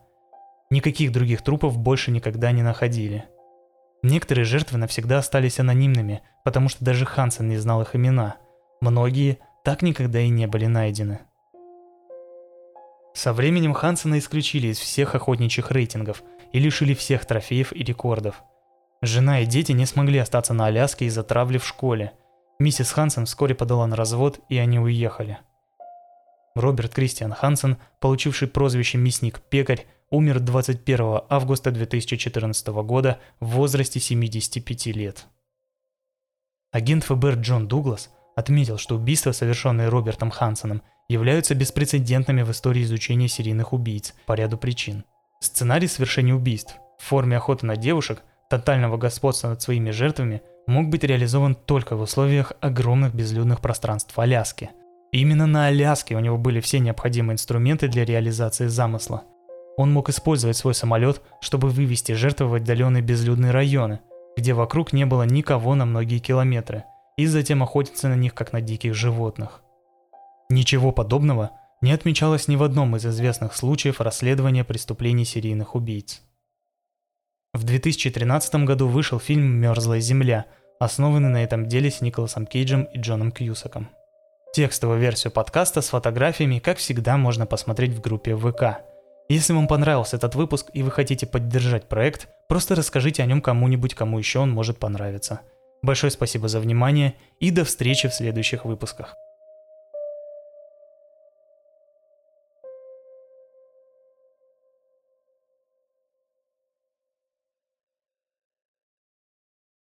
Никаких 0.70 1.11
других 1.11 1.43
трупов 1.43 1.76
больше 1.78 2.12
никогда 2.12 2.53
не 2.53 2.62
находили. 2.62 3.24
Некоторые 4.03 4.45
жертвы 4.45 4.78
навсегда 4.78 5.18
остались 5.18 5.59
анонимными, 5.59 6.22
потому 6.45 6.68
что 6.68 6.85
даже 6.85 7.05
Хансен 7.05 7.49
не 7.49 7.57
знал 7.57 7.83
их 7.83 7.97
имена. 7.97 8.37
Многие 8.81 9.39
так 9.64 9.83
никогда 9.83 10.20
и 10.20 10.28
не 10.28 10.47
были 10.47 10.66
найдены. 10.66 11.20
Со 13.12 13.33
временем 13.33 13.74
Хансена 13.74 14.18
исключили 14.18 14.68
из 14.68 14.78
всех 14.78 15.14
охотничьих 15.14 15.70
рейтингов 15.70 16.22
и 16.53 16.61
лишили 16.61 16.95
всех 16.95 17.26
трофеев 17.26 17.72
и 17.72 17.83
рекордов. 17.83 18.43
Жена 19.03 19.41
и 19.41 19.47
дети 19.47 19.72
не 19.72 19.87
смогли 19.87 20.18
остаться 20.18 20.55
на 20.55 20.66
Аляске 20.66 21.07
из-за 21.07 21.22
травли 21.22 21.59
в 21.59 21.66
школе. 21.66 22.12
Миссис 22.61 22.92
Хансен 22.92 23.24
вскоре 23.24 23.54
подала 23.54 23.86
на 23.86 23.96
развод, 23.96 24.40
и 24.50 24.58
они 24.58 24.78
уехали. 24.78 25.38
Роберт 26.54 26.92
Кристиан 26.92 27.32
Хансен, 27.32 27.78
получивший 28.00 28.48
прозвище 28.48 28.98
«Мясник-пекарь», 28.98 29.86
умер 30.11 30.40
21 30.40 31.22
августа 31.30 31.70
2014 31.70 32.66
года 32.68 33.18
в 33.40 33.46
возрасте 33.46 33.98
75 33.98 34.86
лет. 34.88 35.26
Агент 36.70 37.04
ФБР 37.04 37.36
Джон 37.36 37.66
Дуглас 37.66 38.11
отметил, 38.36 38.76
что 38.76 38.96
убийства, 38.96 39.32
совершенные 39.32 39.88
Робертом 39.88 40.30
Хансеном, 40.30 40.82
являются 41.08 41.54
беспрецедентными 41.54 42.42
в 42.42 42.50
истории 42.50 42.82
изучения 42.82 43.28
серийных 43.28 43.72
убийц 43.72 44.14
по 44.26 44.34
ряду 44.34 44.58
причин. 44.58 45.06
Сценарий 45.40 45.88
совершения 45.88 46.34
убийств 46.34 46.76
в 46.98 47.04
форме 47.04 47.38
охоты 47.38 47.64
на 47.64 47.76
девушек, 47.76 48.22
тотального 48.50 48.98
господства 48.98 49.48
над 49.48 49.62
своими 49.62 49.92
жертвами 49.92 50.42
мог 50.66 50.88
быть 50.88 51.04
реализован 51.04 51.54
только 51.54 51.96
в 51.96 52.02
условиях 52.02 52.52
огромных 52.61 53.14
безлюдных 53.14 53.61
пространств 53.61 54.18
Аляски. 54.18 54.70
именно 55.12 55.46
на 55.46 55.66
Аляске 55.66 56.16
у 56.16 56.20
него 56.20 56.38
были 56.38 56.61
все 56.61 56.78
необходимые 56.78 57.34
инструменты 57.34 57.88
для 57.88 58.04
реализации 58.04 58.66
замысла. 58.68 59.24
Он 59.76 59.92
мог 59.92 60.08
использовать 60.08 60.56
свой 60.56 60.74
самолет, 60.74 61.22
чтобы 61.40 61.68
вывести 61.68 62.12
жертвы 62.12 62.46
в 62.48 62.54
отдаленные 62.54 63.02
безлюдные 63.02 63.50
районы, 63.50 64.00
где 64.36 64.52
вокруг 64.52 64.92
не 64.92 65.06
было 65.06 65.24
никого 65.24 65.74
на 65.74 65.86
многие 65.86 66.18
километры, 66.18 66.84
и 67.16 67.26
затем 67.26 67.62
охотиться 67.62 68.08
на 68.08 68.14
них 68.14 68.34
как 68.34 68.52
на 68.52 68.61
диких 68.61 68.94
животных. 68.94 69.62
Ничего 70.48 70.92
подобного 70.92 71.50
не 71.80 71.92
отмечалось 71.92 72.48
ни 72.48 72.56
в 72.56 72.62
одном 72.62 72.96
из 72.96 73.06
известных 73.06 73.54
случаев 73.54 74.00
расследования 74.00 74.64
преступлений 74.64 75.24
серийных 75.24 75.74
убийц. 75.74 76.22
В 77.53 77.64
2013 77.64 78.64
году 78.64 78.86
вышел 78.86 79.18
фильм 79.18 79.42
«Мерзлая 79.42 79.98
земля», 79.98 80.46
основанный 80.78 81.30
на 81.30 81.42
этом 81.42 81.66
деле 81.66 81.90
с 81.90 82.01
Николасом 82.01 82.46
Кейджем 82.46 82.84
и 82.84 82.98
Джоном 82.98 83.32
Кьюсаком. 83.32 83.88
Текстовую 84.55 85.01
версию 85.01 85.32
подкаста 85.32 85.80
с 85.80 85.88
фотографиями, 85.88 86.61
как 86.61 86.78
всегда, 86.78 87.16
можно 87.16 87.46
посмотреть 87.46 87.90
в 87.90 88.01
группе 88.01 88.36
ВК. 88.36 88.82
Если 89.28 89.53
вам 89.53 89.66
понравился 89.66 90.16
этот 90.16 90.36
выпуск 90.36 90.70
и 90.72 90.84
вы 90.84 90.92
хотите 90.92 91.26
поддержать 91.26 91.88
проект, 91.88 92.28
просто 92.48 92.76
расскажите 92.76 93.24
о 93.24 93.26
нем 93.26 93.42
кому-нибудь, 93.42 93.94
кому 93.94 94.18
еще 94.18 94.38
он 94.38 94.53
может 94.53 94.78
понравиться. 94.78 95.40
Большое 95.82 96.12
спасибо 96.12 96.46
за 96.46 96.61
внимание 96.61 97.14
и 97.40 97.51
до 97.51 97.64
встречи 97.64 98.09
в 98.09 98.14
следующих 98.14 98.64
выпусках. 98.64 99.16